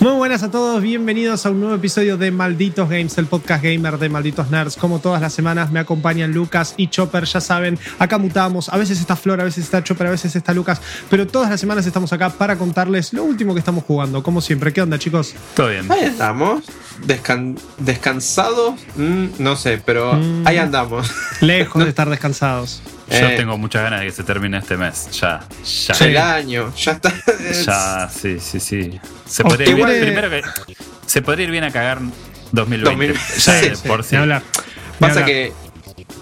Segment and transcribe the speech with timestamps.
[0.00, 3.98] Muy buenas a todos, bienvenidos a un nuevo episodio de Malditos Games, el podcast gamer
[3.98, 4.76] de Malditos Nerds.
[4.76, 9.00] Como todas las semanas me acompañan Lucas y Chopper, ya saben, acá mutamos, a veces
[9.00, 10.80] está Flor, a veces está Chopper, a veces está Lucas,
[11.10, 14.72] pero todas las semanas estamos acá para contarles lo último que estamos jugando, como siempre.
[14.72, 15.34] ¿Qué onda chicos?
[15.54, 15.90] Todo bien.
[15.90, 16.62] Ahí estamos.
[17.04, 20.46] Descan- descansados, Mm, no sé, pero Mm.
[20.46, 21.10] ahí andamos.
[21.40, 22.82] Lejos de estar descansados.
[23.10, 23.34] Yo Eh.
[23.36, 25.08] tengo muchas ganas de que se termine este mes.
[25.20, 26.06] Ya, ya.
[26.06, 27.12] El año, ya está.
[27.66, 29.00] Ya, sí, sí, sí.
[29.26, 30.42] Se podría, ir bien- primero que
[31.06, 31.98] se podría ir bien a cagar
[32.52, 32.84] 2020.
[33.08, 33.14] 2000.
[33.14, 33.20] ya
[33.60, 34.16] Sí, de sí, por sí.
[34.16, 34.42] hablar.
[34.98, 35.26] Pasa hablar.
[35.26, 35.52] que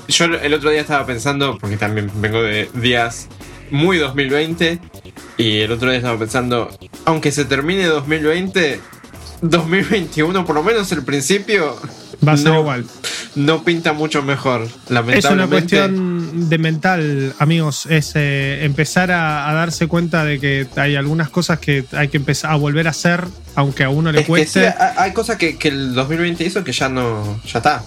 [0.08, 3.26] yo el otro día estaba pensando, porque también vengo de días
[3.70, 4.78] muy 2020,
[5.38, 6.70] y el otro día estaba pensando,
[7.04, 8.80] aunque se termine 2020,
[9.42, 11.76] 2021, por lo menos el principio,
[12.26, 12.84] Va a ser no, igual.
[13.34, 14.62] no pinta mucho mejor.
[14.62, 15.32] Es Lamentablemente.
[15.32, 17.86] una cuestión de mental, amigos.
[17.86, 22.16] Es eh, empezar a, a darse cuenta de que hay algunas cosas que hay que
[22.16, 24.68] empezar a volver a hacer, aunque a uno le Es que cueste.
[24.70, 27.40] sí, hay cosas que, que el 2020 hizo que ya no.
[27.46, 27.82] Ya está.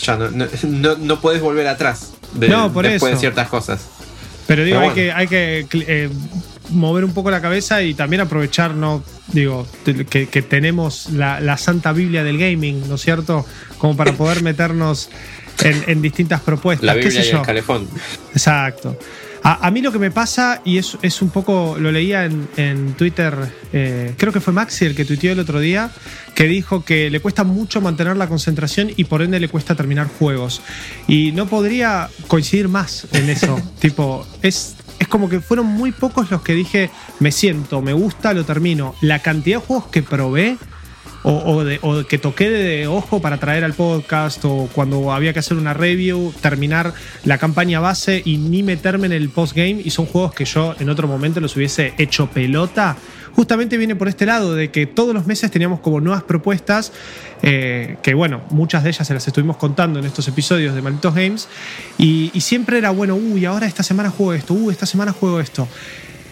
[0.00, 3.16] Ya no, no, no, no puedes volver atrás de, No, por después eso.
[3.16, 3.86] de ciertas cosas.
[4.46, 6.10] Pero digo, Pero hay que, hay que eh,
[6.74, 9.02] mover un poco la cabeza y también aprovechar, ¿no?
[9.32, 9.66] Digo,
[10.10, 13.46] que, que tenemos la, la santa Biblia del gaming, ¿no es cierto?
[13.78, 15.08] Como para poder meternos
[15.62, 16.86] en, en distintas propuestas.
[16.86, 17.38] La ¿Qué Biblia sé y yo?
[17.40, 17.88] el calefón.
[18.32, 18.98] Exacto.
[19.46, 22.48] A, a mí lo que me pasa, y es, es un poco, lo leía en,
[22.56, 23.34] en Twitter,
[23.74, 25.90] eh, creo que fue Maxi el que tuiteó el otro día,
[26.34, 30.08] que dijo que le cuesta mucho mantener la concentración y por ende le cuesta terminar
[30.18, 30.62] juegos.
[31.08, 33.60] Y no podría coincidir más en eso.
[33.80, 38.32] tipo, es, es como que fueron muy pocos los que dije, me siento, me gusta,
[38.34, 38.94] lo termino.
[39.00, 40.56] La cantidad de juegos que probé
[41.24, 45.72] o, que toqué de ojo para traer al podcast o cuando había que hacer una
[45.72, 46.92] review, terminar
[47.24, 50.90] la campaña base y ni meterme en el postgame y son juegos que yo en
[50.90, 52.96] otro momento los hubiese hecho pelota.
[53.36, 56.92] Justamente viene por este lado de que todos los meses teníamos como nuevas propuestas,
[57.42, 61.14] eh, que bueno, muchas de ellas se las estuvimos contando en estos episodios de Malditos
[61.14, 61.48] Games,
[61.98, 65.40] y, y siempre era bueno, uy, ahora esta semana juego esto, uy, esta semana juego
[65.40, 65.68] esto.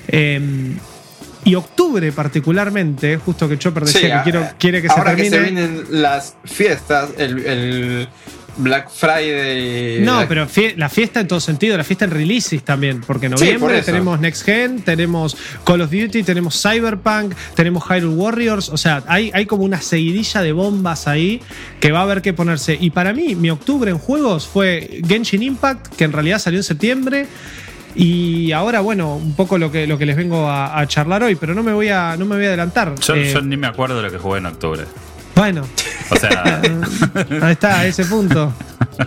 [0.08, 0.76] Em,
[1.44, 5.30] y octubre particularmente, justo que Chopper decía Sí, que quiero, quiere que se ahora termine.
[5.30, 8.08] que se vienen las fiestas, el, el
[8.56, 10.00] Black Friday.
[10.04, 13.32] No, pero fie- la fiesta en todo sentido, la fiesta en releases también, porque en
[13.38, 18.68] Sí, por noviembre tenemos Next Gen, tenemos Call of Duty, tenemos Cyberpunk, tenemos Hyrule Warriors,
[18.68, 21.40] o sea, hay, hay como una seguidilla de bombas ahí
[21.80, 22.76] que va a haber que ponerse.
[22.80, 26.64] Y para mí, mi octubre en juegos fue Genshin Impact, que en realidad salió en
[26.64, 27.26] septiembre.
[27.94, 31.34] Y ahora, bueno, un poco lo que, lo que les vengo a, a charlar hoy,
[31.34, 32.94] pero no me voy a, no me voy a adelantar.
[33.00, 34.84] Yo, Eh, yo ni me acuerdo de lo que jugué en octubre.
[35.34, 35.62] Bueno,
[36.10, 36.60] O sea,
[37.42, 38.52] ahí está, ese punto.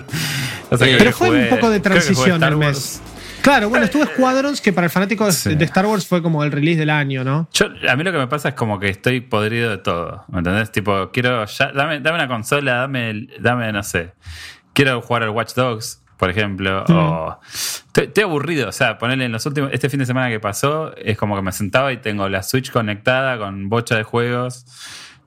[0.69, 3.02] o sea, creo Pero fue jugué- un poco de transición el mes.
[3.41, 5.53] Claro, bueno, estuvo Squadrons, que para el fanático de- Sí.
[5.53, 7.47] de Star Wars fue como el release del año, ¿no?
[7.53, 10.25] Yo, a mí lo que me pasa es como que estoy podrido de todo.
[10.30, 10.72] ¿Me entendés?
[10.72, 11.46] Tipo, quiero.
[11.46, 14.14] Ya, dame, dame una consola, dame, dame, no sé.
[14.74, 16.85] Quiero jugar al Watch Dogs, por ejemplo.
[16.88, 16.94] Mm.
[16.94, 17.40] O.
[17.53, 18.69] Estoy, estoy aburrido.
[18.69, 19.69] O sea, ponerle en los últimos.
[19.72, 22.72] Este fin de semana que pasó, es como que me sentaba y tengo la Switch
[22.72, 24.66] conectada con bocha de juegos.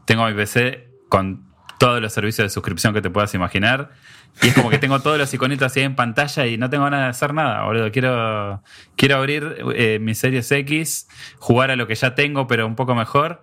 [0.07, 1.45] Tengo mi PC con
[1.79, 3.91] todos los servicios de suscripción que te puedas imaginar.
[4.43, 7.01] Y es como que tengo todos los iconitos así en pantalla y no tengo ganas
[7.03, 7.91] de hacer nada, boludo.
[7.91, 8.63] Quiero,
[8.97, 11.09] quiero abrir eh, mi Series X,
[11.39, 13.43] jugar a lo que ya tengo, pero un poco mejor.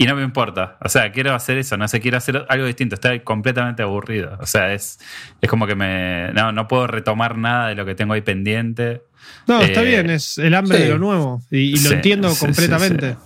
[0.00, 0.76] Y no me importa.
[0.80, 2.94] O sea, quiero hacer eso, no sé, quiero hacer algo distinto.
[2.94, 4.36] Estoy completamente aburrido.
[4.40, 5.00] O sea, es,
[5.40, 6.32] es como que me.
[6.34, 9.02] No, no puedo retomar nada de lo que tengo ahí pendiente.
[9.48, 10.84] No, está Eh, bien, es el hambre sí.
[10.84, 11.42] de lo nuevo.
[11.50, 13.16] Y, y lo Sí, entiendo sí, sí, completamente.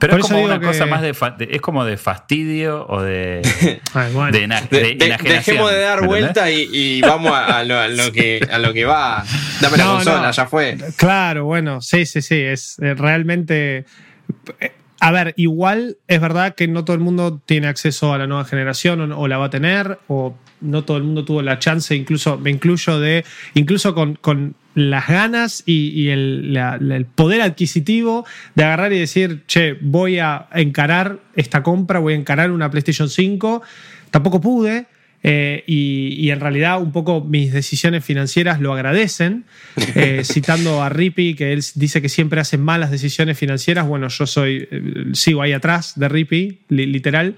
[0.00, 3.00] Pero Por es como una cosa más de, fa- de- Es como de fastidio o
[3.02, 3.42] de.
[3.94, 4.32] Ay, bueno.
[4.32, 7.64] de, ena- De- de de- enajenación, dejemos de dar vuelta y, y vamos a, a
[7.64, 9.24] lo, a lo que, a lo que va.
[9.60, 10.30] Dame la No, consola, no.
[10.32, 10.76] ya fue.
[10.96, 13.84] Claro, bueno, sí, sí, sí, es eh, realmente...
[14.60, 18.26] eh, A ver, igual es verdad que no todo el mundo tiene acceso a la
[18.26, 21.58] nueva generación o, o la va a tener, o no todo el mundo tuvo la
[21.58, 26.96] chance, incluso me incluyo de, incluso con, con las ganas y, y el, la- la-
[26.96, 28.24] el poder adquisitivo
[28.54, 33.08] de agarrar y decir, che, voy a encarar esta compra, voy a encarar una PlayStation
[33.08, 33.62] 5,
[34.10, 34.86] tampoco pude.
[35.22, 39.44] eh, y, y en realidad un poco mis decisiones financieras lo agradecen.
[39.94, 43.86] Eh, citando a Rippy, que él dice que siempre hace malas decisiones financieras.
[43.86, 44.82] Bueno, yo soy, eh,
[45.12, 47.34] sigo ahí atrás de Rippy, li- literal.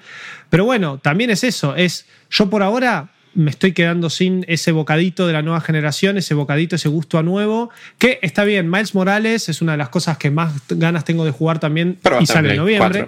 [0.48, 5.26] Pero bueno, también es eso, es yo por ahora me estoy quedando sin ese bocadito
[5.26, 9.48] de la nueva generación, ese bocadito, ese gusto a nuevo, que está bien, Miles Morales
[9.48, 12.50] es una de las cosas que más ganas tengo de jugar también Pero y sale
[12.50, 13.06] en noviembre,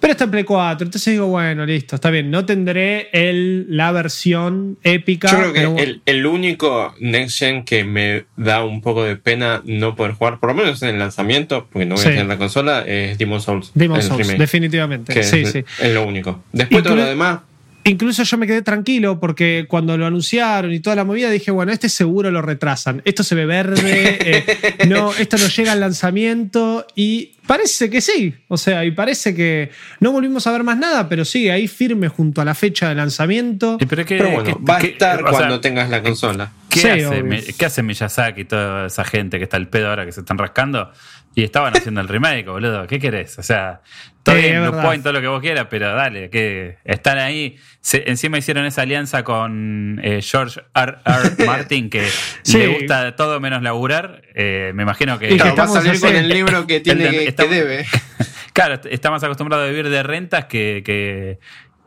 [0.00, 3.92] pero está en Play 4, entonces digo, bueno, listo, está bien, no tendré el, la
[3.92, 5.30] versión épica.
[5.30, 9.16] Yo creo que pero- el, el único Next Gen que me da un poco de
[9.16, 12.08] pena no poder jugar, por lo menos en el lanzamiento, porque no voy Sí.
[12.08, 13.70] a tener la consola, es Demon Souls.
[13.74, 15.12] Demon Souls, remake, definitivamente.
[15.12, 15.64] que Sí, es, sí.
[15.80, 16.42] es lo único.
[16.52, 17.40] Después todo lo demás,
[17.88, 21.72] Incluso yo me quedé tranquilo porque cuando lo anunciaron y toda la movida dije, bueno,
[21.72, 23.02] este seguro lo retrasan.
[23.04, 28.34] Esto se ve verde, eh, no, esto no llega al lanzamiento y parece que sí.
[28.48, 29.70] O sea, y parece que
[30.00, 32.94] no volvimos a ver más nada, pero sigue ahí firme junto a la fecha de
[32.94, 33.78] lanzamiento.
[33.88, 36.52] Pero pero bueno, qué- va a estar sea, cuando tengas la consola.
[36.68, 40.04] ¿Qué, Sí, hace, ¿Qué hace Miyazaki y toda esa gente que está al pedo ahora
[40.04, 40.92] que se están rascando?
[41.38, 42.84] Y estaban haciendo el remake, boludo.
[42.88, 43.38] ¿Qué querés?
[43.38, 43.80] O sea,
[44.24, 44.72] todo Sí, bien.
[44.72, 47.56] Point, todo lo que vos quieras, pero dale, que están ahí.
[47.80, 50.96] Se- encima hicieron esa alianza con eh, George R.
[51.04, 51.30] R.
[51.46, 52.08] Martin, que
[52.42, 52.58] Sí.
[52.58, 54.22] le gusta todo menos laburar.
[54.34, 55.26] Eh, me imagino que.
[55.26, 57.52] Y que Claro, va a salir con el libro que tiene El que, que estamos-
[57.52, 57.86] debe.
[58.52, 61.38] Claro, está más acostumbrado a vivir de rentas que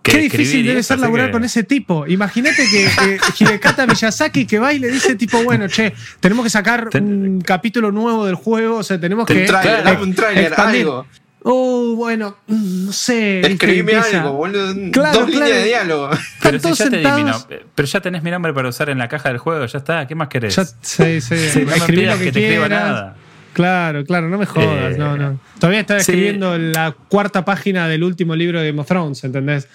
[0.04, 2.08] Qué difícil debe ser laburar que- con ese tipo.
[2.08, 6.50] Imagínate que eh, Hidekata Miyazaki que va y le dice tipo, bueno, che, tenemos que
[6.50, 9.46] sacar Ten- un capítulo nuevo del juego, o sea, tenemos Un que...
[9.46, 10.82] dame un tráiler, expandir.
[10.82, 11.06] algo.
[11.44, 13.40] Oh, bueno, mm, no sé.
[13.42, 14.74] Escribime algo, boludo.
[14.92, 15.46] Claro, Dos claro.
[15.46, 16.10] líneas de diálogo.
[16.42, 19.30] Pero, si ya te nom- pero ya tenés mi nombre para usar en la caja
[19.30, 20.06] del juego, ya está.
[20.08, 20.56] ¿Qué más querés?
[20.56, 23.16] Ya- sí, sí, Sí, no me pidas lo que te escriba nada.
[23.54, 25.40] Claro, claro, no me jodas, Eh, no, no.
[25.60, 26.12] Todavía estaba sí.
[26.12, 29.68] escribiendo la cuarta página del último libro de Game of Thrones, ¿entendés?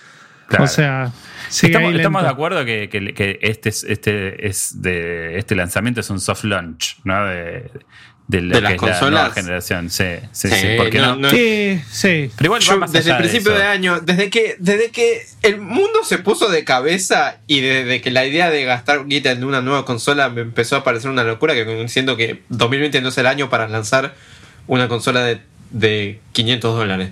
[0.48, 0.64] Claro.
[0.64, 1.12] O sea,
[1.50, 6.20] Estamos, de acuerdo que, que- que este, es- este, es de, este lanzamiento es un
[6.20, 7.24] soft launch, ¿no?
[7.26, 7.70] De,
[8.28, 9.10] de lo De las es la consolas.
[9.12, 9.88] nueva generación.
[9.90, 10.54] Sí, sí, sí.
[10.56, 12.30] Sí, porque no, no, no- Sí, sí.
[12.36, 15.22] Pero igual va Yo, más desde el de principio de, año, desde que, desde que
[15.42, 19.44] el mundo se puso de cabeza y desde que la idea de gastar guita en
[19.44, 23.18] una nueva consola me empezó a parecer una locura, que siento que 2020 no es
[23.18, 24.14] el año para lanzar
[24.66, 25.40] una consola de,
[25.70, 27.10] de 500 dólares.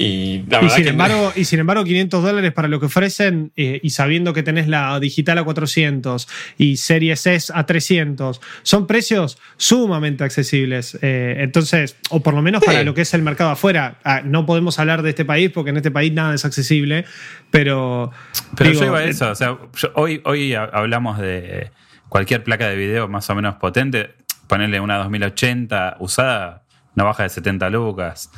[0.00, 2.86] Y la Y verdad sin, que embargo, y sin embargo, 500 dólares para lo que
[2.86, 8.40] ofrecen eh, y sabiendo que tenés la digital a 400 y Series S a 300,
[8.62, 10.96] son precios sumamente accesibles.
[11.02, 13.98] Eh, entonces, o por lo menos para lo que es el mercado afuera.
[14.04, 17.04] Ah, no podemos hablar de este país porque en este país nada es accesible,
[17.50, 18.12] pero...
[18.56, 19.30] Pero digo, yo iba a eh, eso.
[19.32, 21.72] O sea, yo- hoy, hoy ha- hablamos de
[22.08, 24.10] cualquier placa de video más o menos potente.
[24.46, 26.62] Ponerle una 2080 usada,
[26.94, 28.30] no baja de 70 lucas.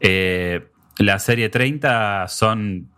[0.00, 2.88] Eh, la serie 30 son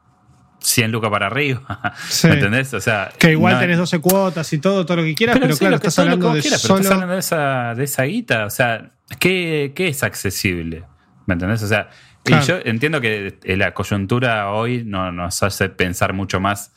[0.60, 1.62] 100 lucas para arriba.
[2.08, 2.26] Sí.
[2.28, 2.72] ¿Me entendés?
[2.74, 5.52] O sea, Que igual no- tenés 12 cuotas y todo, todo lo que quieras, pero,
[5.52, 8.46] sí, claro, estás hablando de quieras, pero estás hablando de esa, de esa guita.
[8.46, 10.84] O sea, ¿qué, qué es accesible?
[11.26, 11.62] ¿Me entendés?
[11.62, 11.88] O sea,
[12.22, 12.42] Claro.
[12.42, 16.72] y yo entiendo que la coyuntura hoy no nos hace pensar mucho más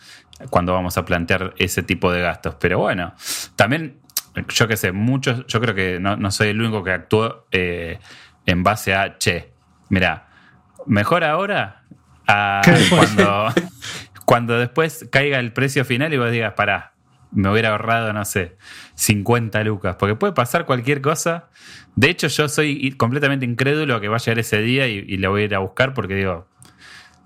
[0.49, 2.55] cuando vamos a plantear ese tipo de gastos.
[2.59, 3.13] Pero bueno,
[3.55, 3.97] también,
[4.49, 7.97] yo qué sé, muchos, yo creo que no, no soy el único que actuó eh,
[8.45, 9.53] en base a, che,
[9.87, 10.26] mira,
[10.87, 11.83] mejor ahora
[12.27, 13.47] a cuando,
[14.25, 16.93] cuando después caiga el precio final y vos digas, pará,
[17.31, 18.57] me hubiera ahorrado, no sé,
[18.95, 21.49] 50 lucas, porque puede pasar cualquier cosa.
[21.95, 25.17] De hecho, yo soy completamente incrédulo a que va a llegar ese día y, y
[25.17, 26.47] le voy a ir a buscar porque digo,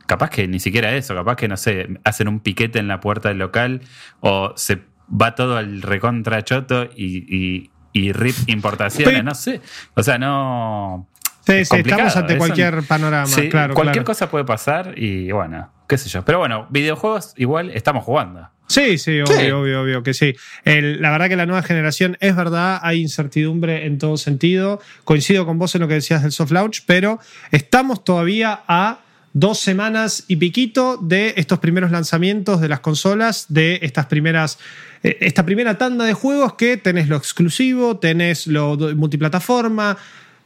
[0.07, 3.29] capaz que ni siquiera eso, capaz que, no sé, hacen un piquete en la puerta
[3.29, 3.81] del local
[4.21, 9.61] o se va todo al recontra choto y, y, y rip importaciones, Pero- no sé.
[9.95, 11.07] O sea, no...
[11.45, 14.05] Sí, es sí, estamos ante eso- cualquier panorama, Sí, claro, cualquier claro.
[14.05, 16.23] cosa puede pasar y bueno, qué sé yo.
[16.23, 18.47] Pero bueno, videojuegos igual estamos jugando.
[18.67, 19.51] Sí, sí, obvio, Sí.
[19.51, 20.33] obvio, obvio que sí.
[20.63, 24.79] El- la verdad que la nueva generación es verdad, hay incertidumbre en todo sentido.
[25.03, 27.19] Coincido con vos en lo que decías del soft launch, pero
[27.51, 28.99] estamos todavía a
[29.33, 34.59] dos semanas y piquito de estos primeros lanzamientos de las consolas, de estas primeras,
[35.03, 39.97] eh, esta primera tanda de juegos que tenés lo exclusivo, tenés lo multiplataforma.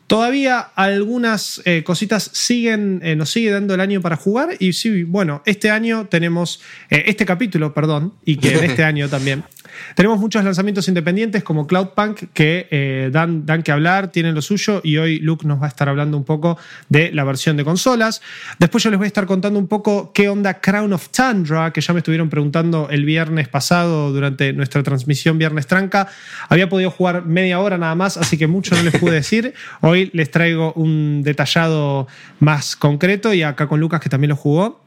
[0.07, 5.03] Todavía algunas eh, cositas siguen, eh, nos sigue dando el año para jugar y sí,
[5.03, 9.43] bueno, este año tenemos, eh, este capítulo, perdón, y que en este año también,
[9.95, 14.97] tenemos muchos lanzamientos independientes como Cloudpunk que dan, dan que hablar, tienen lo suyo y
[14.97, 16.57] hoy Luke nos va a estar hablando un poco
[16.87, 18.21] de la versión de consolas.
[18.59, 21.81] Después yo les voy a estar contando un poco qué onda Crown of Tundra, que
[21.81, 26.07] ya me estuvieron preguntando el viernes pasado durante nuestra transmisión Viernes Tranca.
[26.47, 29.53] Había podido jugar media hora nada más, así que mucho no les pude decir.
[29.81, 32.07] Hoy les traigo un detallado
[32.39, 34.81] más concreto y acá con Lucas que también lo jugó.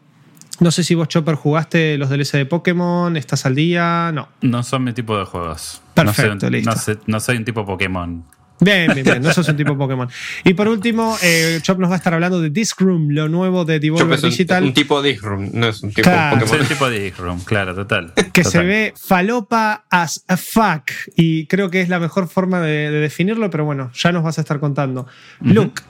[0.60, 4.28] No sé si vos, Chopper, jugaste los DLC de Pokémon, estás al día, no.
[4.40, 5.80] No son mi tipo de juegos.
[5.94, 6.70] Perfecto, no, soy, listo.
[6.70, 8.24] no sé- no soy un tipo Pokémon.
[8.60, 9.22] Bien, bien, bien.
[9.22, 10.08] No sos un tipo Pokémon.
[10.44, 13.64] Y por último, eh, Chop nos va a estar hablando de Disc Room, lo nuevo
[13.64, 14.64] de Devolver pensé un- Digital.
[14.64, 16.40] Un, tipo de room, no es un tipo Claro.
[16.40, 16.60] Pokémon.
[16.60, 18.12] el tipo de room, claro, total.
[18.32, 20.90] que se ve falopa as a fuck.
[21.16, 24.38] Y creo que es la mejor forma de, de definirlo, pero bueno, ya nos vas
[24.38, 25.06] a estar contando.
[25.40, 25.82] Luke,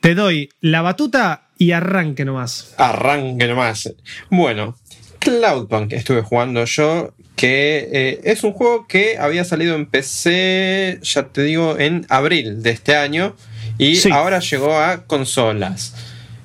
[0.00, 2.74] te doy la batuta y arranque nomás.
[2.78, 3.92] Arranque nomás.
[4.30, 4.76] Bueno,
[5.20, 11.24] Cloudpunk estuve jugando yo, que eh, es un juego que había salido en PC, ya
[11.24, 13.34] te digo, en abril de este año
[13.78, 14.10] y Sí.
[14.12, 15.94] ahora llegó a consolas.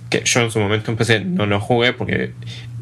[0.10, 2.32] Que yo en su momento en PC no lo jugué porque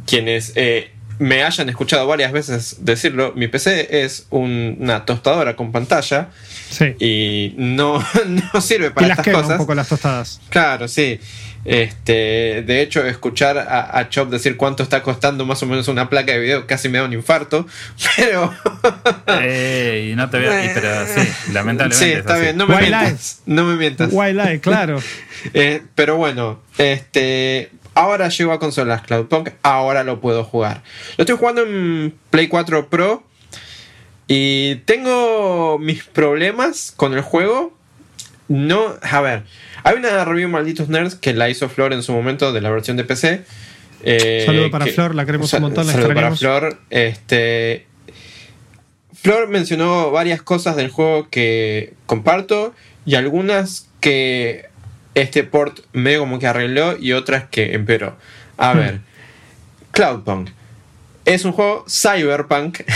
[0.05, 5.71] quienes eh, me hayan escuchado varias veces decirlo, mi PC es un- una tostadora con
[5.71, 6.29] pantalla
[6.69, 6.95] Sí.
[6.99, 8.03] y no,
[8.53, 9.51] no sirve Y para las estas quema cosas.
[9.53, 10.41] un poco las tostadas.
[10.49, 11.19] Claro, sí.
[11.63, 16.09] Este, de hecho, escuchar a, a Chop decir cuánto está costando más o menos una
[16.11, 17.65] placa de video casi me da un infarto.
[18.15, 18.53] Pero.
[19.41, 20.63] Ey, no te veo.
[20.63, 22.05] y- Pero sí, lamentablemente.
[22.05, 23.41] Sí, es está bien, no me mientas.
[23.47, 24.09] No me mientas.
[24.11, 25.01] Wildlife, claro.
[25.53, 27.71] Eh, pero bueno, este.
[27.95, 30.83] Ahora llegó a consolas Cloudpunk, ahora lo puedo jugar.
[31.17, 33.23] Lo estoy jugando en Play 4 Pro.
[34.27, 37.75] Y tengo mis problemas con el juego.
[38.47, 39.43] No, a ver,
[39.83, 42.97] hay una review Malditos Nerds que la hizo Flor en su momento de la versión
[42.97, 43.43] de PC.
[44.03, 46.35] eh, Saludo para que- Flor, la queremos un montón, la saludo para.
[46.35, 46.77] Flor.
[46.89, 47.87] Este,
[49.13, 52.73] Flor mencionó varias cosas del juego que comparto
[53.05, 54.69] y algunas que
[55.15, 58.17] este port medio como que arregló y otras que empeoró.
[58.57, 58.77] A Hmm.
[58.77, 58.99] ver,
[59.91, 60.49] Cloudpunk
[61.25, 62.79] es un juego cyberpunk.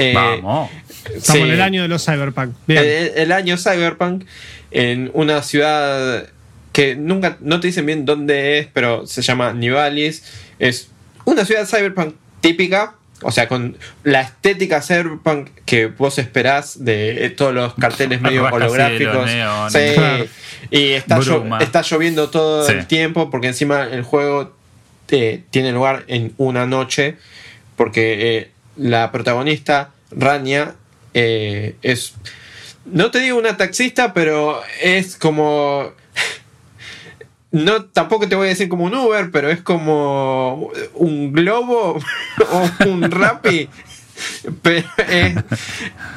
[0.00, 0.70] Eh, Vamos.
[1.12, 2.54] Estamos en el año de los Cyberpunk.
[2.68, 2.84] Bien.
[2.84, 4.26] El, el año cyberpunk
[4.70, 6.28] en una ciudad
[6.72, 10.22] que nunca no te dicen bien dónde es, pero se llama Nivalis.
[10.60, 10.90] Es
[11.24, 17.30] una ciudad cyberpunk típica, o sea, con la estética cyberpunk que vos esperás de eh,
[17.30, 19.26] todos los carteles medio holográficos.
[19.26, 19.70] neón.
[19.70, 19.78] Sí.
[19.94, 20.26] Claro.
[20.70, 22.72] Y está, llo- está lloviendo todo Sí.
[22.72, 24.54] el tiempo porque encima el juego
[25.10, 27.16] eh, tiene lugar en una noche
[27.76, 30.74] porque eh, la protagonista, Rania,
[31.14, 32.14] eh, es,
[32.84, 35.92] no te digo una taxista, pero es como...
[37.50, 41.98] No, tampoco te voy a decir como un Uber, pero es como un globo
[42.52, 43.68] o un Rappi.
[44.62, 45.36] Pero es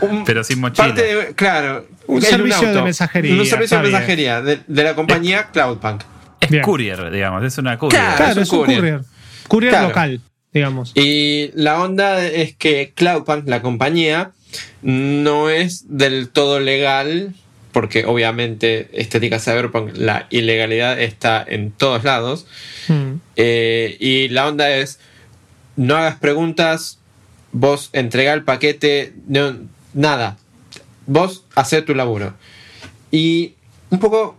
[0.02, 0.88] un- Pero sin mochila.
[0.88, 2.84] parte de- claro, Un servicio de auto.
[2.84, 6.02] mensajería, Un servicio de mensajería de, de la compañía Cloudpunk.
[6.40, 6.64] Es Bien.
[6.64, 7.44] courier, digamos.
[7.44, 8.02] Es una courier.
[8.02, 8.18] Claro.
[8.18, 8.80] claro, es es un un courier.
[8.82, 9.02] courier.
[9.48, 9.88] Courier Claro.
[9.90, 10.22] local,
[10.52, 10.92] digamos.
[10.96, 14.32] Y la onda es que Cloudpunk, la compañía,
[14.82, 17.36] no es del todo legal,
[17.72, 22.46] porque obviamente estética cyberpunk, la ilegalidad está en todos lados.
[22.88, 23.14] Mm.
[23.36, 25.00] Eh, y la onda es,
[25.76, 27.00] no hagas preguntas,
[27.52, 29.58] vos entrega el paquete, no,
[29.94, 30.38] nada.
[31.06, 32.34] Vos hacer tu laburo.
[33.12, 33.56] Y
[33.90, 34.38] un poco,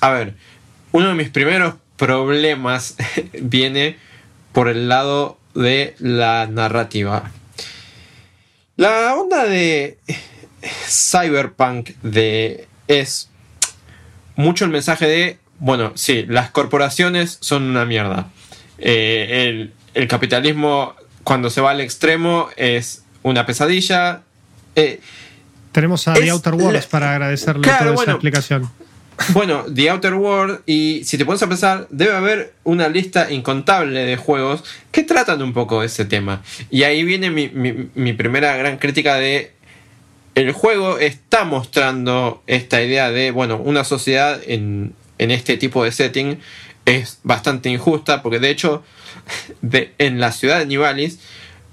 [0.00, 0.34] a ver,
[0.92, 2.96] uno de mis primeros problemas
[3.40, 3.96] viene
[4.52, 7.30] por el lado de la narrativa.
[8.76, 9.98] La onda de
[10.62, 13.28] cyberpunk de es
[14.36, 18.28] mucho el mensaje de, bueno, sí, las corporaciones son una mierda.
[18.78, 24.22] Eh, el, el capitalismo cuando se va al extremo es una pesadilla.
[24.76, 25.00] Eh,
[25.72, 28.12] Tenemos a The Outer Worlds la- para agradecerle Claro, toda esa bueno.
[28.12, 28.70] explicación.
[29.30, 34.04] bueno, The Outer World y si te pones a pensar, debe haber una lista incontable
[34.04, 34.62] de juegos
[34.92, 36.42] que tratan un poco ese tema.
[36.70, 39.52] Y ahí viene mi, mi- mi primera gran crítica de
[40.38, 45.92] el juego está mostrando esta idea de, bueno, una sociedad en, en este tipo de
[45.92, 46.38] setting
[46.84, 48.82] es bastante injusta, porque de hecho,
[49.62, 51.18] de- en la ciudad de Nivalis,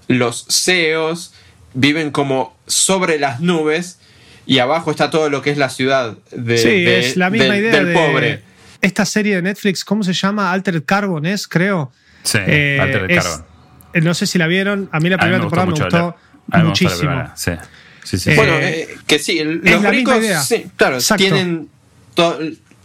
[0.08, 1.34] los CEOs
[1.74, 4.00] viven como sobre las nubes
[4.46, 7.54] y abajo está todo lo que es la ciudad de, sí, de- es la misma
[7.56, 8.42] del- idea del de pobre.
[8.82, 10.52] esta serie de Netflix, ¿cómo se llama?
[10.52, 11.92] Altered Carbon es, creo.
[12.24, 13.46] Sí, Eh, Altered es- Carbon.
[13.94, 14.90] eh, no sé si la vieron.
[14.92, 16.98] A mí la primera me gustó temporada me mucho gustó, me gustó la muchísimo.
[17.00, 17.52] primera, Sí,
[18.06, 18.32] sí, sí.
[18.32, 20.42] Eh, Bueno, eh, que sí, el- es los la misma ricos idea.
[20.42, 21.22] sí, claro, Exacto.
[21.24, 21.68] tienen,
[22.14, 22.40] to-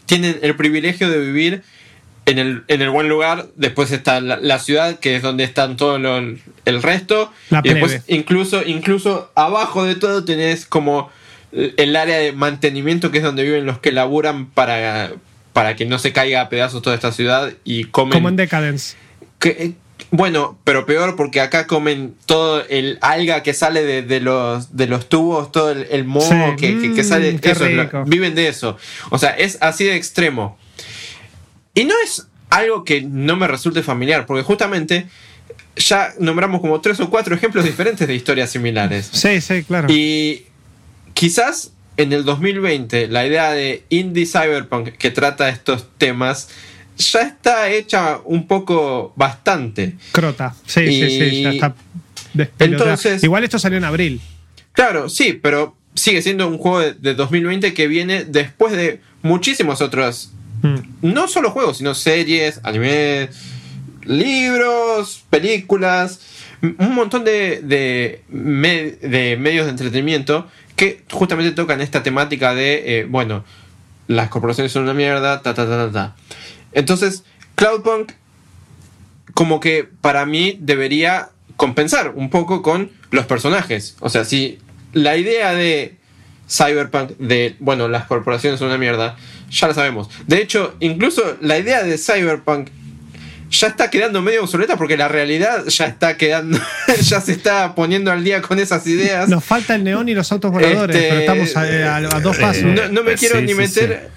[0.07, 1.63] tienen el privilegio de vivir
[2.27, 3.47] en el, en el buen lugar.
[3.57, 7.33] Después está la, la ciudad, que es donde están todo lo- el resto.
[7.51, 11.11] La y después, incluso, incluso abajo de todo, tenés como
[11.53, 15.13] el área de mantenimiento, que es donde viven los que laburan para,
[15.53, 18.13] para que no se caiga a pedazos toda esta ciudad y comen.
[18.13, 18.95] como en Decadence.
[19.41, 19.73] Que,
[20.13, 24.87] bueno, pero peor porque acá comen todo el alga que sale de, de los, de
[24.87, 26.57] los tubos, todo el, el moho Sí.
[26.59, 27.37] que, que- que Mm, sale.
[27.41, 28.77] qué eso lo- viven de eso.
[29.11, 30.59] O sea, es así de extremo.
[31.75, 35.07] Y no es algo que no me resulte familiar, porque justamente
[35.77, 39.09] ya nombramos como tres o cuatro ejemplos diferentes de historias similares.
[39.13, 39.87] Sí, sí, claro.
[39.91, 40.47] Y
[41.15, 46.49] quizás en el 2020 la idea de indie cyberpunk que trata estos temas
[47.01, 49.97] ya está hecha un poco bastante.
[50.13, 50.55] Crota.
[50.67, 51.75] Sí, sí, sí, ya Y- está.
[52.59, 54.21] Entonces- Igual esto salió en abril.
[54.73, 59.81] Claro, sí, pero sigue siendo un juego de, de 2020 que viene después de muchísimos
[59.81, 60.31] otros,
[60.63, 60.77] Mm.
[61.03, 63.31] no solo juegos, sino series, animes,
[64.05, 66.21] libros, películas,
[66.63, 73.01] un montón de, de, me- de medios de entretenimiento que justamente tocan esta temática de,
[73.01, 73.45] eh, bueno,
[74.09, 76.17] las corporaciones son una mierda, ta, ta, ta, ta, ta.
[76.73, 77.25] Entonces,
[77.55, 78.13] Cloudpunk
[79.35, 83.97] como que para mí debería compensar un poco con los personajes.
[84.01, 84.59] O sea, si
[84.93, 85.97] la idea de
[86.49, 89.17] Cyberpunk, de, bueno, las corporaciones son una mierda,
[89.51, 90.09] ya la sabemos.
[90.27, 92.69] De hecho, incluso la idea de Cyberpunk
[93.51, 96.59] ya está quedando medio obsoleta porque la realidad ya está quedando,
[97.03, 99.29] ya se está poniendo al día con esas ideas.
[99.29, 102.37] Nos falta el neón y los autos voladores, Este, pero estamos a, a- a dos
[102.37, 102.63] eh, pasos.
[102.65, 104.11] No, no me Eh, quiero sí, ni sí, meter.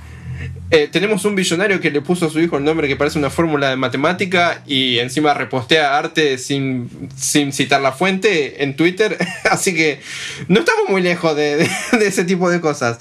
[0.75, 3.29] Eh, tenemos un billonario que le puso a su hijo el nombre que parece una
[3.29, 9.15] fórmula de matemática y encima repostea arte sin, sin citar la fuente en Twitter.
[9.51, 9.99] Así que
[10.47, 11.69] no estamos muy lejos de,
[12.01, 12.97] ese tipo de cosas.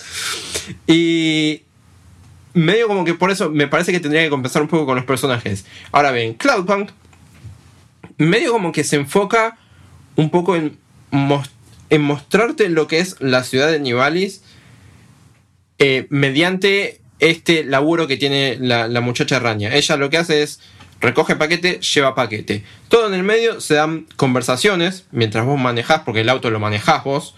[0.87, 1.63] Y
[2.53, 5.07] medio como que por eso me parece que tendría que compensar un poco con los
[5.07, 5.65] personajes.
[5.93, 6.91] Ahora bien, Cloudpunk
[8.19, 9.57] medio como que se enfoca
[10.17, 10.77] un poco en,
[11.11, 11.49] mos-
[11.89, 14.43] en mostrarte lo que es la ciudad de Nivalis
[15.79, 19.73] eh, mediante este laburo que tiene la, la muchacha Raña.
[19.75, 20.61] Ella lo que hace es
[21.01, 22.65] recoge paquete, lleva paquete.
[22.89, 27.05] Todo en el medio se dan conversaciones mientras vos manejás, porque el auto lo manejás
[27.05, 27.35] vos,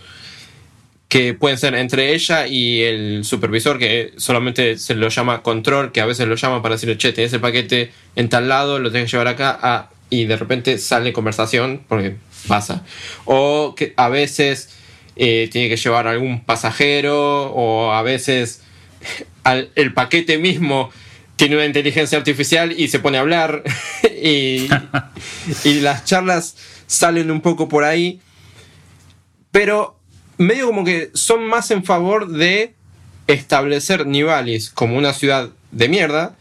[1.09, 6.01] que pueden ser entre ella y el supervisor, que solamente se lo llama control, que
[6.01, 9.11] a veces lo llama para decirle, che, tenés el paquete en tal lado, lo tenés
[9.11, 12.17] que llevar acá, y de repente sale conversación, porque
[12.49, 12.85] pasa.
[13.27, 14.71] O que a veces
[15.17, 18.63] eh, tiene que llevar algún pasajero, o a veces
[19.45, 20.91] al- el paquete mismo
[21.37, 23.63] tiene una inteligencia artificial y se pone a hablar,
[24.23, 24.69] y,
[25.65, 28.21] y las charlas salen un poco por ahí,
[29.51, 29.99] pero
[30.39, 32.75] medio como que son más en favor de
[33.27, 36.37] establecer Nivalis como una ciudad de mierda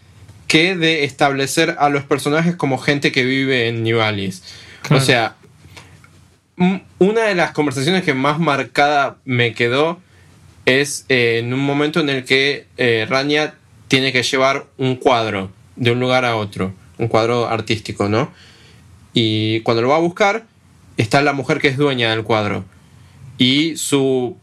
[0.47, 4.43] que de establecer a los personajes como gente que vive en Nivalis.
[4.83, 5.01] Claro.
[5.01, 5.35] O sea,
[6.99, 9.99] una de las conversaciones que más marcada me quedó
[10.65, 13.55] es eh, en un momento en el que eh, Rania
[13.87, 18.31] tiene que llevar un cuadro de un lugar a otro, un cuadro artístico, ¿no?
[19.13, 20.45] Y cuando lo va a buscar,
[20.97, 22.65] está la mujer que es dueña del cuadro
[23.37, 24.37] y su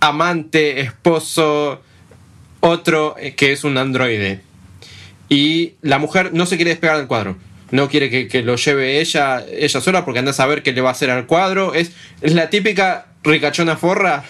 [0.00, 1.82] amante, esposo,
[2.60, 4.40] otro eh, que es un androide.
[5.28, 7.36] Y la mujer no se quiere despegar del cuadro.
[7.70, 10.82] No quiere que, que lo lleve ella, ella sola porque anda a saber qué le
[10.82, 11.74] va a hacer al cuadro.
[11.74, 14.24] Es, es la típica ricachona forra.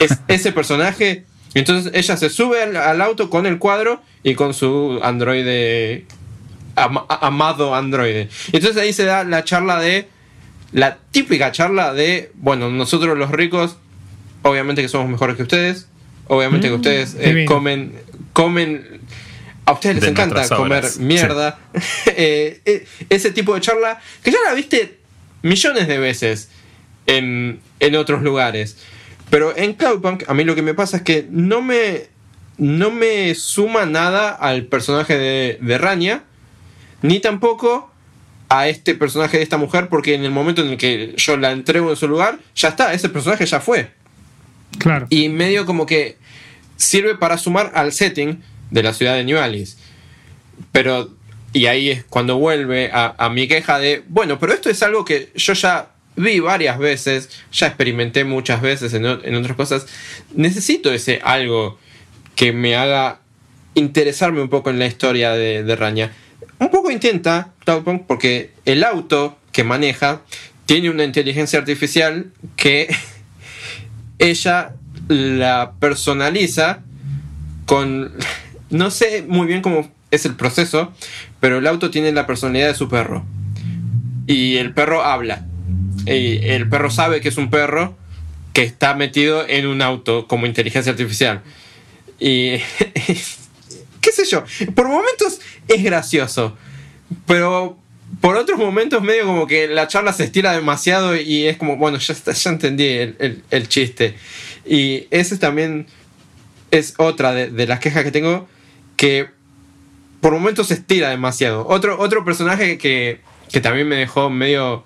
[0.00, 1.24] Es ese personaje.
[1.54, 6.04] Entonces ella se sube al, al auto con el cuadro y con su androide.
[6.76, 8.28] ama- amado androide.
[8.52, 10.08] Entonces ahí se da la charla de
[10.72, 13.76] la típica charla de, bueno, nosotros los ricos,
[14.42, 15.86] obviamente que somos mejores que ustedes,
[16.26, 17.92] obviamente que ustedes eh, comen,
[18.32, 19.00] comen,
[19.66, 21.58] a ustedes les encanta comer mierda,
[22.16, 24.98] Eh, eh, ese tipo de charla que ya la viste
[25.42, 26.48] millones de veces
[27.06, 28.76] en, en otros lugares,
[29.34, 32.02] pero en Cloudpunk a mí lo que me pasa es que no me,
[32.56, 36.22] no me suma nada al personaje de, de Rania,
[37.02, 37.90] ni tampoco
[38.48, 41.50] a este personaje de esta mujer porque en el momento en el que yo la
[41.50, 43.90] entrego en su lugar, ya está, ese personaje ya fue.
[44.78, 45.08] Claro.
[45.10, 46.16] Y medio como que
[46.76, 49.76] sirve para sumar al setting de la ciudad de New Alice.
[50.70, 51.10] Pero,
[51.52, 55.04] y ahí es cuando vuelve a, a mi queja de, bueno, pero esto es algo
[55.04, 59.86] que yo ya vi varias veces, ya experimenté muchas veces en, en otras cosas.
[60.34, 61.78] Necesito ese algo
[62.36, 63.20] que me haga
[63.74, 66.12] interesarme un poco en la historia de, de Raña.
[66.58, 70.22] Un poco intenta Cloudpunk porque el auto que maneja
[70.66, 72.94] tiene una inteligencia artificial que
[74.18, 74.74] ella
[75.08, 76.82] la personaliza
[77.66, 78.12] con...
[78.70, 80.92] No sé muy bien cómo es el proceso,
[81.38, 83.24] pero el auto tiene la personalidad de su perro.
[84.26, 85.46] Y el perro habla.
[86.06, 87.96] El perro sabe que es un perro
[88.52, 91.42] que está metido en un auto como inteligencia artificial.
[92.20, 92.58] Y...
[94.00, 96.56] qué sé yo, por momentos es gracioso,
[97.26, 97.78] pero
[98.20, 101.98] por otros momentos medio como que la charla se estira demasiado y es como, bueno,
[101.98, 104.14] ya, ya entendí el, el- el chiste.
[104.66, 105.86] Y ese también
[106.70, 108.46] es otra de, de las quejas que tengo,
[108.96, 109.28] que
[110.20, 111.66] por momentos se estira demasiado.
[111.66, 114.84] Otro, otro personaje que, que también me dejó medio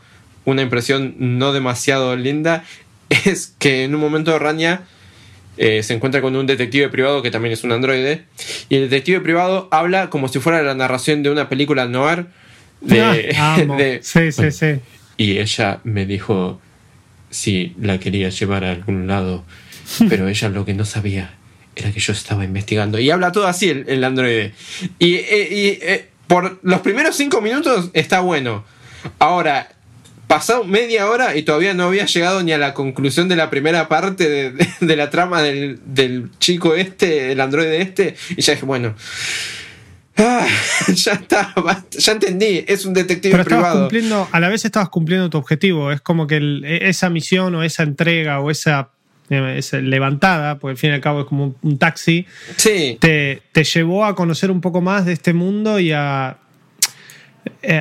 [0.50, 2.64] una impresión no demasiado linda
[3.24, 4.82] es que en un momento Rania
[5.56, 8.24] eh, se encuentra con un detective privado que también es un androide.
[8.68, 12.26] Y el detective privado habla como si fuera la narración de una película noir.
[12.80, 14.76] De, Ah, de- sí, sí, sí.
[15.16, 16.61] y ella me dijo
[17.30, 19.44] si la quería llevar a algún lado,
[20.08, 21.34] pero ella lo que no sabía
[21.74, 22.98] era que yo estaba investigando.
[23.00, 24.52] Y habla todo así el, el androide.
[25.00, 28.64] Y, eh, y, eh, por los primeros cinco minutos está bueno.
[29.18, 29.70] Ahora,
[30.28, 33.88] pasado media hora y todavía no había llegado ni a la conclusión de la primera
[33.88, 38.14] parte de, de- de la trama del, del chico este, el androide este.
[38.36, 38.94] Y ya dije, bueno.
[40.16, 40.46] ah,
[40.88, 41.54] ya está,
[41.90, 43.80] ya entendí, es un detective Pero privado.
[43.80, 45.92] cumpliendo, a la vez estabas cumpliendo tu objetivo.
[45.92, 48.90] Es como que el- e, esa misión o esa entrega o esa,
[49.30, 53.42] eh, esa levantada, porque al fin y al cabo es como un, taxi, Sí, te,
[53.52, 56.36] te llevó a conocer un poco más de este mundo y a,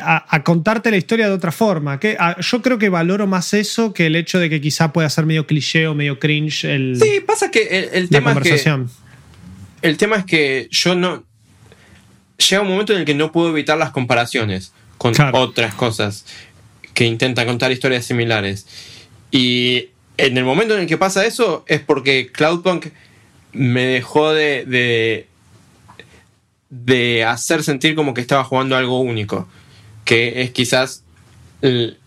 [0.03, 1.99] a, a contarte la historia de otra forma.
[1.99, 5.09] Que, a- yo creo que valoro más eso que el hecho de que quizá pueda
[5.09, 8.37] ser medio cliché o medio cringe el, Sí, pasa que el, el la tema es
[8.37, 8.89] que conversación.
[9.81, 11.23] el tema es que yo no
[12.37, 15.39] llega un momento en el que no puedo evitar las comparaciones con Claro.
[15.39, 16.25] otras cosas
[16.93, 18.65] que intentan contar historias similares.
[19.31, 22.87] Y en el momento en el que pasa eso es porque Cloudpunk
[23.53, 25.27] me dejó de, de,
[26.69, 29.47] de hacer sentir como que estaba jugando algo único.
[30.05, 31.03] Que es quizás
[31.61, 31.97] el-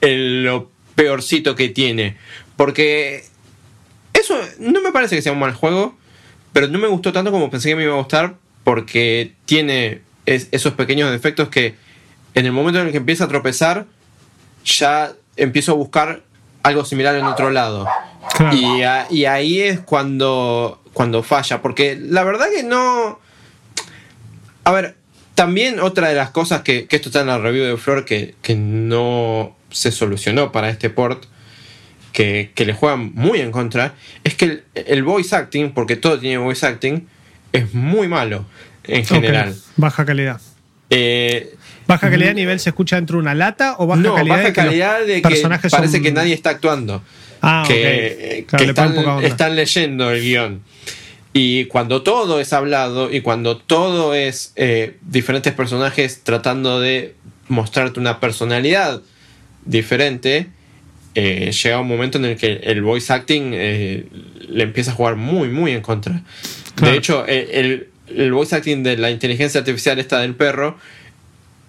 [0.00, 2.16] el- lo peorcito que tiene.
[2.56, 3.24] Porque
[4.12, 5.96] eso no me parece que sea un mal juego,
[6.52, 10.48] pero no me gustó tanto como pensé que me iba a gustar porque tiene es-
[10.52, 11.74] esos pequeños defectos que
[12.34, 13.86] en el momento en el que empieza a tropezar
[14.64, 16.22] ya empiezo a buscar
[16.62, 17.88] algo similar en otro lado.
[18.36, 18.54] Claro.
[18.56, 23.18] Y, a- y ahí es cuando, cuando falla, porque la verdad que no...
[24.70, 24.94] A ver,
[25.34, 28.36] también otra de las cosas que, que esto está en la review de Flor que,
[28.40, 31.24] que no se solucionó para este port,
[32.12, 36.20] que, que le juegan muy en contra, es que el, el voice acting, porque todo
[36.20, 37.08] tiene voice acting,
[37.52, 38.44] es muy malo
[38.84, 39.56] en general.
[39.76, 40.40] Baja calidad.
[40.88, 41.52] Eh,
[41.88, 44.46] ¿Baja calidad a nivel se escucha dentro de una lata o baja no, calidad baja
[44.46, 47.02] de que calidad de que parece son- que nadie está actuando.
[47.42, 48.44] Ah, que.
[48.46, 50.62] Claro, que están, están leyendo el guion.
[51.32, 57.14] Y cuando todo es hablado y cuando todo es eh, diferentes personajes tratando de
[57.48, 59.00] mostrarte una personalidad
[59.64, 60.48] diferente,
[61.14, 64.06] eh, llega un momento en el que el voice acting eh,
[64.48, 66.22] le empieza a jugar muy, muy en contra.
[66.74, 66.92] Claro.
[66.92, 70.76] De hecho, el, el- el voice acting de la inteligencia artificial esta del perro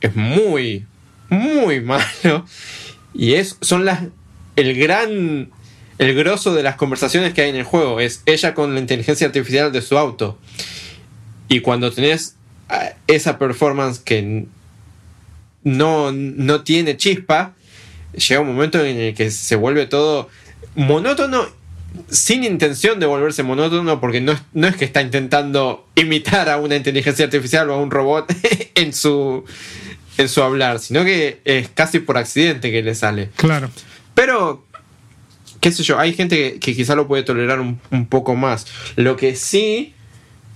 [0.02, 0.86] es muy,
[1.30, 2.46] muy malo.
[3.14, 4.02] Y es, son las.
[4.56, 5.52] El gran.
[5.98, 9.28] El grosso de las conversaciones que hay en el juego es ella con la inteligencia
[9.28, 10.38] artificial de su auto.
[11.48, 12.36] Y cuando tenés
[12.70, 14.46] ah, esa performance que
[15.64, 17.54] no, no tiene chispa,
[18.14, 20.30] llega un momento en el que se vuelve todo
[20.76, 21.48] monótono
[22.10, 26.58] sin intención de volverse monótono porque no es, no es que está intentando imitar a
[26.58, 28.34] una inteligencia artificial o a un robot
[28.76, 29.44] en su
[30.18, 33.30] en su hablar, sino que es casi por accidente que le sale.
[33.36, 33.70] Claro.
[34.14, 34.66] Pero,
[35.62, 38.68] qué sé yo, hay gente que, que quizá lo puede tolerar un, un poco más.
[38.98, 39.94] Lo que sí,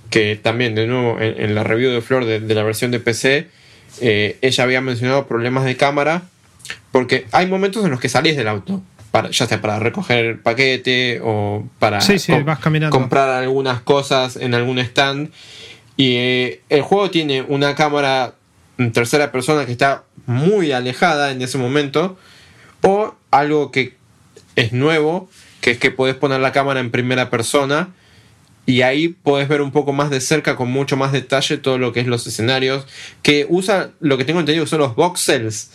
[0.10, 3.00] que también de nuevo en, en la review de Flor de, de la versión de
[3.00, 3.48] PC,
[4.02, 6.24] eh, ella había mencionado problemas de cámara,
[6.92, 10.40] porque hay momentos en los que salís del auto, para, ya sea para recoger el
[10.40, 12.98] paquete o para Sí, sí, vas caminando.
[12.98, 15.30] comprar algunas cosas en algún stand.
[15.96, 18.34] Y eh, el juego tiene una cámara
[18.78, 22.18] en tercera persona que está muy alejada en ese momento.
[22.82, 23.94] O algo que
[24.56, 25.30] es nuevo,
[25.62, 27.94] que es que podés poner la cámara en primera persona.
[28.68, 31.94] Y ahí podés ver un poco más de cerca, con mucho más detalle, todo lo
[31.94, 32.88] que es los escenarios.
[33.22, 35.70] Que usa, lo que tengo entendido, son los voxels.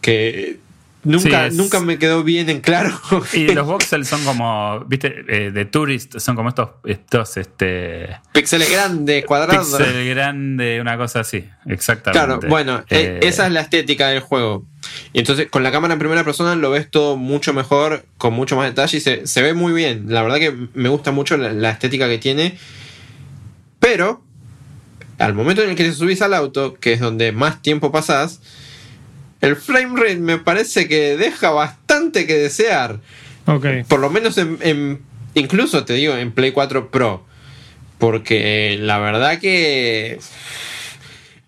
[0.00, 0.58] Que
[1.04, 2.90] nunca, Sí, es- nunca me quedó bien en claro.
[3.32, 8.70] Y los voxels son como, viste, eh, de tourist, son como estos, estos, este, Píxeles
[8.70, 9.68] grandes, cuadrados.
[9.68, 12.26] pixel grande, una cosa así, exactamente.
[12.26, 14.64] Claro, bueno, eh, Eh, esa es la estética del juego.
[15.12, 18.56] Y entonces con la cámara en primera persona lo ves todo mucho mejor, con mucho
[18.56, 20.04] más detalle y se, se ve muy bien.
[20.08, 22.56] La verdad que me gusta mucho la, la estética que tiene.
[23.78, 24.22] Pero
[25.18, 28.40] al momento en el que te subís al auto, que es donde más tiempo pasás,
[29.40, 33.00] el frame rate me parece que deja bastante que desear.
[33.46, 33.66] Ok.
[33.88, 35.00] Por lo menos en, en-
[35.34, 37.24] incluso te digo en Play 4 Pro.
[37.98, 40.18] Porque la verdad que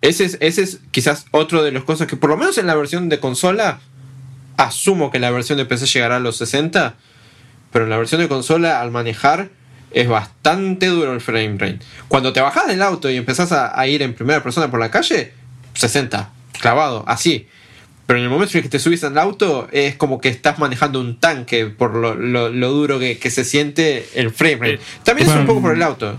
[0.01, 2.75] ese es, ese es quizás otro de las cosas que por lo menos en la
[2.75, 3.81] versión de consola
[4.57, 6.95] asumo que la versión de PC llegará a los 60.
[7.73, 9.49] Pero en la versión de consola al manejar
[9.93, 11.79] es bastante duro el frame rate.
[12.09, 14.91] Cuando te bajás del auto y empezás a, a ir en primera persona por la
[14.91, 15.33] calle,
[15.75, 17.49] 60, clavado, así.
[18.13, 21.01] Pero en el momento en que te subís al auto es como que estás manejando
[21.01, 24.75] un tanque por lo, lo- lo duro que, que se siente el frame rate.
[24.75, 26.19] Eh, También es un poco por el auto.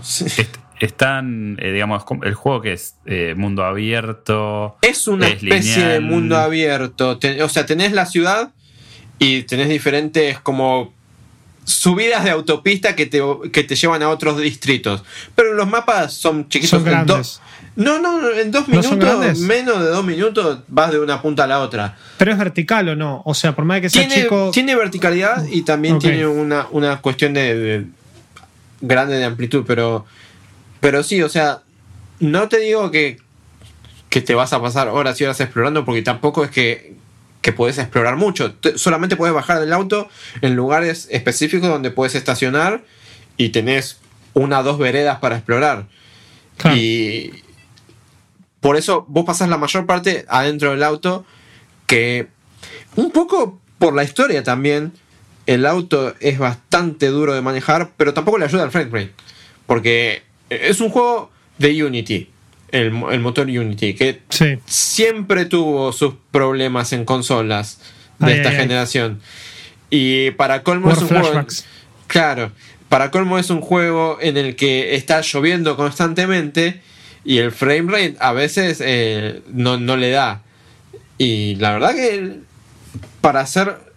[0.80, 4.76] Están, eh, digamos, el juego que es eh, mundo abierto.
[4.82, 7.16] Es una Es especie de mundo abierto.
[7.42, 8.50] O sea, tenés la ciudad
[9.20, 10.92] y tenés diferentes como
[11.64, 15.04] subidas de autopista que te, que te llevan a otros distritos.
[15.36, 16.70] Pero los mapas son chiquitos.
[16.70, 17.40] Son grandes.
[17.76, 21.44] No, no, en dos ¿No son minutos, menos de dos minutos, vas de una punta
[21.44, 21.96] a la otra.
[22.18, 23.22] Pero es vertical o no.
[23.24, 24.50] O sea, por más que sea Tiene, chico.
[24.52, 27.86] tiene verticalidad y también tiene una, una cuestión de, de-
[28.80, 30.04] grande de amplitud, pero,
[30.80, 31.62] pero sí, o sea,
[32.20, 33.18] no te digo que,
[34.08, 36.94] que te vas a pasar horas y horas explorando, porque tampoco es que,
[37.40, 38.52] que puedes explorar mucho.
[38.54, 40.08] Te- solamente puedes bajar del auto
[40.42, 42.82] en lugares específicos donde puedes estacionar
[43.36, 43.98] y tenés
[44.34, 45.86] una o dos veredas para explorar.
[46.56, 46.76] Claro.
[46.76, 47.42] Y
[48.64, 51.26] por eso vos pasás la mayor parte adentro del auto,
[51.86, 52.28] que
[52.96, 54.92] un poco por la historia también,
[55.44, 59.12] el auto es bastante duro de manejar, pero tampoco le ayuda al frame rate.
[59.66, 62.30] Porque es un juego de Unity,
[62.72, 64.58] el, mo- el motor Unity, que Sí.
[64.64, 67.80] siempre tuvo sus problemas en consolas
[68.18, 68.60] de Ay, esta ay, ay.
[68.62, 69.20] generación.
[69.90, 71.46] Y para colmo Por es un juego.
[72.06, 72.50] Claro,
[72.88, 76.80] para colmo es un juego en el que está lloviendo constantemente
[77.24, 80.42] y el frame rate a veces eh, no, no le da.
[81.18, 82.40] Y la verdad que
[83.20, 83.94] para hacer.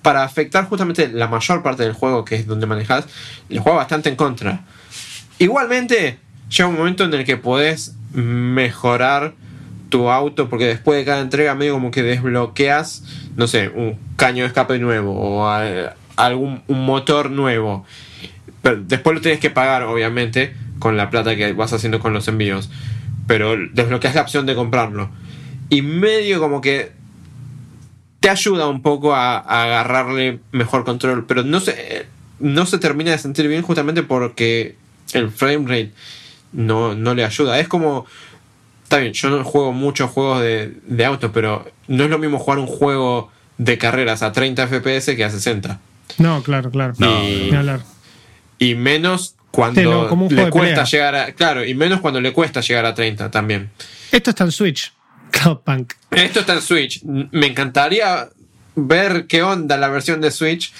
[0.00, 3.04] Para afectar justamente la mayor parte del juego, que es donde manejas,
[3.48, 4.64] le juega bastante en contra.
[5.38, 6.18] Igualmente,
[6.48, 9.34] llega un momento en el que podés mejorar
[9.90, 13.04] tu auto, porque después de cada entrega medio como que desbloqueas,
[13.36, 17.84] no sé, un caño de escape nuevo o eh, algún un motor nuevo.
[18.62, 22.26] Pero después lo tienes que pagar, obviamente, con la plata que vas haciendo con los
[22.28, 22.68] envíos.
[23.28, 25.10] Pero desbloqueas la opción de comprarlo.
[25.70, 26.90] Y medio como que
[28.20, 31.24] te ayuda un poco a, a agarrarle mejor control.
[31.26, 32.06] Pero no se,
[32.40, 34.74] no se termina de sentir bien justamente porque
[35.12, 35.92] el frame rate
[36.52, 37.58] no, no le ayuda.
[37.60, 38.04] Es como.
[38.82, 42.38] Está bien, yo no juego muchos juegos de, de auto, pero no es lo mismo
[42.38, 45.80] jugar un juego de carreras a 30 FPS que a 60.
[46.18, 46.92] No, claro, claro.
[46.98, 47.80] No, Y- Ni hablar.
[48.58, 50.84] Y menos cuando Sí, no, como un juego le cuesta pelea.
[50.90, 51.32] llegar a.
[51.34, 53.70] Claro, y menos cuando le cuesta llegar a 30 también.
[54.10, 54.92] Esto está en Switch.
[55.30, 55.92] Cloudpunk.
[56.10, 57.02] Esto está en Switch.
[57.04, 58.28] Me encantaría
[58.74, 60.72] ver qué onda la versión de Switch,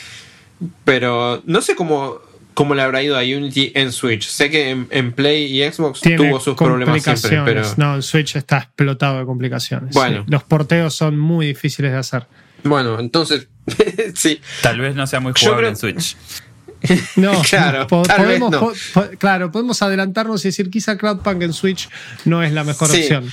[0.85, 2.19] pero no sé cómo,
[2.55, 4.27] cómo le habrá ido a Unity en Switch.
[4.29, 7.39] Sé que en, en Play y Xbox Tiene tuvo sus problemas siempre, pero.
[7.63, 7.79] complicaciones.
[7.79, 9.95] No, el Switch está explotado de complicaciones.
[9.95, 10.25] Bueno.
[10.25, 10.31] Sí.
[10.31, 12.27] Los porteos son muy difíciles de hacer.
[12.65, 13.49] Bueno, entonces.
[14.15, 14.41] sí.
[14.63, 16.17] Tal vez no sea muy jugable creo- en Switch.
[17.17, 18.61] No, Claro, po- podemos, no.
[18.61, 21.89] po- po- claro, podemos adelantarnos y decir quizá Cloudpunk en Switch
[22.25, 23.01] no es la mejor Sí.
[23.03, 23.31] opción.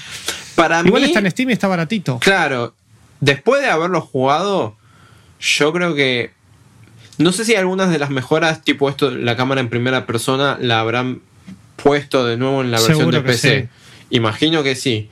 [0.55, 1.07] Para Igual mí.
[1.07, 2.19] está en Steam y está baratito.
[2.19, 2.75] Claro,
[3.21, 4.75] después de haberlo jugado,
[5.39, 6.31] yo creo que.
[7.17, 10.79] No sé si algunas de las mejoras, tipo esto, la cámara en primera persona, la
[10.79, 11.21] habrán
[11.75, 13.62] puesto de nuevo en la versión Seguro de PC.
[13.62, 13.67] sí.
[14.12, 15.09] Imagino que sí.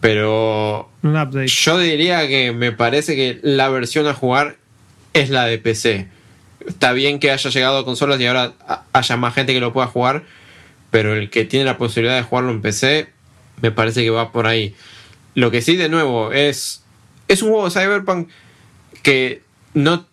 [0.00, 1.46] Pero Un update.
[1.48, 4.56] yo diría que me parece que la versión a jugar
[5.14, 6.08] es la de PC.
[6.66, 9.72] Está bien que haya llegado a consolas y ahora ha- haya más gente que lo
[9.72, 10.24] pueda jugar,
[10.90, 13.08] pero el que tiene la posibilidad de jugarlo en PC,
[13.62, 14.74] me parece que va por ahí.
[15.34, 16.82] Lo que sí, de nuevo, es,
[17.28, 18.28] es un juego de Cyberpunk
[19.02, 19.42] que
[19.74, 20.06] no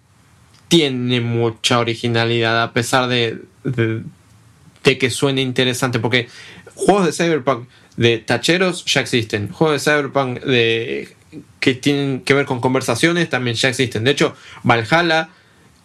[0.68, 4.02] tiene mucha originalidad, a pesar de, de,
[4.84, 6.28] de que suene interesante, porque
[6.76, 11.16] juegos de Cyberpunk de tacheros ya existen, juegos de Cyberpunk de,
[11.60, 14.04] que tienen que ver con conversaciones también ya existen.
[14.04, 15.30] De hecho, Valhalla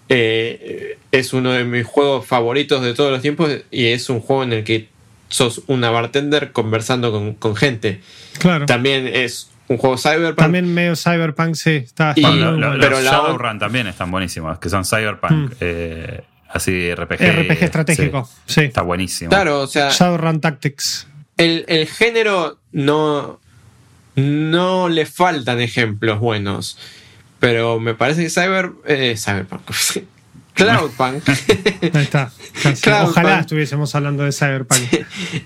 [0.09, 4.43] eh, es uno de mis juegos favoritos de todos los tiempos y es un juego
[4.45, 4.89] en el que
[5.29, 8.01] sos una bartender conversando con, con gente.
[8.39, 8.67] Claro.
[8.67, 10.39] También es un juego Cyberpunk.
[10.39, 11.71] También medio Cyberpunk, sí.
[11.73, 15.55] Está, Y- lo- los Pero la- Shadowrun también están buenísimos, que son Cyberpunk, Mm.
[15.61, 17.21] eh, así RPG.
[17.43, 18.29] RPG estratégico.
[18.47, 18.55] sí.
[18.55, 18.61] Sí.
[18.63, 19.29] Está buenísimo.
[19.29, 21.07] Claro, o sea, Shadowrun Tactics.
[21.37, 23.39] el, el género no,
[24.17, 26.79] no le faltan ejemplos buenos.
[27.41, 29.63] Pero me parece que Cyber, eh, Cyberpunk.
[30.55, 31.29] Cloudpunk.
[31.95, 32.33] Ahí está.
[32.81, 33.11] Cloudpunk.
[33.11, 34.81] Ojalá estuviésemos hablando de Cyberpunk.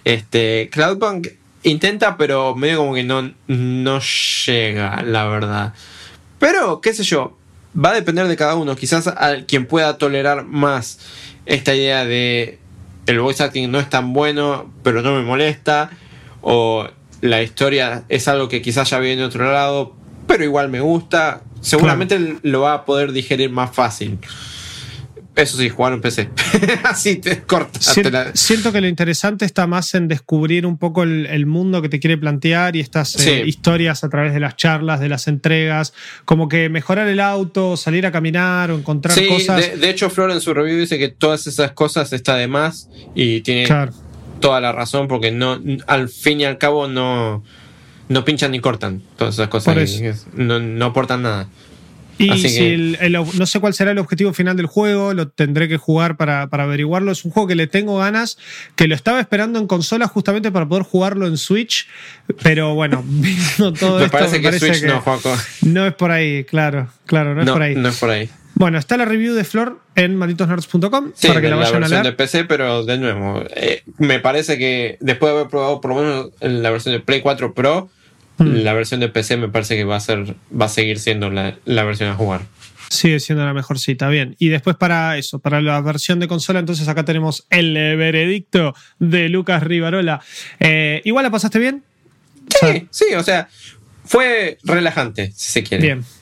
[0.04, 1.28] este, Cloudpunk
[1.64, 4.00] intenta, pero medio como que no, no
[4.46, 5.74] llega, la verdad.
[6.38, 7.36] Pero, qué sé yo,
[7.76, 8.74] va a depender de cada uno.
[8.74, 10.98] Quizás a quien pueda tolerar más
[11.46, 12.58] esta idea de
[13.06, 15.90] el voice acting no es tan bueno, pero no me molesta.
[16.40, 16.88] O
[17.20, 19.94] la historia es algo que quizás ya vi en otro lado,
[20.26, 21.42] pero igual me gusta.
[21.62, 24.18] Seguramente lo va a poder digerir más fácil.
[25.34, 26.28] eso sí, jugar en PC.
[26.84, 27.96] Así te cortas.
[28.34, 32.00] Siento que lo interesante está más en descubrir un poco el, el mundo que te
[32.00, 35.94] quiere plantear y estas eh, historias a través de las charlas, de las entregas,
[36.26, 39.56] como que mejorar el auto, salir a caminar o encontrar Sí, cosas.
[39.56, 42.90] de, de hecho, Flor en su review dice que todas esas cosas está de más
[43.14, 43.92] y tiene Claro.
[44.40, 47.42] toda la razón porque no, al fin y al cabo no,
[48.12, 49.74] no pinchan ni cortan todas esas cosas.
[49.74, 50.02] Por eso.
[50.34, 51.48] no, no aportan nada.
[52.18, 55.14] Y Así si que- el- el- no sé cuál será el objetivo final del juego,
[55.14, 57.10] lo tendré que jugar para, para averiguarlo.
[57.10, 58.38] Es un juego que le tengo ganas,
[58.76, 61.88] que lo estaba esperando en consola justamente para poder jugarlo en Switch,
[62.42, 65.02] pero bueno, viendo todo me esto, parece me que parece Switch que no,
[65.72, 67.74] no es por ahí, claro, claro, no es No, por ahí.
[67.74, 68.28] no es por ahí.
[68.54, 71.78] Bueno, está la review de Flor en malditosnerds.com Sí, para que la la, vayan a
[71.80, 72.12] versión leer.
[72.12, 76.00] de PC, pero de nuevo, eh, me parece que después de haber probado por lo
[76.02, 77.88] menos en la versión de Play 4 Pro,
[78.38, 78.62] Hmm.
[78.64, 81.56] la versión de PC me parece que va a ser va a seguir siendo la,
[81.64, 82.40] la versión a jugar.
[82.88, 84.36] Sigue siendo la mejor cita, bien.
[84.38, 89.28] Y después para eso, para la versión de consola, entonces acá tenemos el veredicto de
[89.30, 90.20] Lucas Rivarola.
[90.60, 91.82] Eh, Igual la pasaste bien.
[92.60, 93.48] Sí, sí, o sea,
[94.04, 95.82] fue relajante, si se quiere.
[95.82, 96.04] Bien.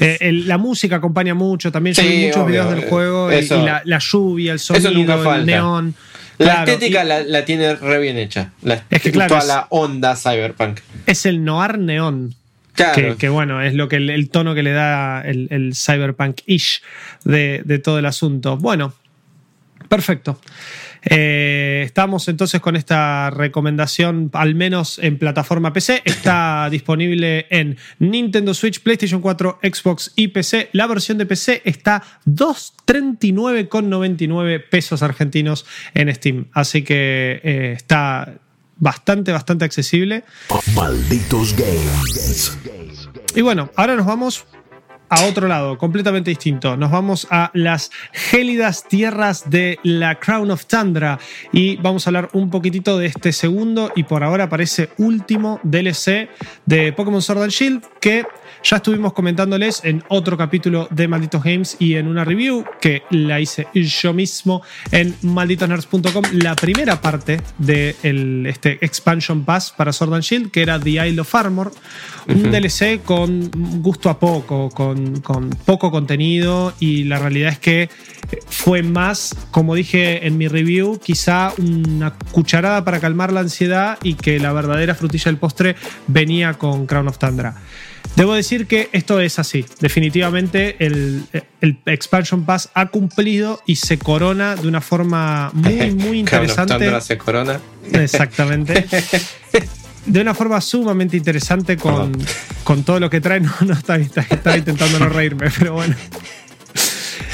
[0.00, 2.86] Eh, el- la música acompaña mucho, también yo Sí, vi muchos obvio, videos del eh,
[2.88, 5.94] juego y, eso- y la, la lluvia, el sonido, el neón.
[6.40, 8.52] La Claro, estética y la, la tiene re bien hecha.
[8.62, 10.80] La, Es que claro, toda es- la onda cyberpunk.
[11.06, 12.34] Es el noir neón.
[12.72, 12.94] Claro.
[12.94, 16.80] Que, que, bueno, es lo que el, el tono que le da el, el cyberpunk-ish
[17.24, 18.56] de, de todo el asunto.
[18.56, 18.94] Bueno,
[19.88, 20.40] perfecto.
[21.02, 26.02] Eh, estamos entonces con esta recomendación, al menos en plataforma PC.
[26.04, 30.68] Está disponible en Nintendo Switch, PlayStation 4, Xbox y PC.
[30.72, 36.46] La versión de PC está 239,99 pesos argentinos en Steam.
[36.52, 38.34] Así que eh, está
[38.76, 40.22] bastante, bastante accesible.
[40.74, 42.58] Malditos Games.
[43.34, 44.44] Y bueno, ahora nos vamos
[45.10, 46.76] a otro lado, completamente distinto.
[46.76, 51.18] Nos vamos a las gélidas tierras de la Crown of Tundra
[51.52, 56.28] y vamos a hablar un poquitito de este segundo y por ahora parece último DLC
[56.64, 58.24] de Pokémon Sword and Shield que
[58.62, 63.40] ya estuvimos comentándoles en otro capítulo de Malditos Games y en una review que la
[63.40, 70.14] hice yo mismo en malditosnerds.com, la primera parte de el- este Expansion Pass para Sword
[70.14, 71.72] and Shield, que era The Isle of Armor,
[72.28, 73.50] un DLC con
[73.82, 77.88] gusto a poco, con, con poco contenido y la realidad es que
[78.46, 84.14] fue más, como dije en mi review, quizá una cucharada para calmar la ansiedad y
[84.14, 87.56] que la verdadera frutilla del postre venía con Crown of Tundra.
[88.16, 89.64] Debo decir que esto es así.
[89.80, 91.24] Definitivamente el,
[91.60, 97.00] el Expansion Pass ha cumplido y se corona de una forma muy, muy interesante.
[97.00, 97.60] Se corona.
[97.92, 98.86] Exactamente.
[100.06, 102.12] De una forma sumamente interesante con,
[102.64, 103.40] con todo lo que trae.
[103.40, 105.94] No, no, bien, estaba intentando no reírme, pero bueno.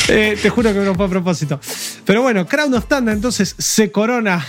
[0.09, 1.61] Eh, te juro que no fue a propósito.
[2.05, 4.45] Pero bueno, Crown of Thunder entonces se corona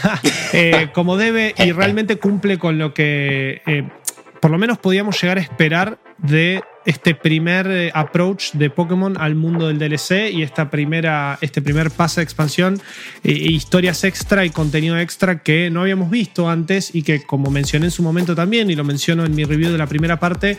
[0.54, 3.88] eh, como debe y realmente cumple con lo que eh,
[4.40, 9.36] por lo menos podíamos llegar a esperar de este primer eh, approach de Pokémon al
[9.36, 12.82] mundo del DLC y esta primera, este primer pase de expansión,
[13.24, 17.88] e historias extra y contenido extra que no habíamos visto antes y que como mencioné
[17.88, 20.58] en su momento también y lo menciono en mi review de la primera parte,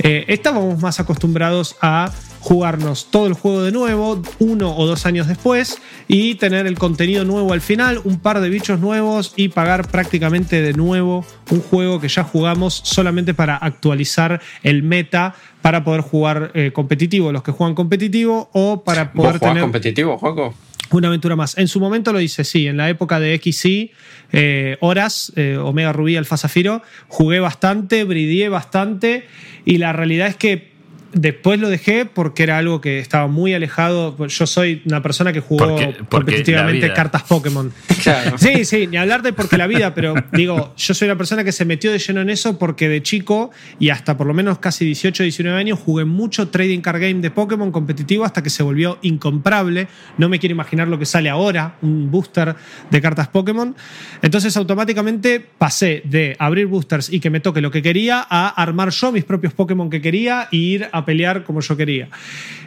[0.00, 5.28] eh, estábamos más acostumbrados a jugarnos todo el juego de nuevo uno o dos años
[5.28, 9.88] después y tener el contenido nuevo al final, un par de bichos nuevos y pagar
[9.88, 16.00] prácticamente de nuevo un juego que ya jugamos solamente para actualizar el meta para poder
[16.00, 20.54] jugar eh, competitivo, los que juegan competitivo o para ¿Vos poder jugás tener competitivo, Juaco?
[20.92, 21.56] una aventura más.
[21.56, 23.92] En su momento lo hice, sí, en la época de XY,
[24.32, 29.26] eh, horas, eh, Omega Rubí, Alfa Zafiro, jugué bastante, bridié bastante
[29.64, 30.69] y la realidad es que
[31.12, 34.16] después lo dejé porque era algo que estaba muy alejado.
[34.26, 37.72] Yo soy una persona que jugó Porque- porque competitivamente cartas Pokémon.
[38.02, 38.38] Claro.
[38.38, 41.52] Sí, sí, ni hablar de porque la vida, pero digo, yo soy una persona que
[41.52, 44.86] se metió de lleno en eso porque de chico y hasta por lo menos casi
[44.86, 48.98] 18, 19 años jugué mucho trading card game de Pokémon competitivo hasta que se volvió
[49.02, 49.86] incomparable.
[50.16, 52.54] No me quiero imaginar lo que sale ahora, un booster
[52.90, 53.76] de cartas Pokémon.
[54.22, 58.90] Entonces automáticamente pasé de abrir boosters y que me toque lo que quería a armar
[58.90, 62.08] yo mis propios Pokémon que quería e ir a pelear como yo quería.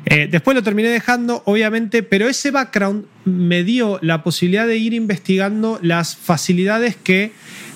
[0.05, 4.93] Eh, después lo terminé dejando, obviamente, pero ese background me dio la posibilidad de ir
[4.93, 7.31] investigando las facilidades que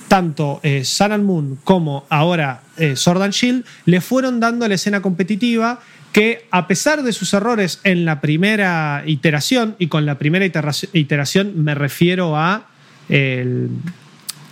[0.08, 5.80] tanto eh, Sun Moon como ahora eh, Shield le fueron dando a la escena competitiva
[6.12, 10.88] que a pesar de sus errores en la primera iteración, y con la primera iteraci-
[10.94, 12.66] iteración me refiero a,
[13.10, 13.68] el-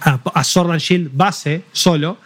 [0.02, 0.42] a, a
[0.78, 2.18] Shield base solo,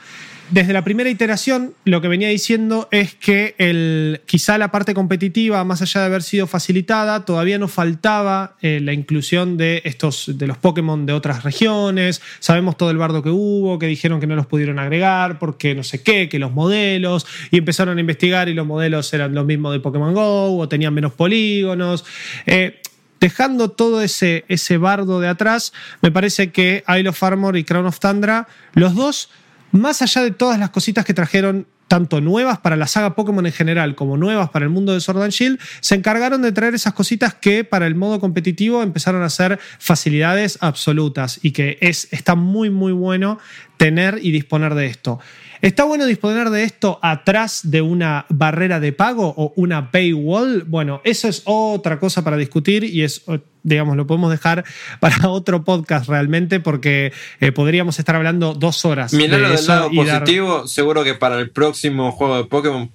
[0.51, 5.63] desde la primera iteración, lo que venía diciendo es que el, quizá la parte competitiva,
[5.65, 10.47] más allá de haber sido facilitada, todavía nos faltaba eh, la inclusión de, estos, de
[10.47, 12.21] los Pokémon de otras regiones.
[12.41, 15.85] Sabemos todo el bardo que hubo, que dijeron que no los pudieron agregar porque no
[15.85, 19.73] sé qué, que los modelos, y empezaron a investigar y los modelos eran los mismos
[19.73, 22.05] de Pokémon Go o tenían menos polígonos.
[22.47, 22.81] Eh,
[23.21, 27.87] dejando todo ese, ese bardo de atrás, me parece que Isle of Armor y Crown
[27.87, 29.29] of Tundra, los dos,
[29.73, 33.53] más allá de todas las cositas que trajeron tanto nuevas para la saga Pokémon en
[33.53, 36.93] general como nuevas para el mundo de Sword and Shield, se encargaron de traer esas
[36.93, 42.37] cositas que para el modo competitivo empezaron a ser facilidades absolutas y que es, está
[42.37, 43.41] muy muy bueno
[43.77, 45.19] tener y disponer de esto.
[45.63, 50.65] ¿Está bueno disponer de esto atrás de una barrera de pago o una paywall?
[50.67, 53.23] Bueno, eso es otra cosa para discutir y es,
[53.63, 54.65] digamos, lo podemos dejar
[55.01, 59.13] para otro podcast realmente porque eh, podríamos estar hablando dos horas.
[59.13, 62.91] Mirando del lado positivo, seguro que para el próximo juego de Pokémon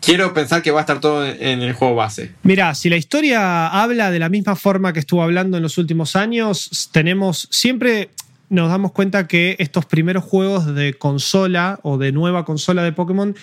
[0.00, 2.32] Quiero pensar que va a estar todo en el juego base.
[2.44, 6.14] Mira, si la historia habla de la misma forma que estuvo hablando en los últimos
[6.14, 8.10] años, tenemos siempre
[8.54, 13.34] nos damos cuenta que estos primeros juegos de consola o de nueva consola de Pokémon,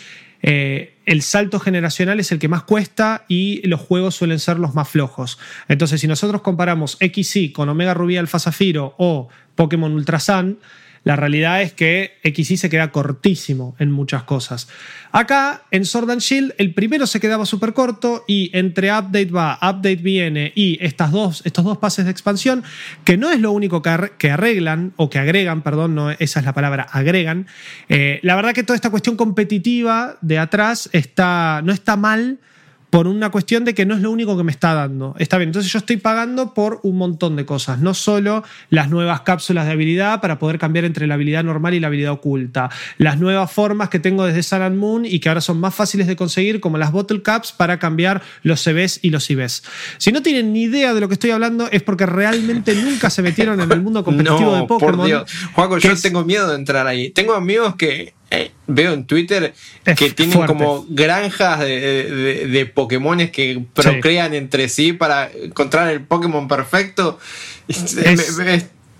[0.41, 4.73] eh, el salto generacional es el que más cuesta y los juegos suelen ser los
[4.73, 5.37] más flojos.
[5.67, 10.59] Entonces, si nosotros comparamos XY con Omega Rubí Alpha Zafiro o Pokémon Ultra Sun,
[11.03, 14.67] la realidad es que XY se queda cortísimo en muchas cosas.
[15.11, 19.55] Acá, en Sword and Shield, el primero se quedaba súper corto y entre update va,
[19.55, 22.63] update viene y estas dos, estos dos pases de expansión,
[23.03, 26.53] que no es lo único que arreglan, o que agregan, perdón, no, esa es la
[26.53, 27.47] palabra, agregan.
[27.89, 32.39] Eh, la verdad que toda esta cuestión competitiva de atrás está, no está mal,
[32.91, 35.15] por una cuestión de que no es lo único que me está dando.
[35.17, 39.21] Está bien, entonces yo estoy pagando por un montón de cosas, no solo las nuevas
[39.21, 43.17] cápsulas de habilidad para poder cambiar entre la habilidad normal y la habilidad oculta, las
[43.17, 46.17] nuevas formas que tengo desde Sun and Moon y que ahora son más fáciles de
[46.17, 49.63] conseguir, como las Bottle Caps para cambiar los CBs y los IBs.
[49.97, 53.21] Si no tienen ni idea de lo que estoy hablando, es porque realmente nunca se
[53.21, 54.97] metieron en el mundo competitivo de Pokémon.
[54.97, 55.31] Por Dios.
[55.53, 57.09] Juaco, yo tengo miedo de entrar ahí.
[57.11, 59.53] Tengo amigos que eh, veo en Twitter
[59.97, 66.47] que tienen como granjas de, de, Pokémones que procrean entre sí para encontrar el Pokémon
[66.47, 67.19] perfecto.
[67.67, 67.97] Es,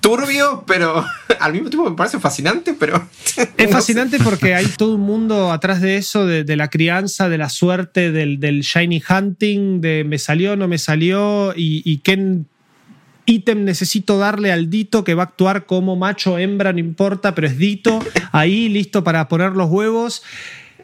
[0.02, 1.06] turbio, pero
[1.40, 3.08] al mismo tiempo me parece fascinante, pero...
[3.58, 7.50] Es fascinante porque hay todo un mundo atrás de eso, de, la crianza, de la
[7.50, 12.42] suerte, del, del, shiny hunting, de me salió, no me salió, y, y qué
[13.32, 17.48] ítem necesito darle al Dito que va a actuar como macho, hembra, no importa, pero
[17.48, 18.00] es Dito
[18.32, 20.24] ahí listo para poner los huevos.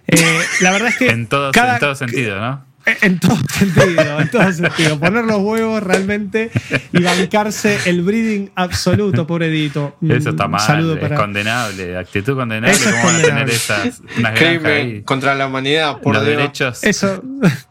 [0.07, 1.09] Eh, la verdad es que.
[1.17, 2.67] En todo, en todo sentido, ¿no?
[2.85, 4.99] Eh, en todo sentido, en todo sentido.
[4.99, 6.49] Poner los huevos realmente
[6.93, 9.97] y bancarse el breeding absoluto, pobre Dito.
[10.07, 12.77] Eso está mal, Saludo es condenable, actitud condenable.
[12.79, 16.83] ¿Cómo van a tener esas unas contra la humanidad por los derechos?
[16.83, 17.21] Eso.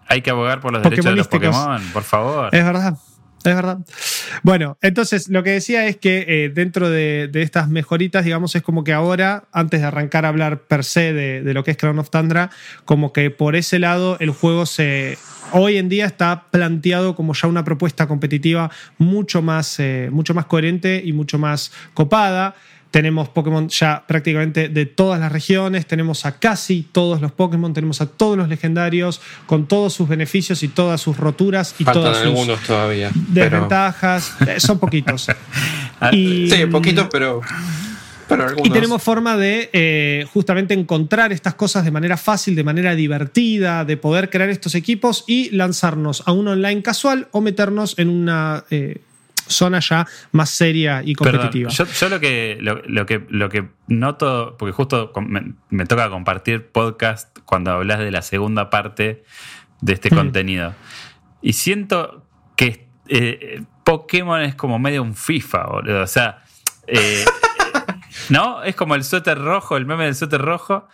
[0.06, 2.54] Hay que abogar por los derechos de los Pokémon, por favor.
[2.54, 2.96] Es verdad.
[3.46, 3.78] Es verdad.
[4.42, 8.82] Bueno, entonces lo que decía es que eh, dentro de, estas mejoritas, digamos, es como
[8.82, 12.10] que ahora, antes de arrancar a hablar per se de, lo que es Crown of
[12.10, 12.50] Tundra,
[12.84, 15.16] como que por ese lado el juego se.
[15.52, 18.68] Hoy en día está planteado como ya una propuesta competitiva
[18.98, 22.56] mucho más, eh, mucho más coherente y mucho más copada.
[22.96, 28.00] Tenemos Pokémon ya prácticamente de todas las regiones, tenemos a casi todos los Pokémon, tenemos
[28.00, 32.28] a todos los legendarios, con todos sus beneficios y todas sus roturas y todas sus
[32.28, 34.34] algunos todavía, desventajas.
[34.46, 35.26] Eh, son poquitos.
[35.98, 37.40] Ah, sí, poquitos, pero...
[38.64, 43.84] Y tenemos forma de eh, justamente encontrar estas cosas de manera fácil, de manera divertida,
[43.84, 48.64] de poder crear estos equipos y lanzarnos a un online casual o meternos en una
[48.70, 49.00] eh,
[49.46, 51.70] zona ya más seria y competitiva.
[51.70, 55.12] yo, lo que, lo, que, lo que noto, porque justo
[55.70, 59.24] me, toca compartir podcast cuando hablas de la segunda parte
[59.80, 60.74] de este contenido.
[61.42, 62.26] Y siento
[62.56, 66.02] que eh, Pokémon es como medio un FIFA, boludo.
[66.02, 66.42] O sea,
[66.86, 67.24] eh,
[68.30, 68.62] ¿no?
[68.62, 70.88] Es como el suéter rojo, el meme del suéter rojo.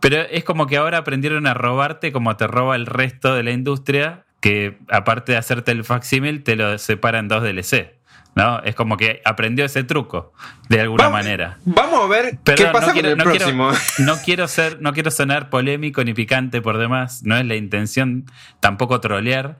[0.00, 3.50] Pero es como que ahora aprendieron a robarte como te roba el resto de la
[3.50, 7.98] industria que aparte de hacerte el facsímil, te lo separa en dos DLC.
[8.34, 8.60] ¿no?
[8.62, 10.32] Es como que aprendió ese truco,
[10.68, 11.58] de alguna manera.
[11.64, 13.72] Vamos a ver qué pasa con el próximo.
[13.98, 18.26] no, quiero ser, no quiero sonar polémico ni picante por demás, no es la intención
[18.60, 19.58] tampoco trolear,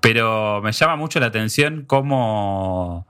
[0.00, 3.08] pero me llama mucho la atención cómo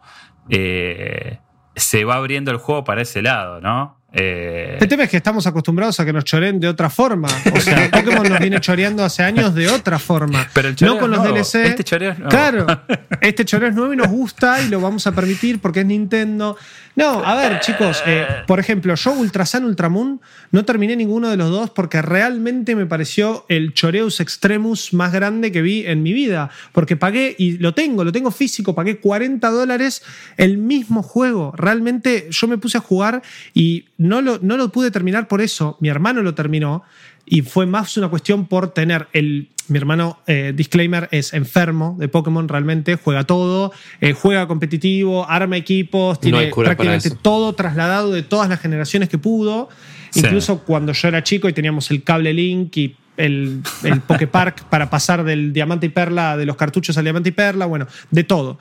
[0.49, 1.39] eh,
[1.77, 4.00] se va abriendo el juego para ese lado, ¿no?
[4.13, 7.29] Eh, el tema es que estamos acostumbrados a que nos choren de otra forma.
[7.55, 10.49] O sea, Pokémon nos viene choreando hace años de otra forma.
[10.53, 11.67] Pero no con los DLC.
[11.67, 12.31] Este choreo es nuevo.
[12.31, 12.67] Claro,
[13.21, 16.57] este choreo es nuevo y nos gusta y lo vamos a permitir porque es Nintendo.
[17.01, 20.21] No, a ver, chicos, eh, por ejemplo, yo Ultra Sun, Ultramoon
[20.51, 25.51] no terminé ninguno de los dos porque realmente me pareció el Choreus Extremus más grande
[25.51, 26.51] que vi en mi vida.
[26.73, 30.03] Porque pagué, y lo tengo, lo tengo físico, pagué 40 dólares
[30.37, 31.55] el mismo juego.
[31.57, 33.23] Realmente yo me puse a jugar
[33.55, 35.79] y no lo, no lo pude terminar por eso.
[35.81, 36.85] Mi hermano lo terminó
[37.31, 39.49] y fue más una cuestión por tener el...
[39.69, 45.57] Mi hermano, eh, disclaimer, es enfermo de Pokémon realmente, juega todo, eh, juega competitivo, arma
[45.57, 49.69] equipos, tiene prácticamente todo trasladado de todas las generaciones que pudo.
[50.11, 50.21] Sí.
[50.25, 54.91] Incluso cuando yo era chico y teníamos el cable Link y el, el Poképark para
[54.91, 58.59] pasar del diamante y perla, de los cartuchos al diamante y perla, bueno, de todo.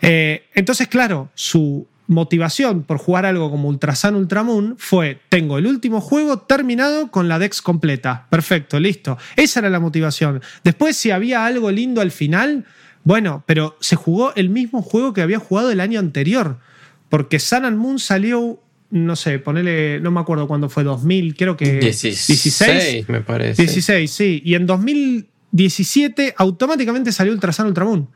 [0.00, 6.00] Eh, entonces, claro, su motivación por jugar algo como Ultrasan Ultramoon fue, tengo el último
[6.00, 8.26] juego terminado con la Dex completa.
[8.30, 9.18] Perfecto, listo.
[9.36, 10.42] Esa era la motivación.
[10.64, 12.64] Después, si había algo lindo al final,
[13.04, 16.58] bueno, pero se jugó el mismo juego que había jugado el año anterior.
[17.10, 18.58] Porque Sun and Moon salió,
[18.90, 23.62] no sé, ponele, no me acuerdo cuándo fue, 2000, creo que 16, me parece.
[23.62, 24.42] 16, sí.
[24.44, 28.08] Y en 2017 automáticamente salió Ultrasan Ultramoon.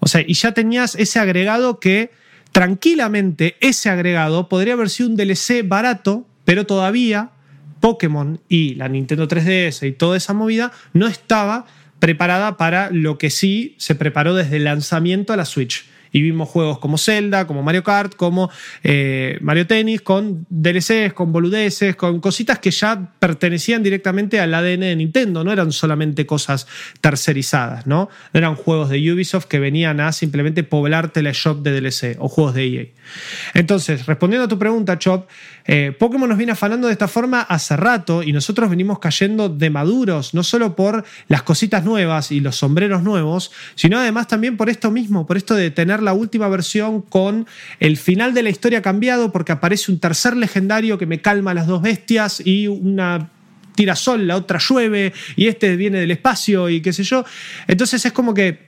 [0.00, 2.10] O sea, y ya tenías ese agregado que
[2.56, 7.32] tranquilamente ese agregado podría haber sido un DLC barato, pero todavía
[7.80, 11.66] Pokémon y la Nintendo 3DS y toda esa movida no estaba
[11.98, 15.84] preparada para lo que sí se preparó desde el lanzamiento a la Switch.
[16.16, 18.50] Y vimos juegos como Zelda, como Mario Kart, como
[18.82, 24.80] eh, Mario Tennis, con DLCs, con boludeces, con cositas que ya pertenecían directamente al ADN
[24.80, 26.66] de Nintendo, no eran solamente cosas
[27.02, 28.08] tercerizadas, ¿no?
[28.32, 32.30] No eran juegos de Ubisoft que venían a simplemente poblarte la shop de DLC o
[32.30, 32.86] juegos de EA.
[33.52, 35.28] Entonces, respondiendo a tu pregunta, Chop,
[35.66, 39.70] eh, Pokémon nos viene afanando de esta forma hace rato y nosotros venimos cayendo de
[39.70, 44.70] maduros, no solo por las cositas nuevas y los sombreros nuevos, sino además también por
[44.70, 47.46] esto mismo, por esto de tener la última versión con
[47.80, 51.66] el final de la historia cambiado porque aparece un tercer legendario que me calma las
[51.66, 53.30] dos bestias y una
[53.74, 57.24] tira sol, la otra llueve y este viene del espacio y qué sé yo.
[57.68, 58.65] Entonces es como que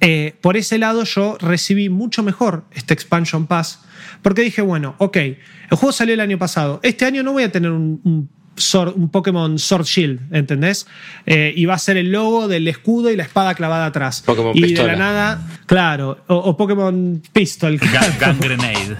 [0.00, 3.80] eh, por ese lado yo recibí mucho mejor este Expansion Pass
[4.22, 5.36] porque dije, bueno, ok, el
[5.70, 9.10] juego salió el año pasado, este año no voy a tener un, un, Sword- un
[9.10, 10.86] Pokémon Sword Shield, ¿entendés?
[11.26, 14.22] Eh, y va a ser el logo del escudo y la espada clavada atrás.
[14.24, 17.78] Pokémon y de la nada, claro, o, o Pokémon Pistol.
[17.78, 18.96] Gun, gun Grenade.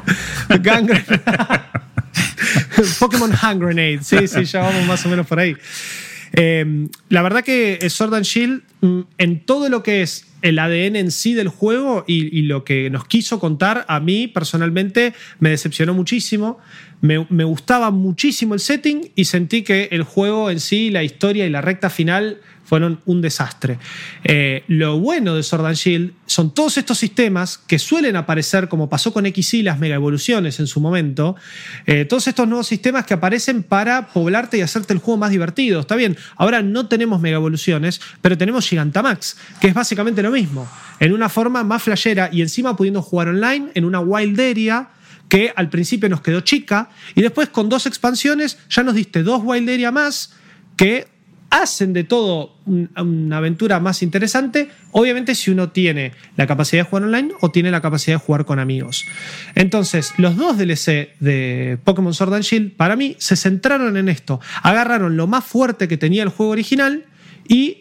[0.61, 0.91] Gang
[3.01, 4.01] Pokémon Hand Grenade.
[4.03, 5.57] Sí, sí, ya vamos más o menos por ahí.
[6.37, 10.97] Eh, la verdad que Sword and Shield, mm, en todo lo que es el ADN
[10.97, 15.95] en sí del juego y, lo que nos quiso contar, a mí personalmente me decepcionó
[15.95, 16.59] muchísimo.
[17.01, 21.51] Me gustaba muchísimo el setting y sentí que el juego en sí, la historia y
[21.51, 23.79] la recta final fueron un desastre.
[24.25, 28.89] Eh, lo bueno de Sword and Shield son todos estos sistemas que suelen aparecer, como
[28.89, 31.37] pasó con XY, las mega evoluciones en su momento,
[31.87, 35.81] eh, todos estos nuevos sistemas que aparecen para poblarte y hacerte el juego más divertido.
[35.81, 40.69] Está bien, ahora no tenemos mega evoluciones, pero tenemos Gigantamax, que es básicamente lo mismo,
[40.99, 44.91] en una forma más flashera y encima pudiendo jugar online en una wild area
[45.29, 49.43] que al principio nos quedó chica y después con dos expansiones ya nos diste dos
[49.45, 50.33] wild area más
[50.77, 51.09] que
[51.51, 56.89] hacen de todo un- una aventura más interesante, obviamente si uno tiene la capacidad de
[56.91, 59.05] jugar online o tiene la capacidad de jugar con amigos.
[59.55, 64.41] Entonces, los dos DLC de Pokémon Sword and Shield, para mí, se centraron en esto.
[64.63, 67.05] Agarraron lo más fuerte que tenía el juego original
[67.49, 67.79] y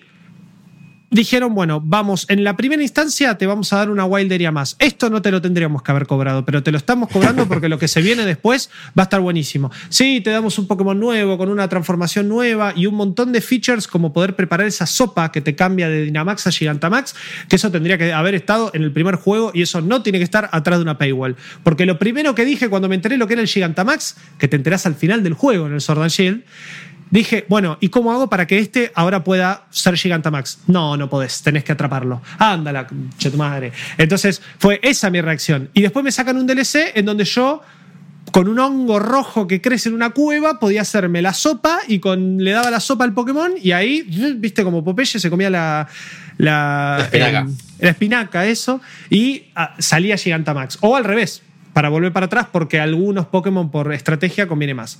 [1.09, 4.75] dijeron, bueno, vamos, en la primera instancia te vamos a dar una wild area más.
[4.79, 7.79] Esto no te lo tendríamos que haber cobrado, pero te lo estamos cobrando porque lo
[7.79, 9.71] que se viene después va a estar buenísimo.
[9.89, 13.87] Sí, te damos un Pokémon nuevo, con una transformación nueva y un montón de features
[13.87, 17.15] como poder preparar esa sopa que te cambia de Dynamax a Gigantamax,
[17.47, 20.23] que eso tendría que haber estado en el primer juego y eso no tiene que
[20.23, 21.35] estar atrás de una paywall.
[21.63, 24.55] Porque lo primero que dije cuando me enteré lo que era el Gigantamax, que te
[24.55, 26.43] enterás al final del juego en el Sword and Shield,
[27.11, 30.59] Dije, bueno, ¿y cómo hago para que este ahora pueda ser Gigantamax?
[30.67, 32.21] No, no podés, tenés que atraparlo.
[32.39, 32.87] Ándala,
[33.17, 33.71] che tu madre.
[33.97, 35.69] Entonces fue esa mi reacción.
[35.73, 37.61] Y después me sacan un DLC en donde yo,
[38.31, 42.43] con un hongo rojo que crece en una cueva, podía hacerme la sopa y con,
[42.43, 44.01] le daba la sopa al Pokémon y ahí,
[44.37, 45.87] viste, como Popeye se comía la.
[46.37, 47.39] La, La espinaca.
[47.39, 50.79] em, la espinaca, eso, y ah, salía Gigantamax.
[50.81, 54.99] O al revés, para volver para atrás, porque algunos Pokémon por estrategia conviene más.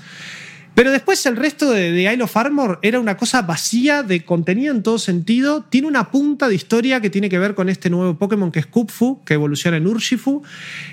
[0.76, 4.84] Pero después el resto de, Isle of Armor era una cosa vacía de contenido en
[4.84, 5.64] todo sentido.
[5.64, 8.66] Tiene una punta de historia que tiene que ver con este nuevo Pokémon que es
[8.66, 10.44] Kupfu, que evoluciona en Urshifu,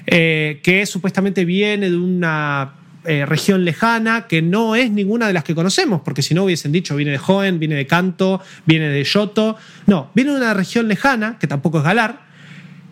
[0.07, 2.75] eh, que supuestamente viene de una
[3.05, 6.71] eh, región lejana que no es ninguna de las que conocemos, porque si no hubiesen
[6.71, 9.57] dicho viene de Hoenn, viene de Kanto, viene de Yoto.
[9.87, 12.25] No, viene de una región lejana, que tampoco es Galar.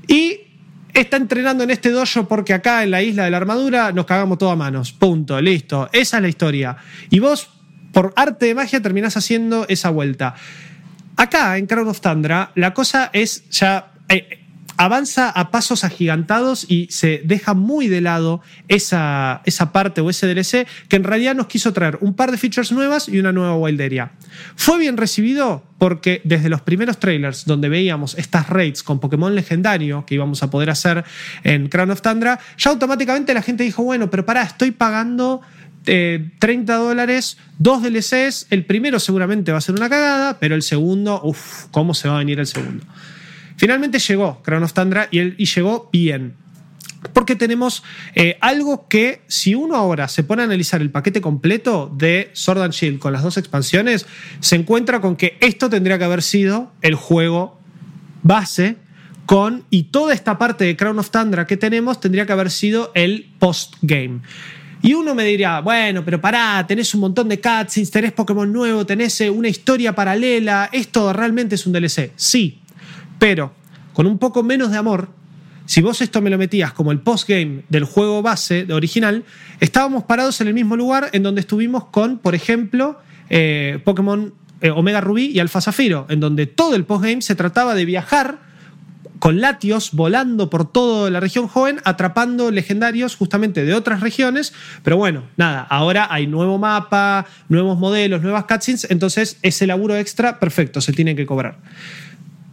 [0.09, 0.50] Y
[0.95, 4.39] está entrenando en este dojo porque acá en la isla de la armadura nos cagamos
[4.39, 4.93] todo a manos.
[4.93, 5.89] Punto, listo.
[5.93, 6.77] Esa es la historia.
[7.11, 7.49] Y vos,
[7.93, 10.35] por arte de magia, terminás haciendo esa vuelta.
[11.17, 13.93] Acá, en Crown of Tundra, la cosa es ya.
[14.09, 14.40] eh,
[14.81, 20.27] avanza a pasos agigantados y se deja muy de lado esa, esa parte o ese
[20.27, 23.55] DLC que en realidad nos quiso traer un par de features nuevas y una nueva
[23.57, 24.09] Wild.
[24.57, 30.07] Fue bien recibido porque desde los primeros trailers donde veíamos estas raids con Pokémon legendario
[30.07, 31.05] que íbamos a poder hacer
[31.45, 35.43] en Crown of Tundra, ya automáticamente la gente dijo, bueno, pero pará, estoy pagando
[35.85, 40.63] eh, 30 dólares, dos DLCs, el primero seguramente va a ser una cagada, pero el
[40.63, 42.83] segundo, uff, ¿cómo se va a venir el segundo?
[43.61, 46.35] Finalmente llegó Crown of Tundra y, el- y llegó bien.
[47.13, 47.83] Porque tenemos
[48.15, 52.63] eh, algo que, si uno ahora se pone a analizar el paquete completo de Sword
[52.63, 54.07] and Shield con las dos expansiones,
[54.41, 57.61] se encuentra con que esto tendría que haber sido el juego
[58.23, 58.77] base
[59.27, 59.65] con.
[59.69, 63.31] Y toda esta parte de Crown of Tundra que tenemos tendría que haber sido el
[63.39, 64.21] post-game.
[64.83, 68.87] Y uno me diría, bueno, pero pará, tenés un montón de cutscenes, tenés Pokémon nuevo,
[68.87, 72.13] tenés eh, una historia paralela, esto realmente es un DLC.
[72.17, 72.60] Sí,
[73.21, 73.53] pero
[73.93, 75.09] con un poco menos de amor,
[75.67, 79.23] si vos esto me lo metías como el postgame del juego base de original,
[79.61, 82.99] estábamos parados en el mismo lugar en donde estuvimos con, por ejemplo,
[83.29, 87.77] eh, Pokémon eh, Omega Rubí y Alpha Zafiro, en donde todo el postgame se trataba
[87.77, 88.39] de viajar
[89.21, 94.53] con latios volando por toda la región joven, atrapando legendarios justamente de otras regiones.
[94.83, 100.41] Pero bueno, nada, ahora hay nuevo mapa, nuevos modelos, nuevas cutscenes, entonces ese laburo extra,
[100.41, 101.59] perfecto, se tiene que cobrar.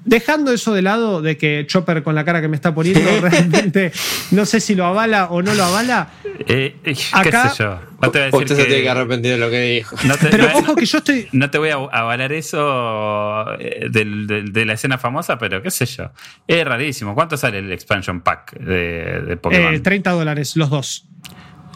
[0.08, 3.92] Dejando eso de lado, de que Chopper con la cara que me está poniendo, realmente
[4.32, 6.08] no sé si lo avala o no lo avala.
[6.48, 7.80] Eh, eh, Acá- ¿Qué sé yo?
[8.02, 9.96] No te voy a decir Usted se tiene que arrepentir de lo que dijo.
[10.06, 11.28] no te- Pero no- ojo que yo estoy.
[11.34, 15.72] No te voy a avalar eso eh, del- del- de la escena famosa, pero qué
[15.72, 16.12] sé yo.
[16.48, 17.14] Es rarísimo.
[17.14, 19.74] ¿Cuánto sale el expansion pack de, de Pokémon?
[19.74, 21.06] eh, 30 dólares, los dos.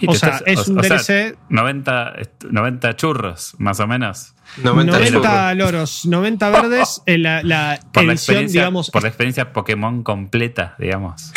[0.08, 1.36] O sea, es un DLC.
[1.50, 4.34] 90, est- 90 churros, más o menos.
[4.58, 9.10] 90 90 loros, 90 verdes, en la, la Por la, edición, experiencia, digamos, por la
[9.10, 11.32] experiencia Pokémon completa, digamos.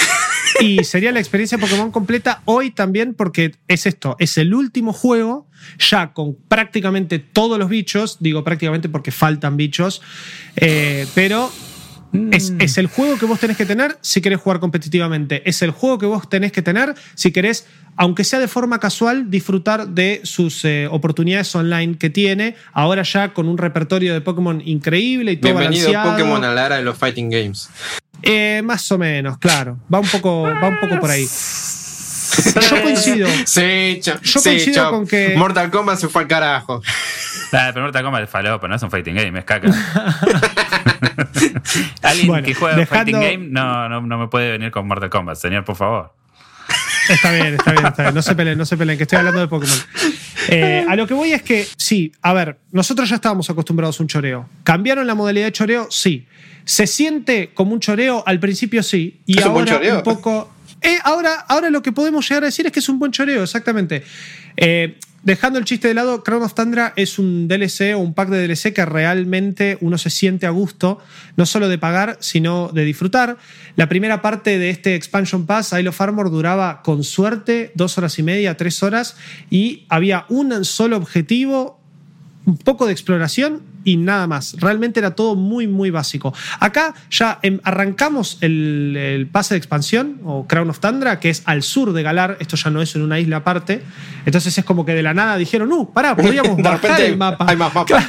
[0.61, 5.49] Y sería la experiencia Pokémon completa hoy también porque es esto, es el último juego
[5.79, 10.03] ya con prácticamente todos los bichos, digo prácticamente porque faltan bichos,
[10.57, 11.51] eh, pero
[12.31, 15.71] es, es el juego que vos tenés que tener si querés jugar competitivamente, es el
[15.71, 20.21] juego que vos tenés que tener si querés, aunque sea de forma casual, disfrutar de
[20.25, 25.37] sus eh, oportunidades online que tiene, ahora ya con un repertorio de Pokémon increíble y
[25.37, 26.12] todo Bienvenido balanceado.
[26.17, 27.69] Pokémon a la era de los Fighting Games.
[28.23, 31.27] Eh, más o menos, claro, va un poco, va un poco por ahí.
[32.71, 33.29] Yo coincido.
[33.47, 36.83] Sí, Yo sí, coincido con que- Mortal Kombat se fue al carajo.
[37.53, 39.69] Ah, el primer Tacoma es falopa, no es un fighting game, es caca.
[42.03, 45.11] Alguien Bueno, que juega dejando- fighting game no, no, no me puede venir con Mortal
[45.11, 46.12] Kombat, señor, por favor.
[47.09, 48.15] Está bien, está bien, está bien.
[48.15, 49.77] No se peleen, no se peleen, que estoy hablando de Pokémon.
[50.49, 54.03] Eh, a lo que voy es que, sí, a ver, nosotros ya estábamos acostumbrados a
[54.03, 54.49] un choreo.
[54.62, 55.87] ¿Cambiaron la modalidad de choreo?
[55.91, 56.27] Sí.
[56.65, 58.23] ¿Se siente como un choreo?
[58.27, 59.21] Al principio sí.
[59.27, 59.97] Y Es un buen ahora choreo.
[59.99, 60.51] un poco.
[60.85, 63.43] Eh, ahora, ahora lo que podemos llegar a decir es que es un buen choreo,
[63.43, 64.03] exactamente.
[64.55, 68.28] Eh, dejando el chiste de lado, Crown of Tundra es un DLC o un pack
[68.28, 70.99] de DLC que realmente uno se siente a gusto,
[71.37, 73.39] no solo de pagar, sino de disfrutar.
[73.76, 78.18] La primera parte de este Expansion Pass, Isle of Armor, duraba con suerte dos horas
[78.18, 79.16] y media, tres horas,
[79.49, 81.80] y había un solo objetivo,
[82.47, 84.57] un poco de exploración y nada más.
[84.59, 86.34] Realmente era todo muy, muy básico.
[86.61, 91.42] Acá ya em, arrancamos el, el pase de expansión, o Crown of Tundra, que es
[91.45, 92.36] al sur de Galar.
[92.40, 93.82] Esto ya no es en una isla aparte.
[94.26, 97.47] Entonces es como que de la nada dijeron, uh, pará, podríamos bajar el mapa.
[97.49, 98.05] hay más mapas.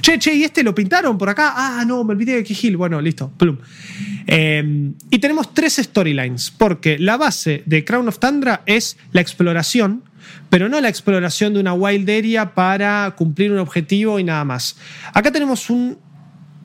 [0.00, 1.52] Che, che, ¿y este lo pintaron por acá?
[1.54, 2.76] Ah, no, me olvidé de Kihil.
[2.76, 3.58] Bueno, listo, plum.
[4.26, 10.04] Eh, y tenemos tres storylines, porque la base de Crown of Tundra es la exploración,
[10.50, 14.76] pero no la exploración de una wild area para cumplir un objetivo y nada más.
[15.14, 15.98] Acá tenemos un,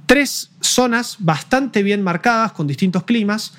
[0.05, 3.53] tres zonas bastante bien marcadas con distintos climas.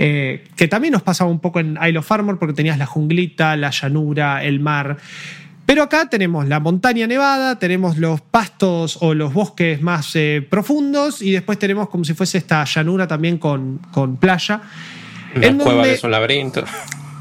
[0.00, 3.56] eh, que también nos pasaba un poco en Isle of Armor porque tenías la junglita,
[3.56, 4.96] la llanura, el mar.
[5.66, 11.20] Pero acá tenemos la montaña nevada, tenemos los pastos o los bosques más eh, profundos
[11.20, 14.60] y después tenemos como si fuese esta llanura también con, con playa.
[15.34, 16.64] Una En cueva donde- que es un laberinto.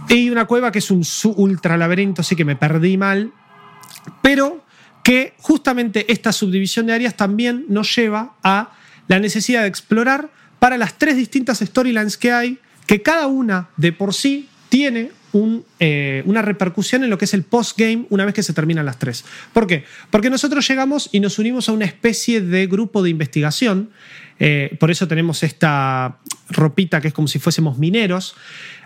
[0.10, 1.04] Y una cueva que es un
[1.36, 3.32] ultra laberinto, así que me perdí mal.
[4.22, 4.64] Pero
[5.04, 8.74] que justamente esta subdivisión de áreas también nos lleva a
[9.08, 10.30] la necesidad de explorar
[10.60, 15.66] para las tres distintas storylines que hay, que cada una de por sí tiene un,
[15.80, 19.00] eh, una repercusión en lo que es el postgame una vez que se terminan las
[19.00, 19.24] tres.
[19.54, 19.84] ¿Por qué?
[20.10, 23.92] Porque nosotros llegamos y nos unimos a una especie de grupo de investigación.
[24.40, 28.36] eh, por eso tenemos esta ropita que es como si fuésemos mineros.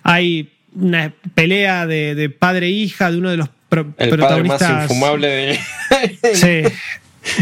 [0.03, 4.17] Hay una pelea de, de padre e hija de uno de los pro- El padre
[4.17, 4.83] más protagonistas.
[4.91, 5.59] infumable de.
[6.33, 6.63] Sí.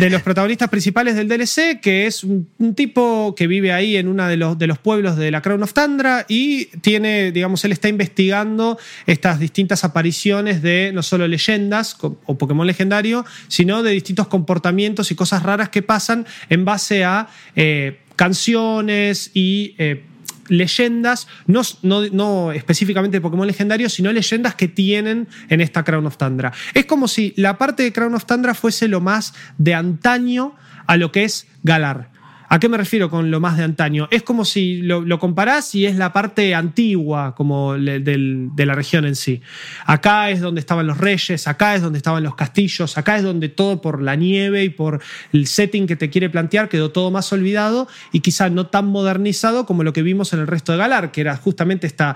[0.02, 4.10] De los protagonistas principales del DLC, que es un, un tipo que vive ahí en
[4.10, 7.72] uno de los, de los pueblos de la Crown of Tundra y tiene, digamos, él
[7.72, 14.28] está investigando estas distintas apariciones de no solo leyendas o Pokémon legendario, sino de distintos
[14.28, 20.04] comportamientos y cosas raras que pasan en base a eh, canciones y eh,
[20.50, 26.06] leyendas, no, no, no específicamente de Pokémon legendarios, sino leyendas que tienen en esta Crown
[26.06, 26.52] of Tundra.
[26.74, 30.56] Es como si la parte de Crown of Tundra fuese lo más de antaño
[30.88, 32.19] a lo que es Galar.
[32.52, 34.08] ¿A qué me refiero con lo más de antaño?
[34.10, 38.74] Es como si lo, lo comparás y es la parte antigua como del- de la
[38.74, 39.42] región en sí.
[39.86, 43.50] Acá es donde estaban los reyes, acá es donde estaban los castillos, acá es donde
[43.50, 45.00] todo por la nieve y por
[45.32, 49.68] el setting que te quiere plantear quedó todo más olvidado y quizá no tan modernizado
[49.68, 52.16] como lo que vimos en el resto de Galar, que era justamente esta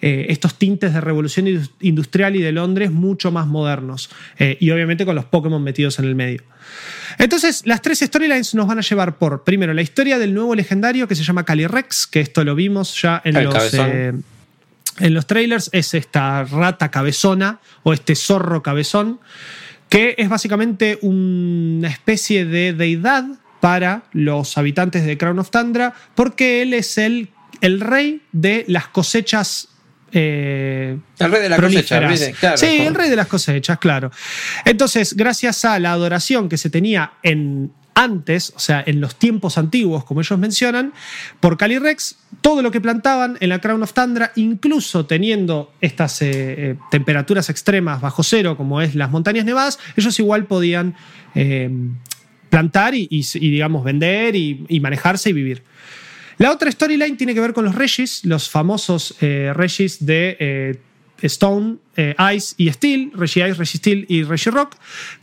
[0.00, 4.10] eh, estos tintes de revolución indus- industrial y de Londres mucho más modernos.
[4.38, 6.42] Eh, y obviamente con los Pokémon metidos en el medio.
[7.18, 11.06] Entonces, las tres storylines nos van a llevar por, primero, la historia del nuevo legendario
[11.06, 13.74] que se llama Calyrex, que esto lo vimos ya en El los...
[13.74, 14.12] eh,
[15.00, 19.18] en los trailers es esta rata cabezona o este zorro cabezón,
[19.88, 23.24] que es básicamente una especie de deidad
[23.60, 27.30] para los habitantes de Crown of Tundra, porque él es el,
[27.60, 29.68] el rey de las cosechas.
[30.14, 32.10] Eh, El rey de la cosecha, prolíferas.
[32.10, 32.32] ¿viste?
[32.40, 32.56] Claro.
[32.56, 34.10] sí, el rey de las cosechas, claro.
[34.64, 39.56] Entonces, gracias a la adoración que se tenía en antes, o sea, en los tiempos
[39.56, 40.92] antiguos, como ellos mencionan,
[41.38, 46.30] por Calyrex, todo lo que plantaban en la Crown of Tundra, incluso teniendo estas eh,
[46.32, 50.96] eh, temperaturas extremas bajo cero, como es las montañas nevadas, ellos igual podían
[51.36, 51.70] eh,
[52.50, 55.62] plantar y, y- y, digamos, vender y, y manejarse y vivir.
[56.38, 60.80] La otra storyline tiene que ver con los Regis, los famosos eh, Regis de eh,
[61.22, 64.76] Stone, eh, Ice y Steel, Reggie Ice, Reggie Steel y Reggie Rock,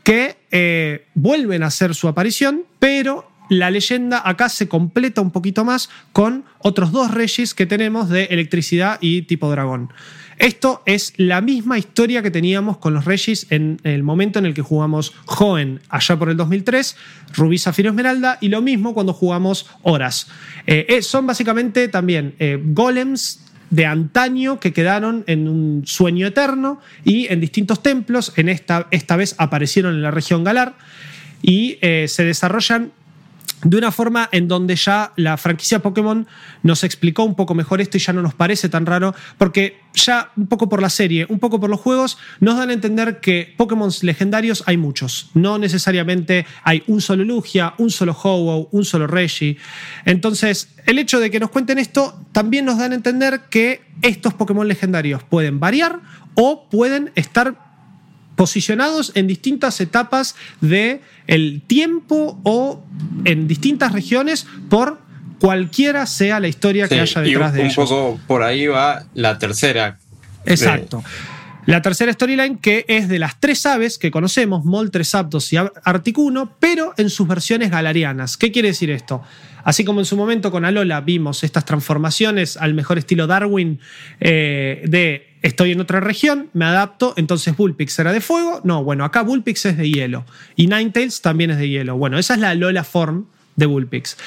[0.04, 5.66] que eh, vuelven a hacer su aparición, pero la leyenda acá se completa un poquito
[5.66, 9.92] más con otros dos Regis que tenemos de electricidad y tipo dragón.
[10.42, 14.56] Esto es la misma historia que teníamos con los Regis en el momento en el
[14.56, 16.98] que jugamos Joen, allá por el 2003,
[17.36, 20.32] Rubí, Zafiro, Esmeralda, y lo mismo cuando jugamos Horas.
[20.66, 26.80] Eh, eh, son básicamente también eh, golems de antaño que quedaron en un sueño eterno
[27.04, 30.74] y en distintos templos, en esta, esta vez aparecieron en la región Galar
[31.44, 32.94] y se desarrollan
[33.64, 36.28] de una forma en donde ya la franquicia Pokémon
[36.64, 40.32] nos explicó un poco mejor esto y ya no nos parece tan raro, porque ya
[40.36, 43.54] un poco por la serie, un poco por los juegos, nos dan a entender que
[43.58, 45.30] Pokémon legendarios hay muchos.
[45.34, 49.58] No necesariamente hay un solo Lugia, un solo Ho-Oh, un solo Reggie.
[50.06, 54.34] Entonces, el hecho de que nos cuenten esto también nos dan a entender que estos
[54.34, 56.00] Pokémon legendarios pueden variar
[56.36, 57.71] o pueden estar
[58.42, 62.84] posicionados en distintas etapas del el tiempo o
[63.24, 65.00] en distintas regiones por
[65.40, 67.76] cualquiera sea la historia que haya y detrás un, de un ellos.
[67.76, 70.00] poco por ahí va la tercera.
[70.44, 71.04] Exacto.
[71.68, 75.74] La tercera storyline que es de las tres aves que conocemos, Moltres, Zapdos y Ar-
[75.84, 78.38] Articuno, pero en sus versiones galarianas.
[78.38, 79.22] ¿Qué quiere decir esto?
[79.64, 83.80] Así como en su momento con Alola vimos estas transformaciones al mejor estilo Darwin
[84.20, 88.62] eh, de estoy en otra región, me adapto, entonces Bullpix era de fuego.
[88.64, 90.26] No, bueno, acá Bullpix es de hielo.
[90.56, 91.98] Y Ninetales también es de hielo.
[91.98, 93.26] Bueno, esa es la Alola Form
[93.56, 94.18] de Bullpix.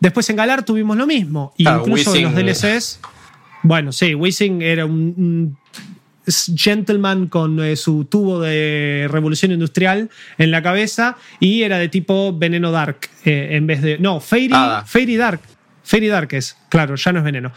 [0.00, 1.52] Después en Galar tuvimos lo mismo.
[1.56, 2.70] Y Ah, incluso en los Weezing.
[2.70, 3.00] DLCs.
[3.62, 5.56] Bueno, sí, Wizzing era un, un
[6.56, 12.36] gentleman con eh, su tubo de revolución industrial en la cabeza y era de tipo
[12.36, 13.98] veneno dark eh, en vez de.
[13.98, 14.84] No, Fairy, Hada.
[14.84, 15.40] Fairy Dark.
[15.84, 17.52] Fairy Dark es, claro, ya no es veneno.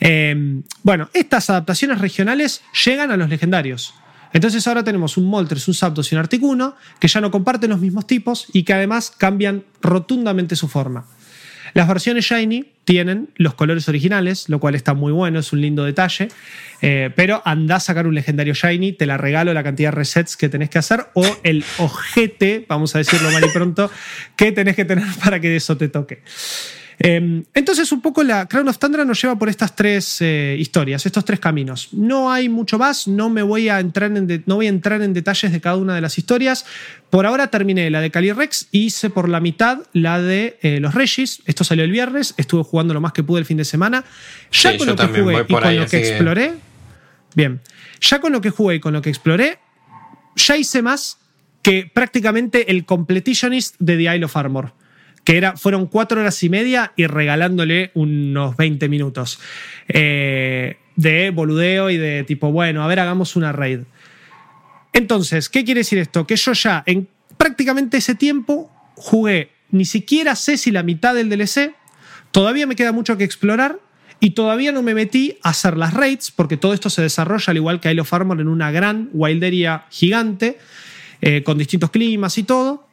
[0.00, 3.94] Eh, bueno, estas adaptaciones regionales llegan a los legendarios.
[4.32, 7.80] Entonces ahora tenemos un Moltres, un Zapdos y un Articuno que ya no comparten los
[7.80, 11.06] mismos tipos y que además cambian rotundamente su forma.
[11.74, 15.84] Las versiones Shiny tienen los colores originales, lo cual está muy bueno, es un lindo
[15.84, 16.28] detalle.
[16.80, 20.36] Eh, pero anda a sacar un legendario Shiny, te la regalo la cantidad de resets
[20.38, 23.90] que tenés que hacer o el ojete, vamos a decirlo mal y pronto,
[24.36, 26.22] que tenés que tener para que eso te toque.
[26.98, 31.04] Eh, entonces, un poco la Crown of Tundra nos lleva por estas tres eh, historias,
[31.04, 31.88] estos tres caminos.
[31.92, 35.02] No hay mucho más, no me voy a entrar en de- no voy a entrar
[35.02, 36.64] en detalles de cada una de las historias.
[37.10, 40.94] Por ahora terminé la de Calyrex y hice por la mitad la de eh, los
[40.94, 41.42] Regis.
[41.44, 44.02] Esto salió el viernes, estuve jugando lo más que pude el fin de semana.
[44.50, 46.54] Ya Sí, con lo que jugué y con ahí, lo que- exploré,
[47.34, 47.60] Bien,
[48.00, 49.58] ya con lo que jugué y con lo que exploré,
[50.36, 51.18] ya hice más
[51.60, 54.72] que prácticamente el completionist de The Isle of Armor,
[55.26, 59.40] que era, fueron cuatro horas y media y regalándole unos 20 minutos
[59.88, 63.80] eh, de boludeo y de tipo, bueno, a ver, hagamos una raid.
[64.92, 66.28] Entonces, ¿qué quiere decir esto?
[66.28, 71.28] Que yo ya en prácticamente ese tiempo jugué, ni siquiera sé si la mitad del
[71.28, 71.74] DLC,
[72.30, 73.80] todavía me queda mucho que explorar
[74.20, 77.56] y todavía no me metí a hacer las raids, porque todo esto se desarrolla al
[77.56, 80.56] igual que Isle of en una gran wildería gigante,
[81.20, 82.85] eh, con distintos climas y todo.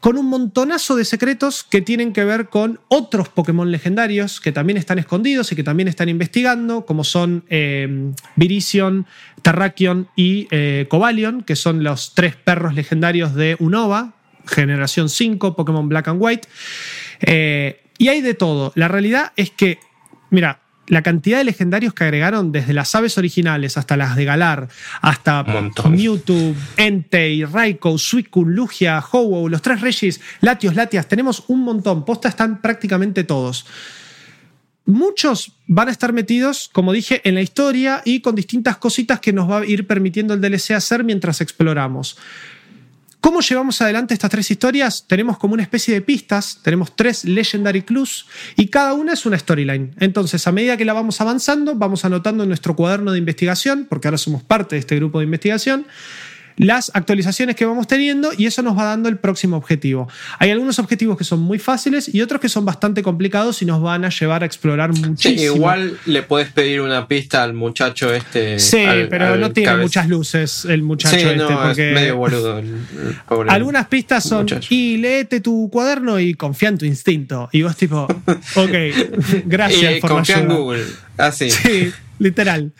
[0.00, 4.78] Con un montonazo de secretos que tienen que ver con otros Pokémon legendarios que también
[4.78, 9.06] están escondidos y que también están investigando, como son eh, Virizion,
[9.42, 14.14] Terrakion y eh, Cobalion, que son los tres perros legendarios de Unova,
[14.46, 16.48] generación 5, Pokémon Black and White.
[17.20, 18.72] Eh, y hay de todo.
[18.76, 19.78] La realidad es que,
[20.30, 20.60] mira,
[20.90, 24.68] la cantidad de legendarios que agregaron, desde las aves originales hasta las de Galar,
[25.00, 25.44] hasta.
[25.88, 32.04] Mewtwo, Entei, Raikou, Suicune, Lugia, ho los tres Regis, Latios, Latias, tenemos un montón.
[32.04, 33.66] Posta están prácticamente todos.
[34.84, 39.32] Muchos van a estar metidos, como dije, en la historia y con distintas cositas que
[39.32, 42.18] nos va a ir permitiendo el DLC hacer mientras exploramos.
[43.20, 45.04] ¿Cómo llevamos adelante estas tres historias?
[45.06, 48.24] Tenemos como una especie de pistas, tenemos tres Legendary Clues
[48.56, 49.94] y cada una es una storyline.
[50.00, 54.08] Entonces, a medida que la vamos avanzando, vamos anotando en nuestro cuaderno de investigación, porque
[54.08, 55.86] ahora somos parte de este grupo de investigación,
[56.60, 60.08] las actualizaciones que vamos teniendo y eso nos va dando el próximo objetivo.
[60.38, 63.80] Hay algunos objetivos que son muy fáciles y otros que son bastante complicados y nos
[63.80, 65.56] van a llevar a explorar Sí, muchísimo.
[65.56, 68.58] igual le puedes pedir una pista al muchacho este.
[68.58, 71.94] Sí, al- pero al no tiene muchas luces el muchacho Sí, este, no, porque es
[71.94, 72.58] medio boludo.
[72.58, 74.68] el- el pobre Algunas pistas son muchacho.
[74.74, 77.48] y léete tu cuaderno y confía en tu instinto.
[77.52, 78.02] Y vos tipo,
[78.56, 78.70] ok,
[79.46, 80.60] gracias y por confía la en ayuda.
[80.62, 80.84] Google.
[81.16, 81.50] Así.
[81.50, 82.72] Sí, literal.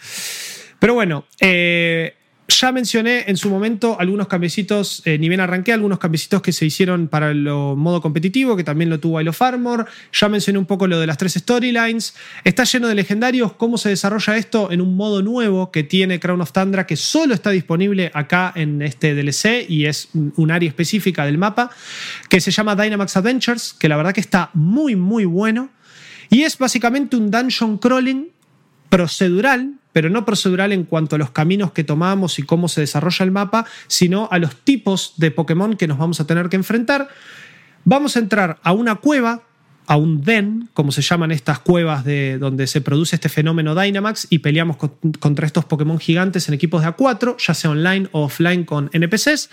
[0.78, 2.14] Pero bueno, eh,
[2.50, 6.66] ya mencioné en su momento algunos cambiecitos, eh, ni bien arranqué, algunos cambiecitos que se
[6.66, 9.86] hicieron para el modo competitivo, que también lo tuvo Isle of Armor.
[10.12, 12.14] Ya mencioné un poco lo de las tres storylines.
[12.44, 13.52] Está lleno de legendarios.
[13.54, 17.34] ¿Cómo se desarrolla esto en un modo nuevo que tiene Crown of Tundra, que solo
[17.34, 21.70] está disponible acá en este DLC y es un área específica del mapa,
[22.28, 25.70] que se llama Dynamax Adventures, que la verdad que está muy, muy bueno.
[26.30, 28.28] Y es básicamente un dungeon crawling
[28.90, 33.24] procedural, pero no procedural en cuanto a los caminos que tomamos y cómo se desarrolla
[33.24, 37.08] el mapa, sino a los tipos de Pokémon que nos vamos a tener que enfrentar.
[37.84, 39.42] Vamos a entrar a una cueva,
[39.86, 44.26] a un den, como se llaman estas cuevas de donde se produce este fenómeno Dynamax,
[44.30, 48.24] y peleamos con- contra estos Pokémon gigantes en equipos de A4, ya sea online o
[48.24, 49.48] offline con NPCs.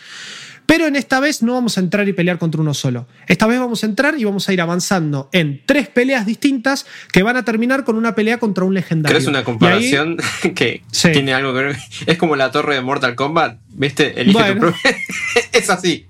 [0.67, 3.07] Pero en esta vez no vamos a entrar y pelear contra uno solo.
[3.27, 7.23] Esta vez vamos a entrar y vamos a ir avanzando en tres peleas distintas que
[7.23, 9.15] van a terminar con una pelea contra un legendario.
[9.15, 10.17] ¿Crees una ahí- comparación
[10.55, 11.11] que Sí.
[11.13, 11.77] tiene algo que ver?
[12.05, 14.19] Es como la torre de Mortal Kombat, ¿viste?
[14.21, 14.71] Elige Bueno.
[14.73, 14.89] tu
[15.57, 16.05] Es así.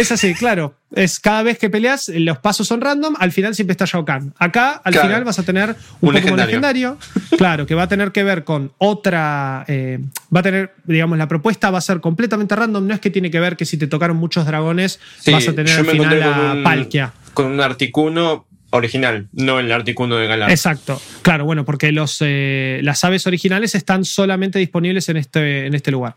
[0.00, 0.74] Es así, claro.
[0.94, 4.34] Es cada vez que peleas, los pasos son random, al final siempre está Shao Kahn.
[4.38, 5.08] Acá, al Claro.
[5.08, 5.68] final, vas a tener
[6.00, 6.46] un, Un Pokémon legendario.
[6.46, 6.98] legendario.
[7.38, 9.64] Claro, que va a tener que ver con otra.
[9.68, 9.98] eh,
[10.34, 12.86] va a tener, digamos, la propuesta va a ser completamente random.
[12.86, 15.54] No es que tiene que ver que si te tocaron muchos dragones, Sí, vas a
[15.54, 17.12] tener al final a un, Palkia.
[17.34, 20.50] con un Articuno original, no el Articuno de Galar.
[20.50, 21.00] Exacto.
[21.22, 25.90] Claro, bueno, porque los, eh, las aves originales están solamente disponibles en este, en este
[25.90, 26.16] lugar.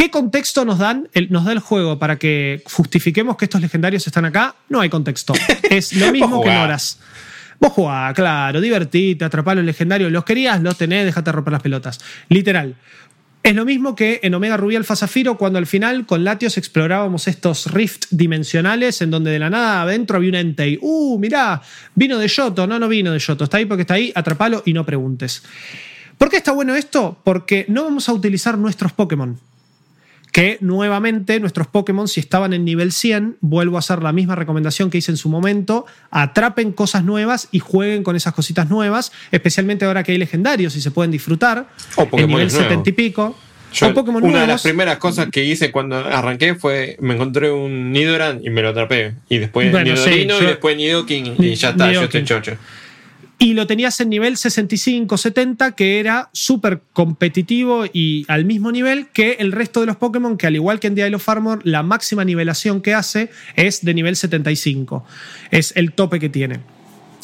[0.00, 1.10] ¿Qué contexto nos dan?
[1.12, 4.54] El- nos da el juego para que justifiquemos que estos legendarios están acá.
[4.70, 5.34] No hay contexto.
[5.70, 6.98] Es lo mismo que en horas.
[7.58, 10.10] Vos jugá, claro, divertite, atrapá los legendarios.
[10.10, 12.00] Los querías, los tenés, dejate romper las pelotas.
[12.30, 12.76] Literal.
[13.42, 17.28] Es lo mismo que en Omega Rubí Alpha Zafiro, cuando al final con Latios explorábamos
[17.28, 20.78] estos rift dimensionales en donde de la nada adentro había un Entei.
[20.80, 21.60] ¡Uh, mirá!
[21.94, 22.66] Vino de Yoto.
[22.66, 23.44] No, no vino de Yoto.
[23.44, 24.10] Está ahí porque está ahí.
[24.14, 25.42] Atrapalo y no preguntes.
[26.16, 27.20] ¿Por qué está bueno esto?
[27.22, 29.38] Porque no vamos a utilizar nuestros Pokémon.
[30.32, 34.88] Que nuevamente nuestros Pokémon, si estaban en nivel 100, vuelvo a hacer la misma recomendación
[34.90, 39.84] que hice en su momento, atrapen cosas nuevas y jueguen con esas cositas nuevas, especialmente
[39.84, 41.68] ahora que hay legendarios y se pueden disfrutar.
[41.96, 42.68] O en Pokémones nivel nuevos.
[42.68, 43.36] 70 y pico.
[43.72, 47.52] Yo, o Pokémon una de las primeras cosas que hice cuando arranqué fue me encontré
[47.52, 49.14] un Nidoran y me lo atrapé.
[49.28, 52.56] Y después Bueno, sí, Nidorino yo- y después Nidoking y ya está, yo estoy chocho.
[53.42, 59.08] Y lo tenías en nivel 65, 70, que era súper competitivo y al mismo nivel
[59.08, 61.26] que el resto de los Pokémon, que al igual que en Isle of
[61.64, 65.06] la máxima nivelación que hace es de nivel 75.
[65.50, 66.60] Es el tope que tiene.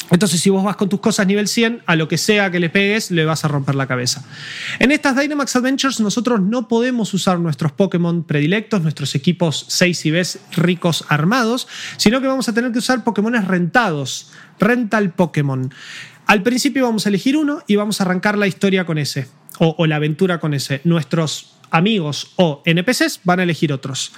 [0.09, 2.69] Entonces, si vos vas con tus cosas nivel 100, a lo que sea que le
[2.69, 4.23] pegues, le vas a romper la cabeza.
[4.79, 10.11] En estas Dynamax Adventures, nosotros no podemos usar nuestros Pokémon predilectos, nuestros equipos 6 y
[10.11, 15.73] Bs ricos armados, sino que vamos a tener que usar Pokémones rentados, rental Pokémon.
[16.25, 19.27] Al principio vamos a elegir uno y vamos a arrancar la historia con ese,
[19.59, 20.81] o, o la aventura con ese.
[20.83, 24.13] Nuestros amigos o NPCs van a elegir otros.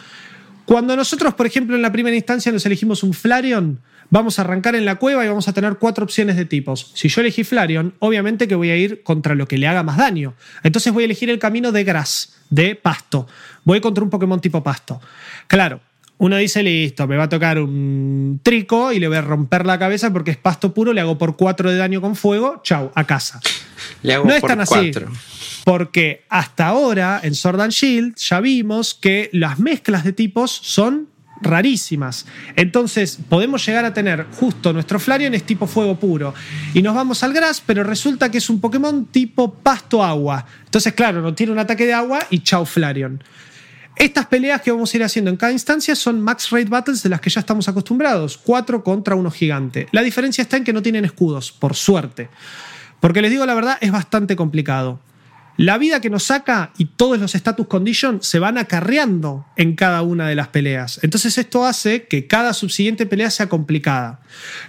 [0.66, 4.76] Cuando nosotros, por ejemplo, en la primera instancia nos elegimos un Flareon, vamos a arrancar
[4.76, 6.92] en la cueva y vamos a tener cuatro opciones de tipos.
[6.96, 9.98] Si yo elegí Flareon, obviamente que voy a ir contra lo que le haga más
[9.98, 10.34] daño.
[10.64, 13.28] Entonces voy a elegir el camino de Grass, de pasto.
[13.64, 15.00] Voy contra un Pokémon tipo pasto.
[15.48, 15.82] Claro,
[16.18, 19.80] uno dice, listo, me va a tocar un trico y le voy a romper la
[19.80, 23.06] cabeza porque es pasto puro, le hago por 4 de daño con fuego, chau, a
[23.06, 23.40] casa.
[24.04, 24.74] Le hago No es tan así.
[24.92, 25.12] cuatro.
[25.64, 31.08] Porque hasta ahora en Sword and Shield ya vimos que las mezclas de tipos son
[31.42, 32.26] rarísimas.
[32.56, 36.34] Entonces podemos llegar a tener justo nuestro Flareon es tipo fuego puro.
[36.74, 40.46] Y nos vamos al Grass, pero resulta que es un Pokémon tipo pasto agua.
[40.66, 43.24] Entonces, claro, no tiene un ataque de agua y chau Flareon.
[43.96, 47.10] Estas peleas que vamos a ir haciendo en cada instancia son max rate battles de
[47.10, 48.38] las que ya estamos acostumbrados.
[48.38, 49.88] Cuatro contra uno gigante.
[49.92, 52.30] La diferencia está en que no tienen escudos, por suerte.
[53.02, 55.02] Porque les digo la verdad, es bastante complicado.
[55.60, 60.04] La vida que nos saca y todos los status condition se van acarreando en cada
[60.04, 61.02] una de las peleas.
[61.04, 64.22] Entonces esto hace que cada subsiguiente pelea sea complicada.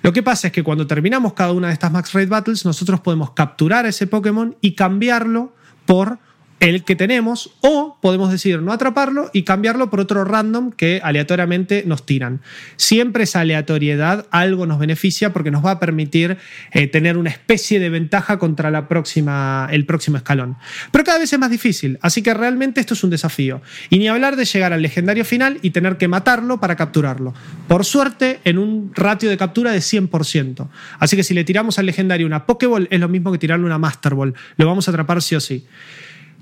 [0.03, 2.99] Lo que pasa es que cuando terminamos cada una de estas max rate battles, nosotros
[3.03, 5.55] podemos capturar ese Pokémon y cambiarlo
[5.87, 6.19] por
[6.61, 11.83] el que tenemos o podemos decidir no atraparlo y cambiarlo por otro random que aleatoriamente
[11.87, 12.43] nos tiran.
[12.77, 16.37] Siempre esa aleatoriedad algo nos beneficia porque nos va a permitir
[16.73, 20.57] eh, tener una especie de ventaja contra la próxima, el próximo escalón.
[20.93, 23.63] Pero cada vez es más difícil, así que realmente esto es un desafío.
[23.89, 27.33] Y ni hablar de llegar al legendario final y tener que matarlo para capturarlo.
[27.69, 30.69] Por suerte, en un ratio de captura de 100%.
[30.99, 33.79] Así que si le tiramos al legendario una Pokéball es lo mismo que tirarle una
[33.79, 34.35] Master Ball.
[34.57, 35.67] Lo vamos a atrapar sí o sí.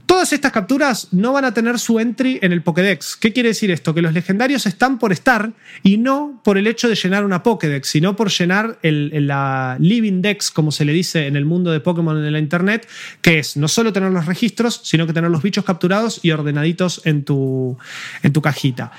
[0.08, 3.14] Todas estas capturas no van a tener su entry en el Pokédex.
[3.14, 3.92] ¿Qué quiere decir esto?
[3.92, 5.52] Que los legendarios están por estar
[5.82, 10.22] y no por el hecho de llenar una Pokédex, sino por llenar el, la Living
[10.22, 12.88] Dex, como se le dice en el mundo de Pokémon en la internet,
[13.20, 17.02] que es no solo tener los registros, sino que tener los bichos capturados y ordenaditos
[17.04, 17.76] en tu,
[18.22, 18.90] en tu cajita.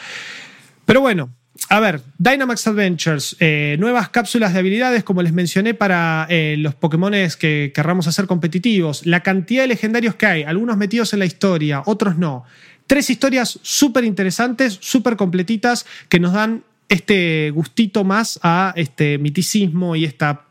[0.85, 1.31] Pero bueno,
[1.67, 6.73] a ver, Dynamax Adventures, eh, nuevas cápsulas de habilidades, como les mencioné, para eh, los
[6.75, 11.25] Pokémon que querramos hacer competitivos, la cantidad de legendarios que hay, algunos metidos en la
[11.25, 12.43] historia, otros no.
[12.87, 19.95] Tres historias súper interesantes, súper completitas, que nos dan este gustito más a este miticismo
[19.95, 20.45] y esta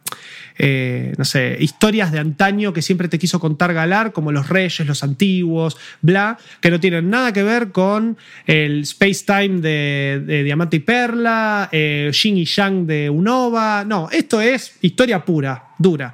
[0.58, 4.86] eh, no sé, historias de antaño que siempre te quiso contar Galar, como los reyes,
[4.86, 10.42] los antiguos, bla, que no tienen nada que ver con el Space Time de, de
[10.42, 13.84] Diamante y Perla, eh, Yin y Yang de Unova.
[13.84, 16.12] No, esto es historia pura, dura.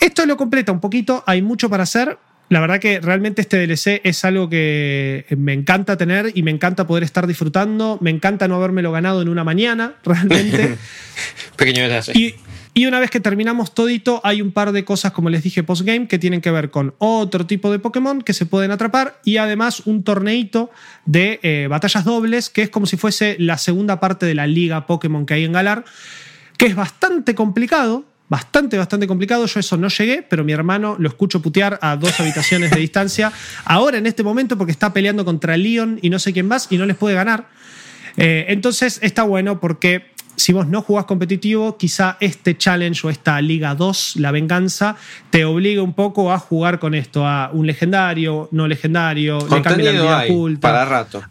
[0.00, 2.18] Esto lo completa un poquito, hay mucho para hacer.
[2.50, 6.86] La verdad que realmente este DLC es algo que me encanta tener y me encanta
[6.86, 7.98] poder estar disfrutando.
[8.00, 10.76] Me encanta no habérmelo ganado en una mañana, realmente.
[11.56, 12.12] Pequeño detalle.
[12.18, 12.34] Y,
[12.78, 16.06] y una vez que terminamos todito, hay un par de cosas, como les dije, postgame,
[16.06, 19.82] que tienen que ver con otro tipo de Pokémon que se pueden atrapar y además
[19.86, 20.70] un torneito
[21.04, 24.86] de eh, batallas dobles, que es como si fuese la segunda parte de la liga
[24.86, 25.84] Pokémon que hay en Galar,
[26.56, 28.04] que es bastante complicado.
[28.28, 29.46] Bastante, bastante complicado.
[29.46, 33.32] Yo eso no llegué, pero mi hermano lo escucho putear a dos habitaciones de distancia.
[33.64, 36.76] Ahora, en este momento, porque está peleando contra Leon y no sé quién más y
[36.76, 37.48] no les puede ganar.
[38.18, 43.40] Eh, entonces está bueno porque si vos no jugás competitivo, quizá este challenge o esta
[43.40, 44.96] Liga 2, la venganza,
[45.30, 49.62] te obliga un poco a jugar con esto, a un legendario, no legendario, le cambia
[49.62, 50.60] la Contenido habilidad hay oculta.
[50.60, 51.22] para rato.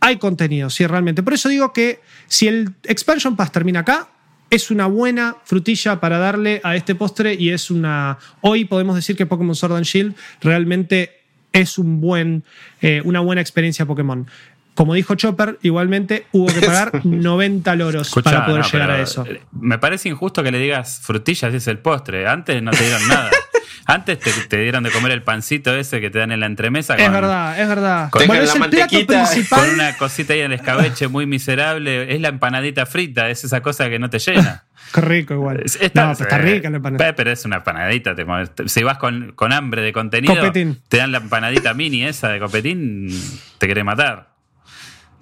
[0.00, 1.22] Hay contenido, sí, realmente.
[1.22, 4.08] Por eso digo que si el Expansion Pass termina acá,
[4.50, 8.18] es una buena frutilla para darle a este postre y es una.
[8.40, 11.20] Hoy podemos decir que Pokémon Sword and Shield realmente
[11.52, 12.44] es un buen,
[12.80, 14.26] eh, una buena experiencia Pokémon.
[14.74, 19.00] Como dijo Chopper, igualmente hubo que pagar 90 loros Escuchá, para poder no, llegar a
[19.00, 19.24] eso.
[19.26, 22.26] eh, Me parece injusto que le digas frutillas y es el postre.
[22.26, 23.30] Antes no te dieron nada.
[23.86, 26.94] Antes te, te dieron de comer el pancito ese que te dan en la entremesa.
[26.96, 28.08] Es verdad, es verdad.
[28.10, 29.60] Con- Bueno, es el plato mantequita, principal.
[29.60, 32.14] Con una cosita ahí en el escabeche muy miserable.
[32.14, 34.64] Es la empanadita frita, es esa cosa que no te llena.
[34.94, 35.60] Qué rico igual.
[35.64, 37.04] Es- está- no, pero está rica la empanada.
[37.06, 38.14] Pe- Pero es una empanadita.
[38.14, 40.80] te si vas con, con hambre de contenido, Copetín.
[40.88, 43.08] te dan la empanadita mini esa de copetín,
[43.58, 44.33] te quiere matar.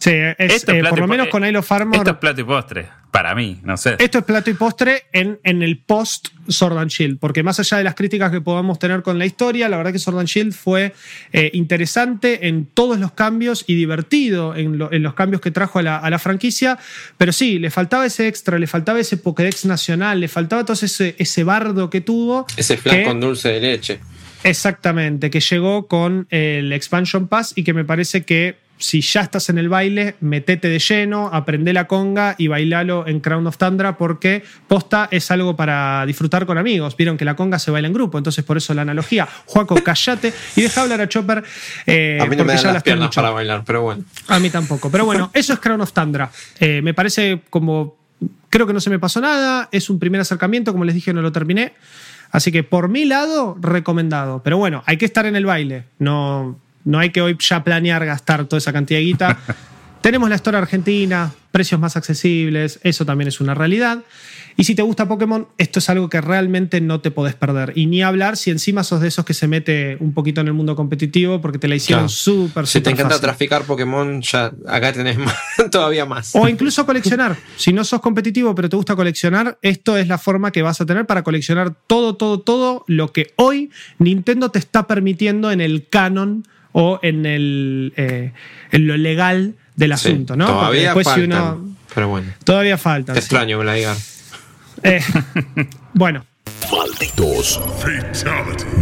[0.03, 1.99] Sí, es, Esto es eh, por lo menos con Isle Farmer.
[1.99, 2.89] Esto es plato y postre.
[3.13, 3.95] Para mí, no sé.
[4.01, 7.77] Esto es plato y postre en, en el post Sword and Shield, porque más allá
[7.77, 10.55] de las críticas que podamos tener con la historia, la verdad que Sword and Shield
[10.55, 10.93] fue
[11.33, 15.79] eh, interesante en todos los cambios y divertido en, lo- en los cambios que trajo
[15.79, 16.79] a la, a la franquicia,
[17.19, 21.15] pero sí, le faltaba ese extra, le faltaba ese Pokédex nacional, le faltaba todo ese,
[21.19, 22.47] ese bardo que tuvo.
[22.57, 24.01] Ese flan que- con dulce de leche.
[24.43, 29.49] Exactamente, que llegó con el Expansion Pass y que me parece que si ya estás
[29.49, 33.97] en el baile, metete de lleno, aprende la conga y bailalo en Crown of Tundra
[33.97, 36.97] porque posta es algo para disfrutar con amigos.
[36.97, 39.29] Vieron que la conga se baila en grupo, entonces por eso la analogía.
[39.47, 41.45] Juaco, callate y deja hablar a Chopper.
[41.87, 44.05] Eh, a mí no me dan las piernas para bailar, pero bueno.
[44.27, 44.91] A mí tampoco.
[44.91, 46.31] Pero bueno, eso es Crown of Tundra.
[46.59, 47.97] Eh, me parece como.
[48.51, 49.69] Creo que no se me pasó nada.
[49.71, 51.75] Es un primer acercamiento, como les dije, no lo terminé.
[52.33, 54.43] Así que por mi lado, recomendado.
[54.43, 55.85] Pero bueno, hay que estar en el baile.
[55.99, 59.39] No, no hay que hoy ya planear gastar toda esa cantidad de guita.
[60.03, 64.03] Tenemos la historia argentina, precios más accesibles, eso también es una realidad.
[64.57, 67.73] Y si te gusta Pokémon, esto es algo que realmente no te podés perder.
[67.77, 70.53] Y ni hablar si encima sos de esos que se mete un poquito en el
[70.55, 75.19] mundo competitivo porque te la hicieron súper, Si te encanta traficar Pokémon, ya acá tenés
[75.71, 76.35] todavía más.
[76.35, 77.37] O incluso coleccionar.
[77.57, 80.87] si no sos competitivo pero te gusta coleccionar, esto es la forma que vas a
[80.87, 85.89] tener para coleccionar todo, todo, todo lo que hoy Nintendo te está permitiendo en el
[85.89, 88.33] canon o en, el, eh,
[88.71, 90.47] en lo legal del asunto, ¿no?
[90.47, 91.57] Todavía falta.
[91.95, 92.33] pero bueno.
[92.45, 93.15] Todavía falta.
[93.15, 93.97] extraño me la digan.
[94.85, 95.01] Eh,
[95.93, 96.27] bueno.
[96.73, 97.61] Malditos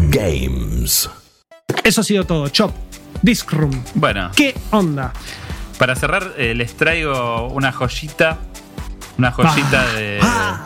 [0.08, 1.10] Games.
[1.84, 2.48] Eso ha sido todo.
[2.48, 2.74] Chop.
[3.20, 3.84] Disc Room.
[3.94, 4.30] Bueno.
[4.34, 5.12] ¿Qué onda?
[5.78, 8.38] Para cerrar, eh, les traigo una joyita.
[9.18, 9.92] Una joyita ah.
[9.94, 10.64] de, ah.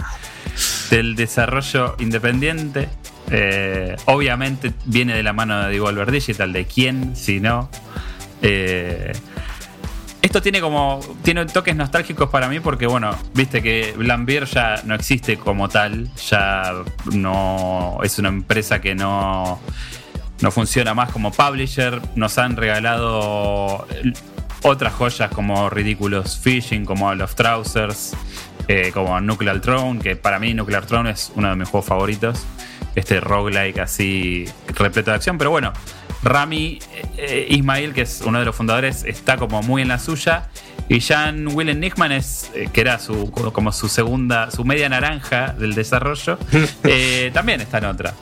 [0.91, 2.89] del desarrollo independiente.
[3.31, 6.53] Eh, obviamente viene de la mano de Devolver Digital.
[6.53, 7.17] ¿De quién?
[7.17, 7.69] Si no.
[8.43, 9.13] Eh,
[10.23, 11.01] esto tiene como.
[11.23, 16.09] Tiene toques nostálgicos para mí porque, bueno, viste que Blambier ya no existe como tal.
[16.31, 16.73] Ya
[17.13, 17.99] no.
[18.03, 19.61] Es una empresa que no.
[20.41, 22.01] No funciona más como publisher.
[22.17, 23.87] Nos han regalado
[24.65, 28.15] otras joyas como Ridiculous Fishing, como Los Trousers,
[28.67, 32.45] eh, como Nuclear Throne, que para mí Nuclear Throne es uno de mis juegos favoritos.
[32.95, 35.39] Este roguelike así repleto de acción.
[35.39, 35.73] Pero bueno,
[36.23, 36.79] Rami
[37.19, 40.49] eh, Ismail, que es uno de los fundadores, está como muy en la suya.
[40.89, 45.55] Y Jan Willem Nichman es, eh, que era su, como su segunda, su media naranja
[45.59, 46.39] del desarrollo,
[46.85, 48.15] eh, también está en otra.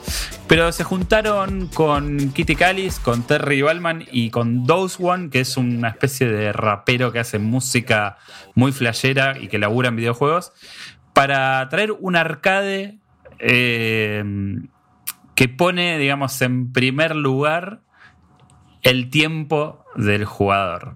[0.47, 5.57] Pero se juntaron con Kitty Callis, con Terry Ballman y con Dose One, que es
[5.57, 8.17] una especie de rapero que hace música
[8.55, 10.53] muy flashera y que labura en videojuegos,
[11.11, 12.99] para traer un arcade
[15.35, 17.81] que pone, digamos, en primer lugar
[18.81, 20.95] el tiempo del jugador,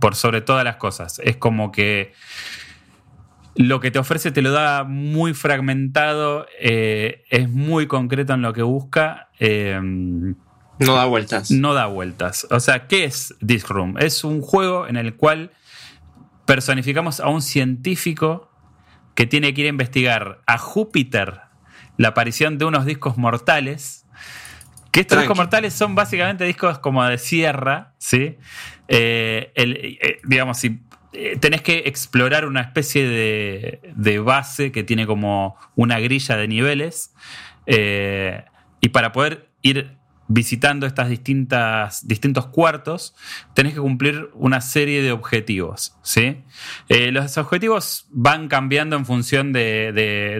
[0.00, 1.20] por sobre todas las cosas.
[1.24, 2.12] Es como que
[3.54, 8.52] lo que te ofrece te lo da muy fragmentado, eh, es muy concreto en lo
[8.52, 9.28] que busca.
[9.38, 9.78] Eh,
[10.78, 11.50] no da vueltas.
[11.50, 12.46] No da vueltas.
[12.50, 13.96] O sea, ¿qué es Disc Room?
[13.98, 15.52] Es un juego en el cual
[16.46, 18.50] personificamos a un científico
[19.14, 21.51] que tiene que ir a investigar a Júpiter
[21.96, 24.02] la aparición de unos discos mortales
[24.92, 28.36] que estos discos mortales son básicamente discos como de sierra, ¿sí?
[28.88, 30.80] Eh, eh, digamos, si
[31.14, 37.14] eh, tenés que explorar una especie de, base que tiene como una grilla de niveles.
[37.66, 39.96] y para poder ir
[40.28, 43.14] visitando estas distintas distintos cuartos,
[43.54, 45.96] tenés que cumplir una serie de objetivos.
[46.02, 46.42] ¿sí?
[46.88, 49.92] los objetivos van cambiando en función de,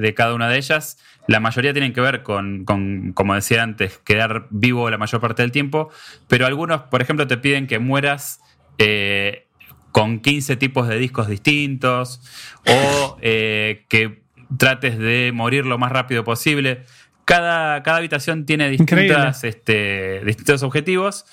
[0.03, 4.46] de cada una de ellas la mayoría tienen que ver con, como decía antes, quedar
[4.50, 5.90] vivo la mayor parte del tiempo,
[6.28, 8.40] pero algunos, por ejemplo, te piden que mueras
[8.78, 9.46] eh,
[9.92, 12.20] con 15 tipos de discos distintos
[12.66, 14.22] o eh, que
[14.56, 16.84] trates de morir lo más rápido posible.
[17.24, 21.24] Cada, cada habitación tiene distintas, este, distintos objetivos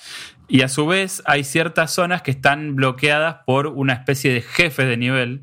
[0.46, 4.84] y a su vez hay ciertas zonas que están bloqueadas por una especie de jefe
[4.84, 5.42] de nivel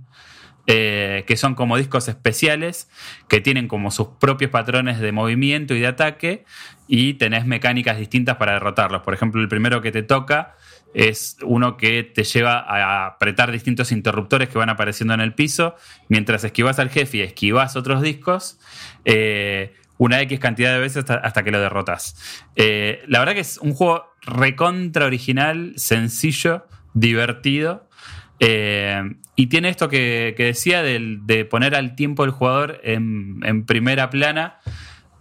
[0.68, 2.90] eh, que son como discos especiales,
[3.28, 6.46] que tienen como sus propios patrones de movimiento y de ataque,
[6.88, 9.02] y tenés mecánicas distintas para derrotarlos.
[9.02, 10.56] Por ejemplo, el primero que te toca
[10.94, 15.76] es uno que te lleva a apretar distintos interruptores que van apareciendo en el piso,
[16.10, 18.60] mientras esquivas al jefe y esquivas otros discos.
[19.06, 22.44] Eh, una X cantidad de veces hasta, que lo derrotas.
[22.56, 27.87] Eh, la verdad que es un juego recontra original, sencillo, divertido.
[28.40, 34.58] Y tiene esto que, decía de poner al tiempo del jugador en, primera plana,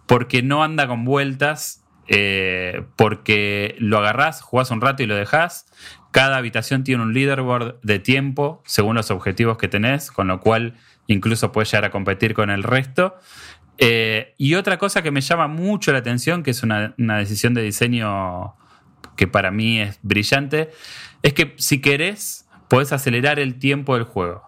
[0.06, 5.66] porque no anda con vueltas, eh, porque lo agarrás, jugás un rato y lo dejás.
[6.12, 10.74] Cada habitación tiene un leaderboard de tiempo según los objetivos que tenés, con lo cual
[11.08, 13.16] incluso puedes llegar a competir con el resto.
[13.76, 17.52] Eh, y otra cosa que me llama mucho la atención, que es una, una decisión
[17.52, 18.54] de diseño
[19.16, 20.70] que para mí es brillante,
[21.22, 24.42] es que si querés podés acelerar el tiempo del juego.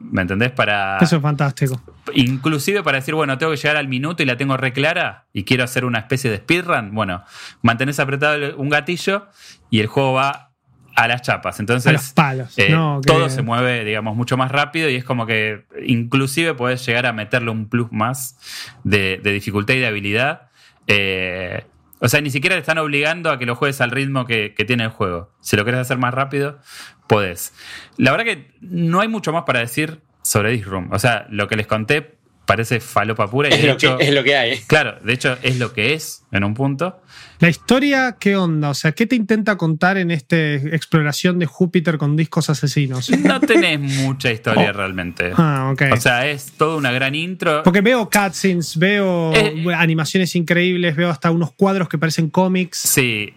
[0.00, 0.52] ¿Me entendés?
[0.52, 0.98] Para.
[1.00, 1.80] Eso es fantástico.
[2.14, 5.64] Inclusive para decir, bueno, tengo que llegar al minuto y la tengo reclara y quiero
[5.64, 6.94] hacer una especie de speedrun.
[6.94, 7.22] Bueno,
[7.62, 9.26] mantenés apretado un gatillo
[9.70, 10.52] y el juego va
[10.96, 11.58] a las chapas.
[11.58, 12.56] A Entonces, los palos.
[12.58, 16.54] eh, no, que- todo se mueve, digamos, mucho más rápido y es como que inclusive
[16.54, 18.38] puedes llegar a meterle un plus más
[18.84, 20.48] de, de dificultad y de habilidad.
[20.86, 21.64] Eh,
[22.00, 24.64] o sea, ni siquiera te están obligando a que lo juegues al ritmo que, que
[24.64, 25.30] tiene el juego.
[25.40, 26.58] Si lo quieres hacer más rápido,
[27.06, 27.52] podés.
[27.96, 30.90] La verdad que no hay mucho más para decir sobre This Room.
[30.92, 32.17] O sea, lo que les conté
[32.48, 34.58] parece falopa pura y Es de lo, hecho, que, es lo que hay.
[34.66, 37.00] claro, de hecho es lo que es en un punto.
[37.40, 38.70] La historia, ¿qué onda?
[38.70, 43.10] O sea, ¿qué te intenta contar en esta exploración de Júpiter con discos asesinos?
[43.22, 44.72] No tenés mucha historia Oh.
[44.72, 45.32] realmente.
[45.36, 45.82] Ah, ok.
[45.92, 47.62] O sea, es toda una gran intro.
[47.62, 52.78] Porque veo cutscenes, veo Eh, animaciones increíbles, veo hasta unos cuadros que parecen cómics.
[52.78, 53.34] Sí.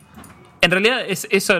[0.62, 1.60] En realidad es eso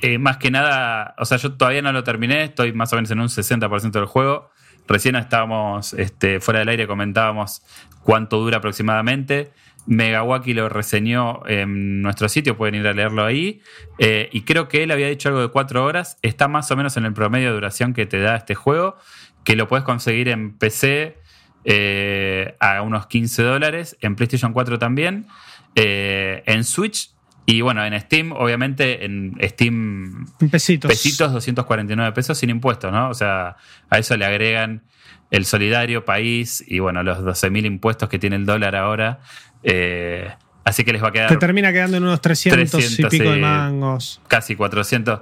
[0.00, 3.10] eh, más que nada, o sea, yo todavía no lo terminé, estoy más o menos
[3.12, 4.50] en un 60% del juego.
[4.88, 7.62] Recién estábamos este, fuera del aire, comentábamos
[8.02, 9.52] cuánto dura aproximadamente.
[9.86, 13.60] Megawaki lo reseñó en nuestro sitio, pueden ir a leerlo ahí.
[13.98, 16.18] Eh, y creo que él había dicho algo de cuatro horas.
[16.22, 18.96] Está más o menos en el promedio de duración que te da este juego,
[19.44, 21.18] que lo puedes conseguir en PC
[21.64, 25.26] eh, a unos 15 dólares, en PlayStation 4 también,
[25.74, 27.10] eh, en Switch
[27.46, 30.88] y bueno, en Steam, obviamente en Steam pesitos.
[30.88, 33.08] pesitos 249 pesos sin impuestos, ¿no?
[33.08, 33.56] O sea,
[33.88, 34.82] a eso le agregan
[35.30, 39.20] el solidario país y bueno, los 12.000 impuestos que tiene el dólar ahora.
[39.62, 40.28] Eh,
[40.64, 43.30] así que les va a quedar Te termina quedando en unos 300, 300, y pico
[43.30, 44.20] de mangos.
[44.28, 45.20] casi 400.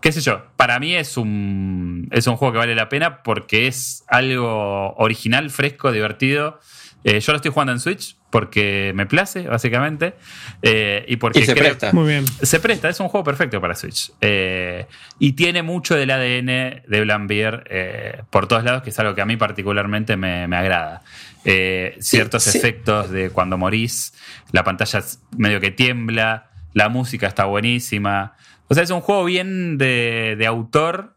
[0.00, 0.44] ¿Qué sé yo?
[0.56, 5.50] Para mí es un, es un juego que vale la pena porque es algo original,
[5.50, 6.60] fresco, divertido.
[7.04, 10.14] Eh, yo lo estoy jugando en Switch porque me place, básicamente.
[10.60, 11.92] Eh, y porque Y se creo- presta.
[11.92, 12.26] Muy bien.
[12.26, 14.10] se presta, es un juego perfecto para Switch.
[14.20, 14.86] Eh,
[15.20, 19.20] y tiene mucho del ADN de Blambier eh, por todos lados, que es algo que
[19.20, 21.02] a mí particularmente me, me agrada.
[21.44, 22.58] Eh, ciertos sí.
[22.58, 24.14] efectos de cuando morís,
[24.50, 28.34] la pantalla es medio que tiembla, la música está buenísima.
[28.66, 31.14] O sea, es un juego bien de, de autor.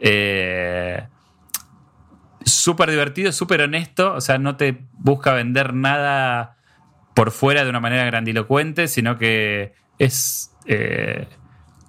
[0.00, 1.02] eh,
[2.44, 4.14] súper divertido, súper honesto.
[4.14, 6.56] O sea, no te busca vender nada
[7.14, 11.26] por fuera de una manera grandilocuente, sino que es eh,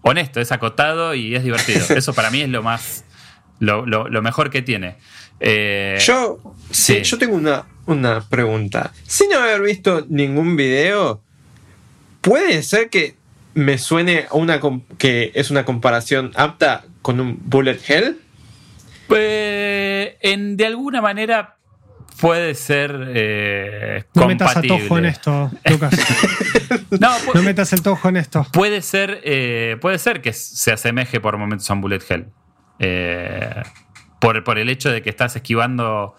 [0.01, 1.85] honesto, es acotado y es divertido.
[1.95, 3.03] Eso para mí es lo más.
[3.59, 4.97] lo, lo- lo mejor que tiene.
[5.39, 6.37] Eh, Yo,
[6.71, 7.03] sí, sí.
[7.03, 8.91] yo tengo una, una pregunta.
[9.05, 11.21] Sin haber visto ningún video,
[12.21, 13.15] ¿puede ser que
[13.53, 14.59] me suene a una
[14.97, 18.19] que es una comparación apta con un Bullet Hell?
[19.09, 21.57] Eh, en, de alguna manera
[22.19, 24.83] puede ser eh, No metas a compatible.
[24.83, 25.93] Tojo en esto, Lucas.
[26.99, 28.45] No, pu- No metas el Tojo en esto.
[28.53, 32.27] Puede ser, eh, puede ser que se asemeje por momentos a un Bullet Hell.
[32.79, 33.61] Eh,
[34.19, 36.15] por, por el hecho de que estás esquivando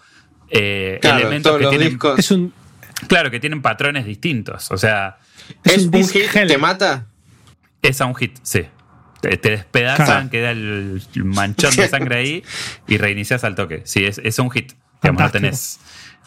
[0.49, 1.89] eh, Claro, elementos que tienen.
[1.89, 2.19] discos.
[2.19, 2.53] Es un,
[3.07, 4.71] Claro, que tienen patrones distintos.
[4.71, 5.17] O sea,
[5.63, 6.47] es ¿Es un hit hell.
[6.47, 7.07] te mata?
[7.81, 8.65] es a un hit, sí.
[9.21, 10.29] Te, te despedazan, Claro.
[10.29, 12.43] queda el manchón de sangre ahí
[12.87, 13.81] y reinicias al toque.
[13.85, 14.73] Sí, es, es un hit.
[15.01, 15.79] Digamos, no tenés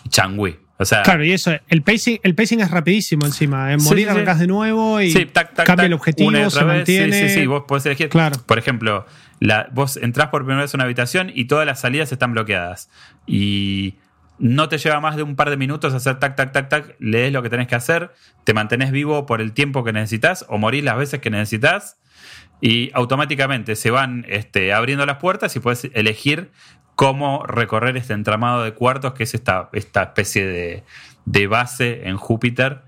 [0.09, 0.59] changui.
[0.79, 3.73] O sea, Claro, y eso, el pacing, el pacing es rapidísimo encima.
[3.73, 4.17] En Sí, morir sí, sí.
[4.17, 6.67] arrancas de nuevo y Sí, tac, tac, cambia tac, el objetivo, se vez.
[6.67, 7.13] mantiene.
[7.13, 8.09] Sí, sí, sí, vos podés elegir.
[8.09, 8.37] Claro.
[8.47, 9.05] Por ejemplo,
[9.41, 12.89] la, vos entrás por primera vez a una habitación y todas las salidas están bloqueadas.
[13.27, 13.97] Y
[14.39, 17.31] no te lleva más de un par de minutos hacer tac, tac, tac, tac, lees
[17.31, 18.11] lo que tenés que hacer,
[18.45, 21.99] te mantenés vivo por el tiempo que necesitas o morís las veces que necesitas
[22.61, 26.51] y automáticamente se van este, abriendo las puertas y puedes elegir
[26.95, 30.85] cómo recorrer este entramado de cuartos que es esta, esta especie de,
[31.25, 32.83] de base en Júpiter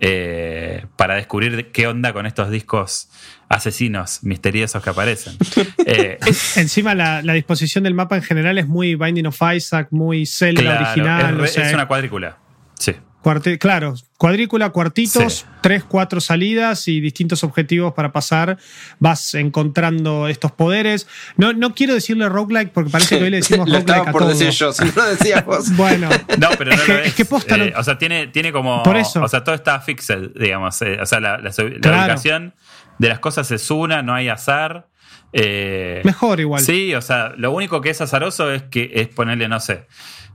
[0.00, 3.10] eh, para descubrir qué onda con estos discos
[3.48, 5.36] asesinos misteriosos que aparecen.
[5.90, 6.18] Eh,
[6.56, 10.60] Encima la, la disposición del mapa en general es muy Binding of Isaac, muy Zelda
[10.60, 11.34] claro, original.
[11.34, 12.36] es, o re- sea, es una cuadrícula.
[12.74, 12.92] Sí.
[13.22, 15.44] Cuarte- claro, cuadrícula, cuartitos, Sí.
[15.60, 18.58] tres, cuatro salidas y distintos objetivos para pasar.
[18.98, 21.06] Vas encontrando estos poderes.
[21.36, 24.12] No, no quiero decirle roguelike porque parece que hoy le decimos Lo roguelike estaba a
[24.12, 24.30] por todo.
[24.30, 25.70] decir yo, si no lo decías vos.
[25.76, 26.08] Bueno,
[26.38, 28.52] No, pero no Es lo que- es que posta no- Eh, o sea, tiene, tiene
[28.52, 28.82] como.
[28.82, 29.22] Por eso.
[29.22, 30.80] O sea, todo está fixed, digamos.
[30.82, 31.98] eh, o sea, la, la- la Claro.
[32.04, 32.54] ubicación
[32.98, 34.88] de las cosas es una, no hay azar.
[35.32, 36.62] Eh, mejor igual.
[36.62, 39.86] Sí, o sea, lo único que es azaroso es que es ponerle, no sé.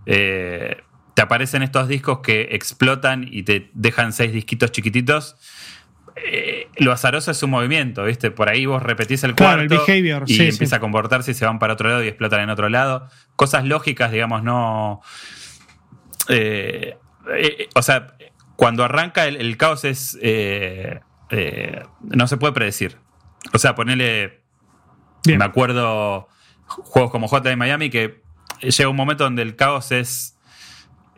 [0.06, 0.78] eh,
[1.14, 5.36] te aparecen estos discos que explotan y te dejan seis disquitos chiquititos.
[6.16, 8.32] Eh, lo azaroso es su movimiento, ¿viste?
[8.32, 10.76] Por ahí vos repetís el Claro, el cuarto behavior, y sí, empieza sí.
[10.76, 13.10] a comportarse y se van para otro lado y explotan en otro lado.
[13.36, 15.02] Cosas lógicas, digamos, no.
[16.30, 16.98] eh,
[17.36, 18.16] eh, o sea,
[18.56, 20.18] cuando arranca el, el caos es.
[22.02, 22.98] no se puede predecir.
[23.54, 24.42] O sea, ponerle.
[25.26, 25.40] Bien.
[25.40, 26.28] Me acuerdo
[26.66, 28.22] juegos como Hotline Miami que
[28.62, 30.33] llega un momento donde el caos es.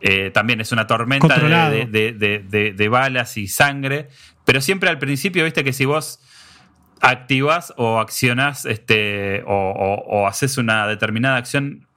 [0.02, 4.08] Eh, también es una tormenta de, de- de- de- de balas y sangre.
[4.46, 6.20] Pero siempre al principio, viste que si vos
[7.02, 11.88] activas o accionas este, o, o- o haces una determinada acción,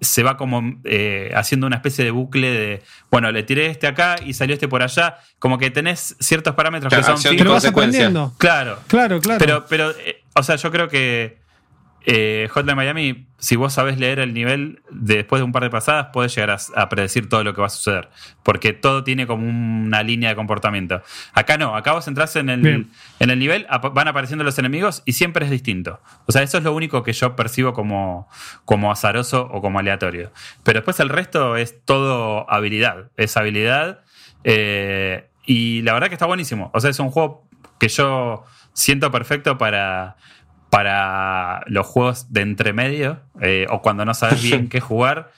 [0.00, 4.16] se va como eh, haciendo una especie de bucle de, bueno, le tiré este acá
[4.24, 7.64] y salió este por allá, como que tenés ciertos parámetros Claro, que son fijos.
[7.64, 8.34] aprendiendo.
[8.38, 9.38] Claro, Claro, claro.
[9.38, 11.38] pero, pero eh, o sea, yo creo que
[12.08, 15.70] eh, Hotline Miami, si vos sabés leer el nivel, de- después de un par de
[15.70, 18.08] pasadas, podés llegar a, a predecir todo lo que va a suceder.
[18.44, 21.02] Porque todo tiene como una línea de comportamiento.
[21.34, 22.90] Acá no, acá vos entras en el, Bien.
[23.18, 26.00] en el nivel, van apareciendo los enemigos y siempre es distinto.
[26.26, 28.28] O sea, eso es lo único que yo percibo como,
[28.64, 30.30] como azaroso o como aleatorio.
[30.62, 33.10] Pero después el resto es todo habilidad.
[33.16, 34.00] Es habilidad.
[34.44, 36.70] eh, y la verdad que está buenísimo.
[36.74, 40.16] O sea, es un juego que yo siento perfecto para,
[40.76, 45.32] para los juegos de entremedio eh, o cuando no sabes bien qué jugar.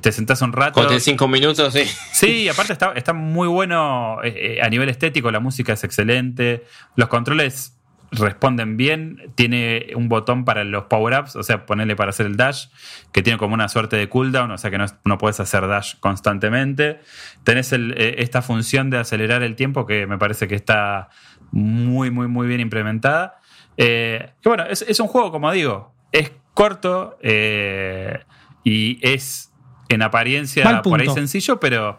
[0.00, 0.84] Te sentás un rato.
[0.84, 1.84] Tenés cinco minutos, sí.
[2.12, 6.64] Sí, aparte está, está muy bueno eh, eh, a nivel estético, la música es excelente,
[6.96, 7.76] los controles
[8.10, 12.66] responden bien, tiene un botón para los power-ups, o sea, ponerle para hacer el dash,
[13.12, 15.94] que tiene como una suerte de cooldown, o sea que no, no puedes hacer dash
[16.00, 16.98] constantemente.
[17.44, 21.10] Tenés el, eh, esta función de acelerar el tiempo que me parece que está
[21.52, 23.39] muy, muy, muy bien implementada.
[23.82, 28.18] Eh, que bueno, es, es un juego, como digo, es corto eh,
[28.62, 29.52] y es
[29.88, 31.98] en apariencia por ahí sencillo, pero,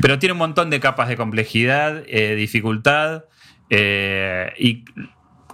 [0.00, 3.24] pero tiene un montón de capas de complejidad, eh, dificultad
[4.58, 4.84] y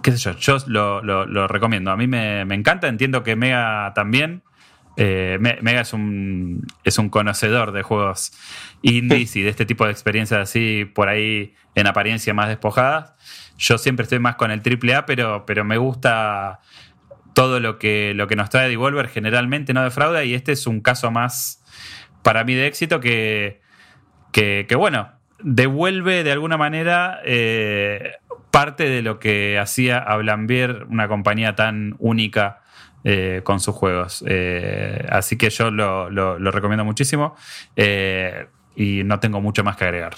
[0.01, 1.91] qué sé yo, yo lo, lo- lo recomiendo.
[1.91, 4.43] A mí me, me encanta, entiendo que Mega también.
[4.97, 8.31] Me- Mega es un, es un conocedor de juegos
[8.81, 13.13] indies y de este tipo de experiencias así por ahí en apariencia más despojadas.
[13.57, 16.59] Yo siempre estoy más con el AAA, pero, pero me gusta
[17.33, 20.81] todo lo que, lo que nos trae Devolver generalmente no defrauda y este es un
[20.81, 21.61] caso más
[22.23, 23.61] para mí de éxito que,
[24.31, 28.13] que, bueno, devuelve de alguna manera eh,
[28.51, 32.61] parte de lo que hacía a Blambier una compañía tan única
[33.03, 34.23] eh, con sus juegos.
[34.27, 37.35] Eh, así que yo lo, lo- recomiendo muchísimo
[38.75, 40.15] y no tengo mucho más que agregar.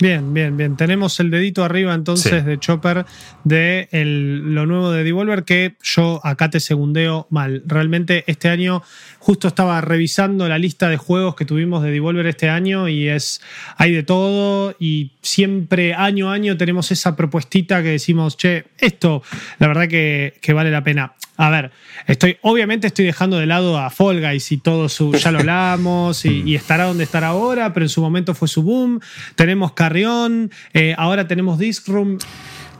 [0.00, 0.76] Bien, bien, bien.
[0.76, 2.48] Tenemos el dedito arriba entonces Sí.
[2.48, 3.04] de Chopper
[3.42, 7.64] de el- lo nuevo de Devolver que yo acá te segundeo mal.
[7.66, 8.80] Realmente este año
[9.18, 13.40] justo estaba revisando la lista de juegos que tuvimos de Devolver este año y es
[13.76, 19.24] hay de todo y siempre año a año tenemos esa propuestita que decimos, che, esto
[19.58, 21.14] la verdad que, que vale la pena.
[21.40, 21.70] A ver,
[22.06, 26.24] estoy, obviamente estoy dejando de lado a Fall Guys y todo su, ya lo hablamos
[26.24, 29.00] y, y estará donde estará ahora, pero en su momento fue su boom.
[29.36, 32.18] Tenemos Carrión, eh, ahora tenemos Disc Room.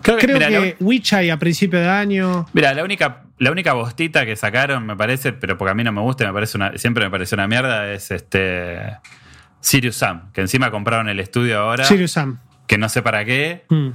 [0.02, 2.46] Creo que, Creo mira, que la- Witcher a principio de año.
[2.52, 5.92] Mira, la única, la única bostita que sacaron, me parece, pero porque a mí no
[5.92, 8.80] me gusta, y me parece una, siempre me pareció una mierda, es este
[9.60, 12.38] Sirius Sam, que encima compraron el estudio ahora, Sirius Sam.
[12.66, 13.88] que no sé para qué, Mm.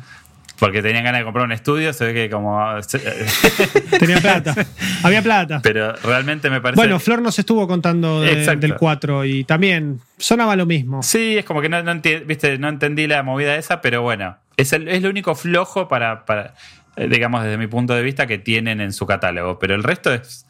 [0.59, 2.59] Porque tenían ganas de comprar un estudio, se ve que como...
[3.99, 4.55] Tenía plata.
[5.03, 5.59] Había plata.
[5.61, 6.79] pero realmente me parece...
[6.79, 11.03] Bueno, Flor nos estuvo contando de- del 4 y también sonaba lo mismo.
[11.03, 14.73] Sí, es como que no, no, viste, no entendí la movida esa, pero bueno, es,
[14.73, 16.53] el, es lo único flojo para, para,
[16.95, 19.59] eh, digamos, desde mi punto de vista, que tienen en su catálogo.
[19.59, 20.45] Pero el resto es,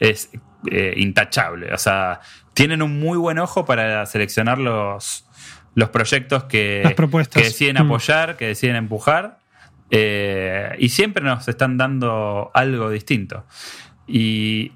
[0.00, 0.30] es
[0.70, 1.72] eh, intachable.
[1.72, 2.20] O sea,
[2.54, 5.24] tienen un muy buen ojo para seleccionar los,
[5.74, 7.40] los proyectos que, Las propuestas.
[7.42, 7.86] que deciden Mm.
[7.86, 9.38] apoyar, que deciden empujar.
[9.90, 13.44] Eh, y siempre nos están dando algo distinto.
[14.06, 14.72] Y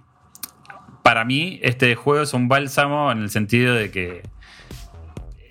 [1.03, 4.23] para mí, este juego es un bálsamo en el sentido de que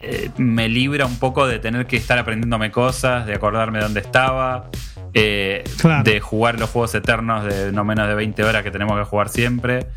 [0.02, 4.00] eh, me libra un poco de tener que estar aprendiéndome cosas, de acordarme de dónde
[4.00, 4.70] estaba,
[5.14, 6.04] eh, Claro.
[6.04, 9.28] de jugar los juegos eternos de no menos de 20 horas que tenemos que jugar
[9.30, 9.88] siempre.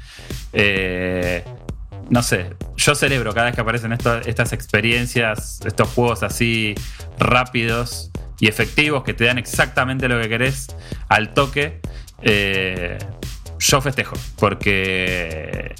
[0.52, 1.44] Eh,
[2.10, 6.74] no sé, yo celebro cada vez que aparecen esto- estas experiencias, estos juegos así
[7.18, 8.10] rápidos
[8.43, 10.66] y efectivos que te dan exactamente lo que querés
[11.09, 11.81] al toque.
[12.23, 12.98] Eh,
[13.60, 15.74] yo festejo, porque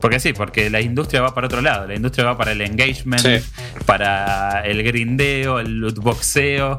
[0.00, 1.86] porque sí, porque la industria va para otro lado.
[1.86, 3.44] La industria va para el engagement, Sí.
[3.84, 6.78] para el grindeo, el lootboxeo.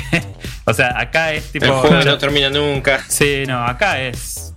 [0.64, 1.66] o sea, acá es tipo.
[1.66, 3.00] El juego no termina nunca.
[3.08, 4.54] Sí, no, acá es.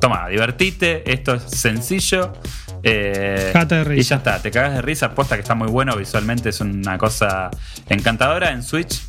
[0.00, 2.32] Toma, divertite, esto es sencillo.
[2.84, 4.00] eh, de risa.
[4.00, 6.96] Y ya está, te cagas de risa, posta que está muy bueno, visualmente es una
[6.96, 7.50] cosa
[7.88, 8.52] encantadora.
[8.52, 9.00] En Switch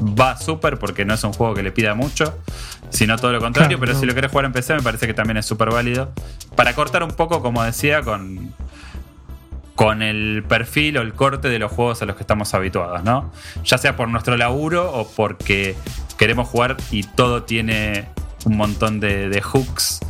[0.00, 2.38] va súper porque no es un juego que le pida mucho,
[2.90, 4.00] sino todo lo contrario, Claro, pero no.
[4.00, 6.12] si lo querés jugar en PC me parece que también es súper válido.
[6.56, 8.54] Para cortar un poco, como decía, con,
[9.74, 13.32] con el perfil o el corte de los juegos a los que estamos habituados, ¿no?
[13.64, 15.74] Ya sea por nuestro laburo o porque
[16.18, 18.06] queremos jugar y todo tiene
[18.44, 20.00] un montón de, de hooks.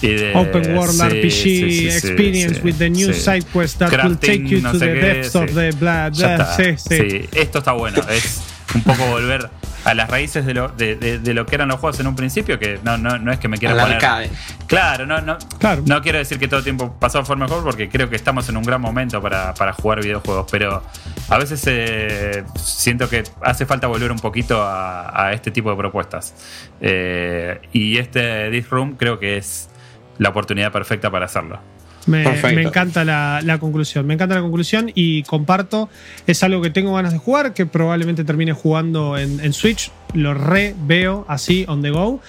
[0.00, 3.78] Y de, Open World sí, RPG sí, sí, sí, experience with the new side quest
[3.78, 6.56] that will take you no to the qué, depths of the está.
[6.56, 6.76] Sí.
[6.76, 8.00] Sí, esto está bueno.
[8.08, 8.40] Es
[8.74, 9.48] un poco volver
[9.84, 12.16] a las raíces de lo, de, de- de lo que eran los juegos en un
[12.16, 13.94] principio, que no, no, no es que me quiera Al poner.
[13.96, 14.30] arcade.
[14.66, 15.82] Claro, no, no, Claro.
[15.86, 18.56] no quiero decir que todo el tiempo pasado fue mejor, porque creo que estamos en
[18.56, 20.82] un gran momento para, para jugar videojuegos, pero
[21.28, 25.76] a veces eh, siento que hace falta volver un poquito a, a este tipo de
[25.76, 26.34] propuestas.
[26.80, 29.70] Eh, y este This Room creo que es
[30.18, 31.60] la oportunidad perfecta para hacerlo.
[32.08, 34.06] Me, encanta la, la conclusión.
[34.06, 35.88] Me encanta la conclusión y comparto.
[36.26, 39.90] Es algo que tengo ganas de jugar, que probablemente termine jugando en, en Switch.
[40.14, 42.20] Lo re veo así, on the go.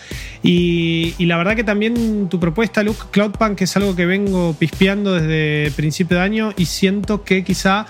[0.44, 5.14] Y, y la verdad que también tu propuesta, Luke, Cloudpunk, es algo que vengo pispeando
[5.14, 7.86] desde principio de año y siento que quizá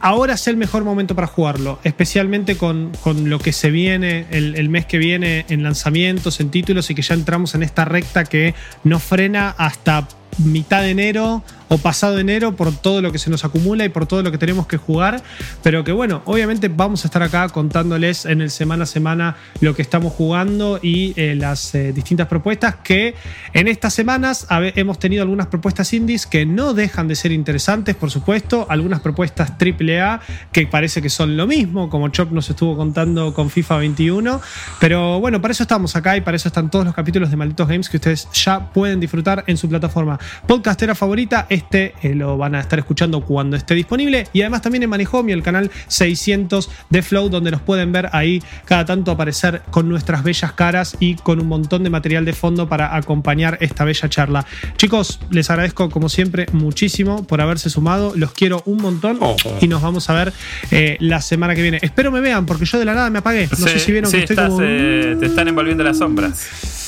[0.00, 4.54] ahora es el mejor momento para jugarlo, especialmente con, con lo que se viene el,
[4.54, 8.24] el mes que viene en lanzamientos, en títulos y que ya entramos en esta recta
[8.24, 8.54] que
[8.84, 10.06] no frena hasta
[10.38, 14.06] mitad de enero o pasado enero por todo lo que se nos acumula y por
[14.06, 15.22] todo lo que tenemos que jugar,
[15.62, 19.74] pero que bueno, obviamente vamos a estar acá contándoles en el semana a semana lo
[19.74, 23.14] que estamos jugando y eh, las eh, distintas propuestas que
[23.52, 28.10] en estas semanas hemos tenido algunas propuestas indies que no dejan de ser interesantes, por
[28.10, 30.20] supuesto, algunas propuestas AAA
[30.52, 34.40] que parece que son lo mismo, como Chop nos estuvo contando con FIFA 21,
[34.80, 37.68] pero bueno, para eso estamos acá y para eso están todos los capítulos de Malditos
[37.68, 40.18] Games que ustedes ya pueden disfrutar en su plataforma.
[40.46, 41.46] Podcastera favorita.
[41.58, 45.34] Este eh, lo van a estar escuchando cuando esté disponible y además también en Manejomio,
[45.34, 50.22] el canal 600 de Flow, donde nos pueden ver ahí cada tanto aparecer con nuestras
[50.22, 54.46] bellas caras y con un montón de material de fondo para acompañar esta bella charla.
[54.76, 59.36] Chicos, les agradezco como siempre muchísimo por haberse sumado, los quiero un montón Oh.
[59.60, 60.32] y nos vamos a ver
[60.70, 61.78] eh, la semana que viene.
[61.82, 63.48] Espero me vean porque yo de la nada me apagué.
[63.58, 64.62] No sé si vieron sí, que estoy estás, como...
[64.62, 66.87] eh, te están envolviendo las sombras.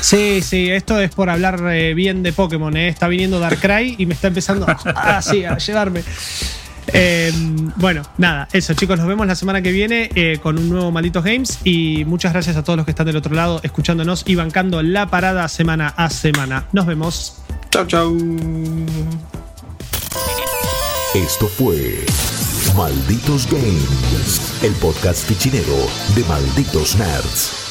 [0.00, 2.76] Sí, sí, esto es por hablar eh, bien de Pokémon.
[2.76, 2.88] eh.
[2.88, 6.02] Está viniendo Darkrai y me está empezando a, sí, a llevarme.
[6.90, 7.30] Eh,
[7.76, 11.22] bueno, nada, eso chicos, nos vemos la semana que viene eh, con un nuevo Malditos
[11.22, 14.82] Games y muchas gracias a todos los que están del otro lado escuchándonos y bancando
[14.82, 16.64] la parada semana a semana.
[16.72, 17.42] Nos vemos.
[17.70, 18.16] Chau, chau.
[21.14, 22.06] Esto fue
[22.74, 25.76] Malditos Games, el podcast fichinero
[26.14, 27.67] de Malditos Nerds.